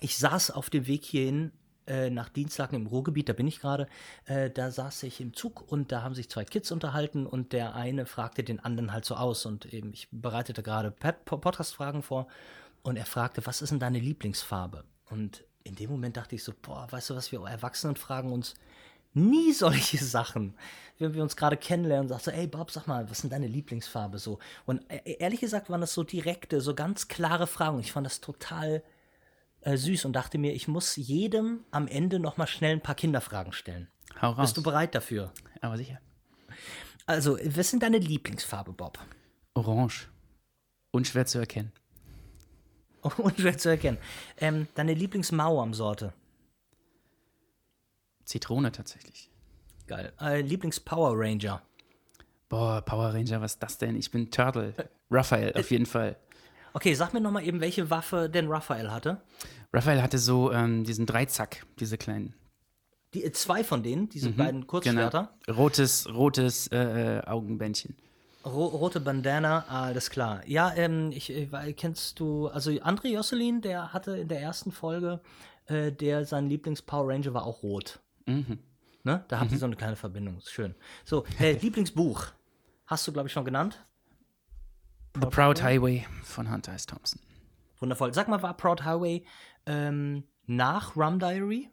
ich 0.00 0.16
saß 0.16 0.50
auf 0.52 0.70
dem 0.70 0.86
Weg 0.86 1.04
hierhin 1.04 1.52
äh, 1.86 2.08
nach 2.08 2.28
Dienstlagen 2.28 2.76
im 2.76 2.86
Ruhrgebiet, 2.86 3.28
da 3.28 3.32
bin 3.32 3.46
ich 3.46 3.60
gerade, 3.60 3.88
äh, 4.26 4.48
da 4.48 4.70
saß 4.70 5.02
ich 5.02 5.20
im 5.20 5.34
Zug 5.34 5.70
und 5.70 5.92
da 5.92 6.02
haben 6.02 6.14
sich 6.14 6.30
zwei 6.30 6.44
Kids 6.44 6.70
unterhalten 6.70 7.26
und 7.26 7.52
der 7.52 7.74
eine 7.74 8.06
fragte 8.06 8.44
den 8.44 8.60
anderen 8.60 8.92
halt 8.92 9.04
so 9.04 9.16
aus 9.16 9.44
und 9.44 9.66
eben 9.66 9.92
ich 9.92 10.08
bereitete 10.12 10.62
gerade 10.62 10.92
Podcast-Fragen 10.92 12.02
vor 12.02 12.28
und 12.82 12.96
er 12.96 13.06
fragte, 13.06 13.44
was 13.44 13.60
ist 13.60 13.70
denn 13.70 13.80
deine 13.80 13.98
Lieblingsfarbe? 13.98 14.84
Und 15.10 15.44
in 15.64 15.74
dem 15.74 15.90
Moment 15.90 16.16
dachte 16.16 16.36
ich 16.36 16.44
so, 16.44 16.52
boah, 16.62 16.86
weißt 16.90 17.10
du 17.10 17.16
was, 17.16 17.32
wir 17.32 17.40
Erwachsenen 17.40 17.96
fragen 17.96 18.32
uns 18.32 18.54
nie 19.12 19.52
solche 19.54 19.98
Sachen. 19.98 20.54
Wenn 20.98 21.14
wir 21.14 21.22
uns 21.22 21.36
gerade 21.36 21.56
kennenlernen, 21.56 22.08
sagst 22.08 22.26
du, 22.26 22.32
ey 22.32 22.46
Bob, 22.46 22.70
sag 22.70 22.86
mal, 22.86 23.04
was 23.04 23.12
ist 23.12 23.22
denn 23.22 23.30
deine 23.30 23.46
Lieblingsfarbe 23.46 24.18
so? 24.18 24.38
Und 24.66 24.82
äh, 24.90 25.16
ehrlich 25.18 25.40
gesagt 25.40 25.70
waren 25.70 25.80
das 25.80 25.94
so 25.94 26.04
direkte, 26.04 26.60
so 26.60 26.74
ganz 26.74 27.08
klare 27.08 27.46
Fragen. 27.46 27.80
Ich 27.80 27.92
fand 27.92 28.04
das 28.04 28.20
total 28.20 28.82
äh, 29.62 29.76
süß 29.76 30.04
und 30.04 30.12
dachte 30.12 30.36
mir, 30.38 30.52
ich 30.52 30.68
muss 30.68 30.96
jedem 30.96 31.64
am 31.70 31.88
Ende 31.88 32.18
noch 32.18 32.36
mal 32.36 32.46
schnell 32.46 32.72
ein 32.72 32.82
paar 32.82 32.94
Kinderfragen 32.94 33.52
stellen. 33.52 33.88
Hau 34.20 34.30
raus. 34.30 34.48
Bist 34.48 34.56
du 34.56 34.62
bereit 34.62 34.94
dafür? 34.94 35.32
aber 35.62 35.76
sicher. 35.76 36.00
Also, 37.06 37.38
was 37.38 37.56
ist 37.58 37.72
denn 37.72 37.80
deine 37.80 37.98
Lieblingsfarbe, 37.98 38.72
Bob? 38.72 38.98
Orange. 39.54 40.08
Unschwer 40.90 41.26
zu 41.26 41.38
erkennen. 41.38 41.72
Unschwer 43.16 43.58
zu 43.58 43.70
erkennen. 43.70 43.98
Ähm, 44.38 44.68
deine 44.74 44.94
Lieblingsmauermsorte? 44.94 46.12
Zitrone 48.30 48.72
tatsächlich. 48.72 49.28
Geil. 49.86 50.12
Äh, 50.20 50.40
Lieblings-Power 50.42 51.18
Ranger? 51.18 51.60
Boah, 52.48 52.80
Power 52.80 53.12
Ranger, 53.12 53.40
was 53.40 53.54
ist 53.54 53.62
das 53.62 53.78
denn? 53.78 53.96
Ich 53.96 54.10
bin 54.10 54.30
Turtle. 54.30 54.72
Raphael, 55.10 55.52
auf 55.56 55.70
jeden 55.70 55.86
Fall. 55.86 56.16
Okay, 56.72 56.94
sag 56.94 57.12
mir 57.12 57.20
noch 57.20 57.32
mal 57.32 57.44
eben, 57.44 57.60
welche 57.60 57.90
Waffe 57.90 58.28
denn 58.28 58.48
Raphael 58.48 58.90
hatte. 58.92 59.20
Raphael 59.72 60.00
hatte 60.00 60.18
so 60.18 60.52
ähm, 60.52 60.84
diesen 60.84 61.06
Dreizack, 61.06 61.66
diese 61.80 61.98
kleinen. 61.98 62.34
Die, 63.14 63.24
äh, 63.24 63.32
zwei 63.32 63.64
von 63.64 63.82
denen, 63.82 64.08
diese 64.08 64.30
beiden 64.30 64.68
Kurzschwerter. 64.68 65.32
Genau. 65.46 65.58
Rotes, 65.58 66.08
rotes 66.12 66.68
äh, 66.68 67.18
äh, 67.18 67.26
Augenbändchen. 67.26 67.96
Ro 68.44 68.66
rote 68.66 69.00
Bandana, 69.00 69.64
alles 69.68 70.08
klar. 70.08 70.42
Ja, 70.46 70.72
ähm, 70.74 71.10
ich, 71.12 71.30
äh, 71.30 71.72
kennst 71.72 72.20
du, 72.20 72.46
also 72.46 72.70
André 72.70 73.08
Josselin, 73.08 73.60
der 73.60 73.92
hatte 73.92 74.16
in 74.16 74.28
der 74.28 74.40
ersten 74.40 74.70
Folge, 74.70 75.20
äh, 75.66 75.90
der 75.92 76.24
sein 76.24 76.48
Lieblings-Power 76.48 77.08
Ranger 77.08 77.34
war 77.34 77.44
auch 77.44 77.62
rot. 77.62 77.98
Ne? 79.02 79.24
Da 79.28 79.40
habt 79.40 79.50
ihr 79.50 79.58
so 79.58 79.66
eine 79.66 79.76
kleine 79.76 79.96
Verbindung, 79.96 80.38
ist 80.38 80.50
schön. 80.50 80.74
So, 81.04 81.24
äh, 81.38 81.52
Lieblingsbuch, 81.52 82.26
hast 82.86 83.06
du, 83.06 83.12
glaube 83.12 83.28
ich, 83.28 83.32
schon 83.32 83.44
genannt. 83.44 83.84
The 85.14 85.26
Proud 85.26 85.62
Highway 85.62 86.06
von 86.22 86.50
Hunter 86.50 86.72
S. 86.72 86.86
Thompson. 86.86 87.20
Wundervoll. 87.78 88.12
Sag 88.12 88.28
mal, 88.28 88.42
war 88.42 88.54
Proud 88.56 88.84
Highway 88.84 89.24
ähm, 89.66 90.24
nach 90.46 90.96
Rum 90.96 91.18
Diary? 91.18 91.70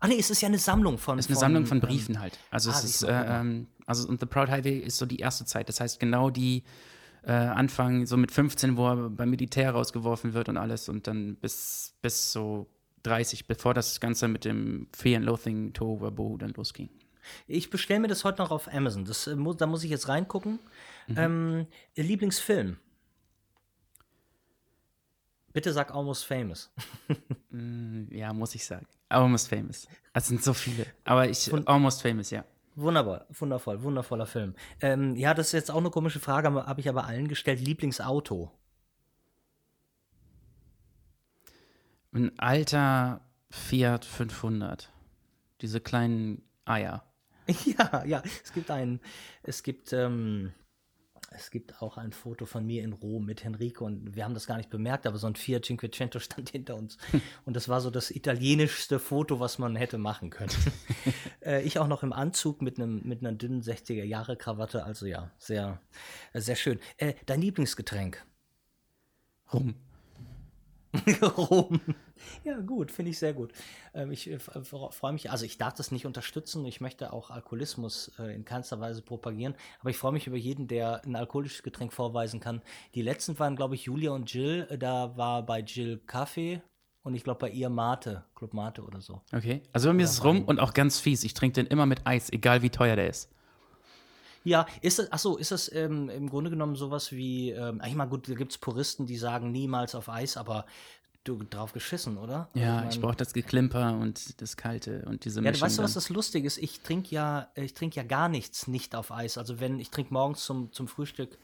Ah 0.00 0.08
nee, 0.08 0.18
es 0.18 0.30
ist 0.30 0.40
ja 0.42 0.48
eine 0.48 0.58
Sammlung 0.58 0.98
von. 0.98 1.18
ist 1.18 1.28
eine 1.28 1.38
Sammlung 1.38 1.66
von 1.66 1.80
Briefen 1.80 2.20
halt. 2.20 2.38
Also 2.50 2.70
ah, 2.70 2.74
es 2.74 2.84
ist, 2.84 3.02
äh, 3.02 3.40
ähm, 3.40 3.68
also 3.86 4.08
und 4.08 4.20
The 4.20 4.26
Proud 4.26 4.50
Highway 4.50 4.78
ist 4.78 4.98
so 4.98 5.06
die 5.06 5.18
erste 5.18 5.44
Zeit. 5.46 5.68
Das 5.68 5.80
heißt 5.80 5.98
genau 6.00 6.30
die 6.30 6.64
äh, 7.22 7.32
Anfang, 7.32 8.06
so 8.06 8.16
mit 8.16 8.30
15, 8.30 8.76
wo 8.76 8.88
er 8.88 9.10
beim 9.10 9.30
Militär 9.30 9.70
rausgeworfen 9.70 10.34
wird 10.34 10.48
und 10.48 10.56
alles 10.56 10.88
und 10.88 11.06
dann 11.06 11.36
bis, 11.36 11.94
bis 12.02 12.32
so 12.32 12.68
30, 13.02 13.46
bevor 13.46 13.74
das 13.74 14.00
Ganze 14.00 14.28
mit 14.28 14.44
dem 14.44 14.88
Fear 14.96 15.18
and 15.18 15.26
Loathing 15.26 15.72
Tohuwabohu 15.72 16.38
dann 16.38 16.50
losging. 16.50 16.90
Ich 17.46 17.70
bestelle 17.70 18.00
mir 18.00 18.08
das 18.08 18.24
heute 18.24 18.42
noch 18.42 18.50
auf 18.50 18.72
Amazon. 18.72 19.04
Das, 19.04 19.26
äh, 19.26 19.36
da 19.56 19.66
muss 19.66 19.84
ich 19.84 19.90
jetzt 19.90 20.08
reingucken. 20.08 20.58
Ähm, 21.16 21.66
Lieblingsfilm? 21.96 22.78
Bitte 25.52 25.72
sag 25.72 25.94
Almost 25.94 26.24
Famous. 26.24 26.72
Ja, 28.10 28.34
muss 28.34 28.54
ich 28.54 28.66
sagen. 28.66 28.86
Almost 29.08 29.48
Famous. 29.48 29.88
Es 30.12 30.26
sind 30.26 30.42
so 30.42 30.52
viele. 30.52 30.84
Aber 31.04 31.26
ich, 31.26 31.50
Almost 31.66 32.02
Famous, 32.02 32.28
ja. 32.28 32.44
Wunderbar, 32.74 33.26
wundervoll, 33.30 33.82
wundervoller 33.82 34.26
Film. 34.26 34.54
Ähm, 34.82 35.16
ja, 35.16 35.32
das 35.32 35.46
ist 35.46 35.52
jetzt 35.52 35.70
auch 35.70 35.78
eine 35.78 35.88
komische 35.88 36.20
Frage, 36.20 36.52
habe 36.52 36.80
ich 36.80 36.88
aber 36.90 37.06
allen 37.06 37.26
gestellt. 37.26 37.60
Lieblingsauto? 37.60 38.52
Ein 42.16 42.32
alter 42.38 43.20
Fiat 43.50 44.06
500. 44.06 44.90
Diese 45.60 45.80
kleinen 45.80 46.42
Eier. 46.64 47.04
Ja, 47.66 48.04
ja, 48.04 48.22
es 48.42 48.52
gibt 48.54 48.70
ein, 48.72 49.00
es 49.44 49.62
gibt, 49.62 49.92
ähm, 49.92 50.52
es 51.30 51.50
gibt 51.50 51.80
auch 51.80 51.96
ein 51.96 52.12
Foto 52.12 52.44
von 52.44 52.66
mir 52.66 52.82
in 52.82 52.92
Rom 52.92 53.24
mit 53.26 53.44
Henrico 53.44 53.84
und 53.84 54.16
wir 54.16 54.24
haben 54.24 54.34
das 54.34 54.46
gar 54.48 54.56
nicht 54.56 54.70
bemerkt, 54.70 55.06
aber 55.06 55.18
so 55.18 55.28
ein 55.28 55.36
Fiat 55.36 55.66
Cinquecento 55.66 56.18
stand 56.20 56.50
hinter 56.50 56.74
uns 56.74 56.96
und 57.44 57.54
das 57.54 57.68
war 57.68 57.80
so 57.80 57.90
das 57.90 58.10
italienischste 58.10 58.98
Foto, 58.98 59.38
was 59.38 59.58
man 59.58 59.76
hätte 59.76 59.98
machen 59.98 60.30
können. 60.30 60.50
äh, 61.44 61.62
ich 61.62 61.78
auch 61.78 61.86
noch 61.86 62.02
im 62.02 62.12
Anzug 62.12 62.62
mit 62.62 62.78
einem 62.78 63.02
mit 63.04 63.20
einer 63.20 63.32
dünnen 63.32 63.62
60er 63.62 64.04
Jahre 64.04 64.36
Krawatte, 64.36 64.84
also 64.84 65.06
ja, 65.06 65.30
sehr, 65.38 65.80
sehr 66.32 66.56
schön. 66.56 66.80
Äh, 66.96 67.14
dein 67.26 67.42
Lieblingsgetränk? 67.42 68.24
Rum. 69.52 69.76
Rum. 71.22 71.80
Ja, 72.44 72.58
gut, 72.60 72.90
finde 72.90 73.10
ich 73.10 73.18
sehr 73.18 73.32
gut. 73.32 73.52
Ähm, 73.94 74.12
ich 74.12 74.30
äh, 74.30 74.38
freue 74.38 75.12
mich, 75.12 75.30
also 75.30 75.44
ich 75.44 75.58
darf 75.58 75.74
das 75.74 75.90
nicht 75.90 76.06
unterstützen. 76.06 76.64
Ich 76.64 76.80
möchte 76.80 77.12
auch 77.12 77.30
Alkoholismus 77.30 78.12
äh, 78.18 78.34
in 78.34 78.44
keinster 78.44 78.80
Weise 78.80 79.02
propagieren, 79.02 79.54
aber 79.80 79.90
ich 79.90 79.96
freue 79.96 80.12
mich 80.12 80.26
über 80.26 80.36
jeden, 80.36 80.68
der 80.68 81.04
ein 81.04 81.16
alkoholisches 81.16 81.62
Getränk 81.62 81.92
vorweisen 81.92 82.40
kann. 82.40 82.62
Die 82.94 83.02
letzten 83.02 83.38
waren, 83.38 83.56
glaube 83.56 83.74
ich, 83.74 83.84
Julia 83.84 84.12
und 84.12 84.32
Jill. 84.32 84.66
Äh, 84.70 84.78
da 84.78 85.16
war 85.16 85.44
bei 85.44 85.60
Jill 85.60 85.98
Kaffee 86.06 86.62
und 87.02 87.14
ich 87.14 87.22
glaube 87.22 87.38
bei 87.38 87.50
ihr 87.50 87.68
Mate, 87.68 88.24
Club 88.34 88.52
Mate 88.52 88.82
oder 88.82 89.00
so. 89.00 89.20
Okay, 89.32 89.62
also 89.72 89.88
bei 89.88 89.94
mir 89.94 90.04
ist 90.04 90.10
es 90.10 90.24
rum 90.24 90.44
und 90.44 90.58
auch 90.58 90.74
ganz 90.74 90.98
fies. 90.98 91.22
Ich 91.22 91.34
trinke 91.34 91.54
den 91.54 91.66
immer 91.66 91.86
mit 91.86 92.06
Eis, 92.06 92.30
egal 92.30 92.62
wie 92.62 92.70
teuer 92.70 92.96
der 92.96 93.08
ist. 93.08 93.30
Ja, 94.46 94.64
ist 94.80 95.00
das, 95.00 95.10
achso, 95.10 95.36
ist 95.36 95.50
das 95.50 95.72
ähm, 95.72 96.08
im 96.08 96.28
Grunde 96.28 96.50
genommen 96.50 96.76
sowas 96.76 97.10
wie, 97.10 97.50
ähm, 97.50 97.82
ich 97.84 97.96
meine, 97.96 98.10
gut, 98.10 98.28
da 98.28 98.34
gibt 98.34 98.52
es 98.52 98.58
Puristen, 98.58 99.04
die 99.04 99.16
sagen 99.16 99.50
niemals 99.50 99.96
auf 99.96 100.08
Eis, 100.08 100.36
aber 100.36 100.66
du 101.28 101.42
drauf 101.44 101.72
geschissen, 101.72 102.16
oder? 102.18 102.48
Ja, 102.54 102.76
Also, 102.78 102.88
ich 102.88 102.94
mein- 102.96 103.00
brauche 103.02 103.16
das 103.16 103.32
Geklimper 103.32 103.94
und 103.94 104.40
das 104.40 104.56
Kalte 104.56 105.04
und 105.06 105.24
diese 105.24 105.40
Ja, 105.40 105.50
Mischung. 105.50 105.60
du 105.60 105.64
weißt 105.66 105.78
du, 105.78 105.82
was 105.82 105.94
das 105.94 106.08
lustig 106.08 106.44
ist? 106.44 106.58
Ich 106.58 106.80
trinke 106.80 107.14
ja, 107.14 107.48
ich 107.54 107.74
trinke 107.74 107.96
ja 107.96 108.02
gar 108.02 108.28
nichts 108.28 108.66
nicht 108.66 108.94
auf 108.94 109.12
Eis. 109.12 109.38
Also 109.38 109.60
wenn 109.60 109.78
ich 109.80 109.90
trinke 109.90 110.12
morgens 110.12 110.44
zum, 110.44 110.72
zum 110.72 110.88
Frühstück 110.88 111.38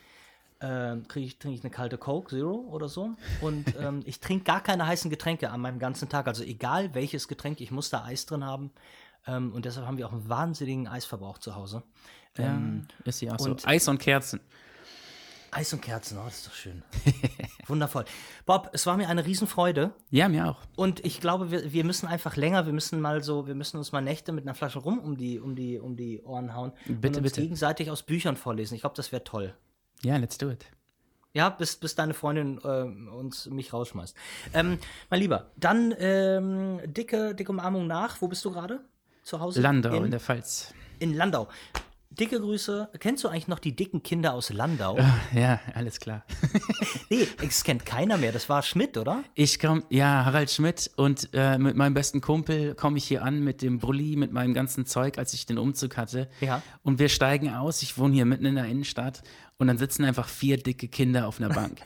äh, 0.60 0.96
kriege 1.08 1.26
ich, 1.26 1.38
trinke 1.40 1.56
ich 1.58 1.64
eine 1.64 1.70
kalte 1.72 1.98
Coke 1.98 2.28
Zero 2.36 2.54
oder 2.70 2.88
so. 2.88 3.10
Und 3.40 3.64
ähm, 3.80 4.02
ich 4.04 4.20
trinke 4.20 4.44
gar 4.44 4.60
keine 4.62 4.86
heißen 4.86 5.10
Getränke 5.10 5.50
an 5.50 5.60
meinem 5.60 5.78
ganzen 5.80 6.08
Tag. 6.08 6.28
Also 6.28 6.44
egal 6.44 6.94
welches 6.94 7.26
Getränk, 7.26 7.60
ich 7.60 7.70
muss 7.72 7.90
da 7.90 8.04
Eis 8.04 8.26
drin 8.26 8.44
haben. 8.44 8.70
Ähm, 9.26 9.52
und 9.52 9.64
deshalb 9.64 9.86
haben 9.86 9.98
wir 9.98 10.06
auch 10.06 10.12
einen 10.12 10.28
wahnsinnigen 10.28 10.86
Eisverbrauch 10.88 11.38
zu 11.38 11.54
Hause. 11.56 11.82
ja, 12.38 12.44
Ähm, 12.46 12.86
ist 13.04 13.20
ja 13.22 13.34
auch 13.34 13.38
so. 13.40 13.50
und- 13.50 13.66
Eis 13.66 13.88
und 13.88 13.98
Kerzen. 13.98 14.40
Eis 15.54 15.70
und 15.74 15.82
Kerzen, 15.82 16.16
oh, 16.18 16.24
das 16.24 16.38
ist 16.38 16.46
doch 16.46 16.54
schön. 16.54 16.82
Wundervoll. 17.66 18.06
Bob, 18.46 18.70
es 18.72 18.86
war 18.86 18.96
mir 18.96 19.08
eine 19.08 19.26
Riesenfreude. 19.26 19.92
Ja, 20.10 20.28
mir 20.30 20.48
auch. 20.48 20.56
Und 20.76 21.04
ich 21.04 21.20
glaube, 21.20 21.50
wir, 21.50 21.72
wir 21.74 21.84
müssen 21.84 22.06
einfach 22.06 22.36
länger, 22.36 22.64
wir 22.64 22.72
müssen 22.72 23.02
mal 23.02 23.22
so, 23.22 23.46
wir 23.46 23.54
müssen 23.54 23.76
uns 23.76 23.92
mal 23.92 24.00
Nächte 24.00 24.32
mit 24.32 24.44
einer 24.44 24.54
Flasche 24.54 24.78
rum 24.78 24.98
um 24.98 25.18
die, 25.18 25.38
um 25.38 25.54
die, 25.54 25.78
um 25.78 25.94
die 25.94 26.22
Ohren 26.22 26.54
hauen 26.54 26.72
und 26.88 27.02
Bitte, 27.02 27.18
uns 27.18 27.28
bitte. 27.32 27.42
gegenseitig 27.42 27.90
aus 27.90 28.02
Büchern 28.02 28.36
vorlesen. 28.36 28.74
Ich 28.74 28.80
glaube, 28.80 28.96
das 28.96 29.12
wäre 29.12 29.24
toll. 29.24 29.54
Ja, 30.02 30.16
let's 30.16 30.38
do 30.38 30.50
it. 30.50 30.64
Ja, 31.34 31.50
bis, 31.50 31.76
bis 31.76 31.94
deine 31.94 32.14
Freundin 32.14 32.58
äh, 32.64 33.10
uns 33.14 33.44
mich 33.46 33.74
rausschmeißt. 33.74 34.16
Ähm, 34.54 34.78
mein 35.10 35.20
Lieber, 35.20 35.50
dann 35.56 35.94
ähm, 35.98 36.80
dicke, 36.84 37.34
dicke 37.34 37.52
Umarmung 37.52 37.86
nach. 37.86 38.22
Wo 38.22 38.28
bist 38.28 38.42
du 38.46 38.50
gerade? 38.50 38.80
Zu 39.22 39.38
Hause? 39.38 39.60
Landau 39.60 39.94
in, 39.96 40.06
in 40.06 40.10
der 40.10 40.20
Pfalz. 40.20 40.72
in 40.98 41.12
Landau. 41.14 41.48
Dicke 42.18 42.40
Grüße. 42.40 42.90
Kennst 42.98 43.24
du 43.24 43.28
eigentlich 43.28 43.48
noch 43.48 43.58
die 43.58 43.74
dicken 43.74 44.02
Kinder 44.02 44.34
aus 44.34 44.50
Landau? 44.50 44.98
Ja, 45.34 45.60
alles 45.74 45.98
klar. 45.98 46.24
Nee, 47.10 47.26
es 47.46 47.62
kennt 47.62 47.84
keiner 47.84 48.16
mehr. 48.16 48.32
Das 48.32 48.48
war 48.48 48.62
Schmidt, 48.62 48.96
oder? 48.96 49.22
Ich 49.34 49.58
komme, 49.58 49.82
ja, 49.90 50.24
Harald 50.24 50.50
Schmidt 50.50 50.90
und 50.96 51.28
äh, 51.34 51.58
mit 51.58 51.76
meinem 51.76 51.92
besten 51.92 52.22
Kumpel 52.22 52.74
komme 52.74 52.96
ich 52.96 53.04
hier 53.04 53.22
an 53.22 53.40
mit 53.40 53.60
dem 53.60 53.78
Brulli, 53.78 54.16
mit 54.16 54.32
meinem 54.32 54.54
ganzen 54.54 54.86
Zeug, 54.86 55.18
als 55.18 55.34
ich 55.34 55.44
den 55.44 55.58
Umzug 55.58 55.98
hatte. 55.98 56.28
Ja. 56.40 56.62
Und 56.82 56.98
wir 56.98 57.10
steigen 57.10 57.52
aus. 57.54 57.82
Ich 57.82 57.98
wohne 57.98 58.14
hier 58.14 58.24
mitten 58.24 58.46
in 58.46 58.54
der 58.54 58.64
Innenstadt 58.64 59.22
und 59.62 59.68
dann 59.68 59.78
sitzen 59.78 60.04
einfach 60.04 60.28
vier 60.28 60.56
dicke 60.56 60.88
Kinder 60.88 61.28
auf 61.28 61.40
einer 61.40 61.48
Bank. 61.54 61.80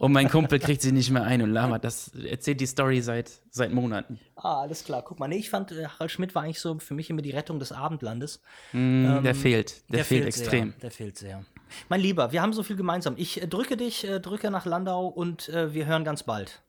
und 0.00 0.10
mein 0.10 0.28
Kumpel 0.28 0.58
kriegt 0.58 0.82
sie 0.82 0.90
nicht 0.90 1.12
mehr 1.12 1.22
ein 1.22 1.40
und 1.40 1.50
labert. 1.50 1.84
Das 1.84 2.08
erzählt 2.14 2.60
die 2.60 2.66
Story 2.66 3.00
seit, 3.00 3.30
seit 3.48 3.72
Monaten. 3.72 4.18
Ah, 4.34 4.62
alles 4.62 4.84
klar. 4.84 5.02
Guck 5.02 5.20
mal, 5.20 5.28
nee, 5.28 5.36
ich 5.36 5.48
fand, 5.48 5.70
äh, 5.70 5.86
Harald 5.86 6.10
Schmidt 6.10 6.34
war 6.34 6.42
eigentlich 6.42 6.58
so 6.58 6.80
für 6.80 6.94
mich 6.94 7.08
immer 7.08 7.22
die 7.22 7.30
Rettung 7.30 7.60
des 7.60 7.70
Abendlandes. 7.70 8.42
Mm, 8.72 9.22
der 9.22 9.36
fehlt. 9.36 9.82
Der, 9.88 10.04
fehlt, 10.04 10.26
extrem. 10.26 10.72
Sehr, 10.72 10.80
der 10.80 10.90
fehlt 10.90 11.16
sehr. 11.16 11.44
Mein 11.88 12.00
Lieber, 12.00 12.32
wir 12.32 12.42
haben 12.42 12.52
so 12.52 12.64
viel 12.64 12.76
gemeinsam. 12.76 13.14
Ich 13.16 13.40
äh, 13.40 13.46
drücke 13.46 13.76
dich, 13.76 14.04
äh, 14.04 14.18
drücke 14.18 14.50
nach 14.50 14.66
Landau 14.66 15.06
und 15.06 15.48
äh, 15.48 15.72
wir 15.72 15.86
hören 15.86 16.02
ganz 16.02 16.24
bald. 16.24 16.60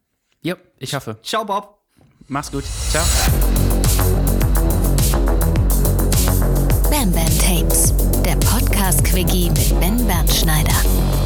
Ja, 0.43 0.55
ich 0.77 0.93
hoffe. 0.93 1.17
Ciao, 1.23 1.45
Bob. 1.45 1.79
Mach's 2.27 2.51
gut. 2.51 2.63
Ciao. 2.91 3.03
Bam 6.91 7.11
Bam 7.11 7.39
Tapes, 7.39 7.91
der 8.27 8.35
Podcast-Quickie 8.35 9.49
mit 9.51 9.79
Ben 9.79 10.05
Bernschneider. 10.05 11.16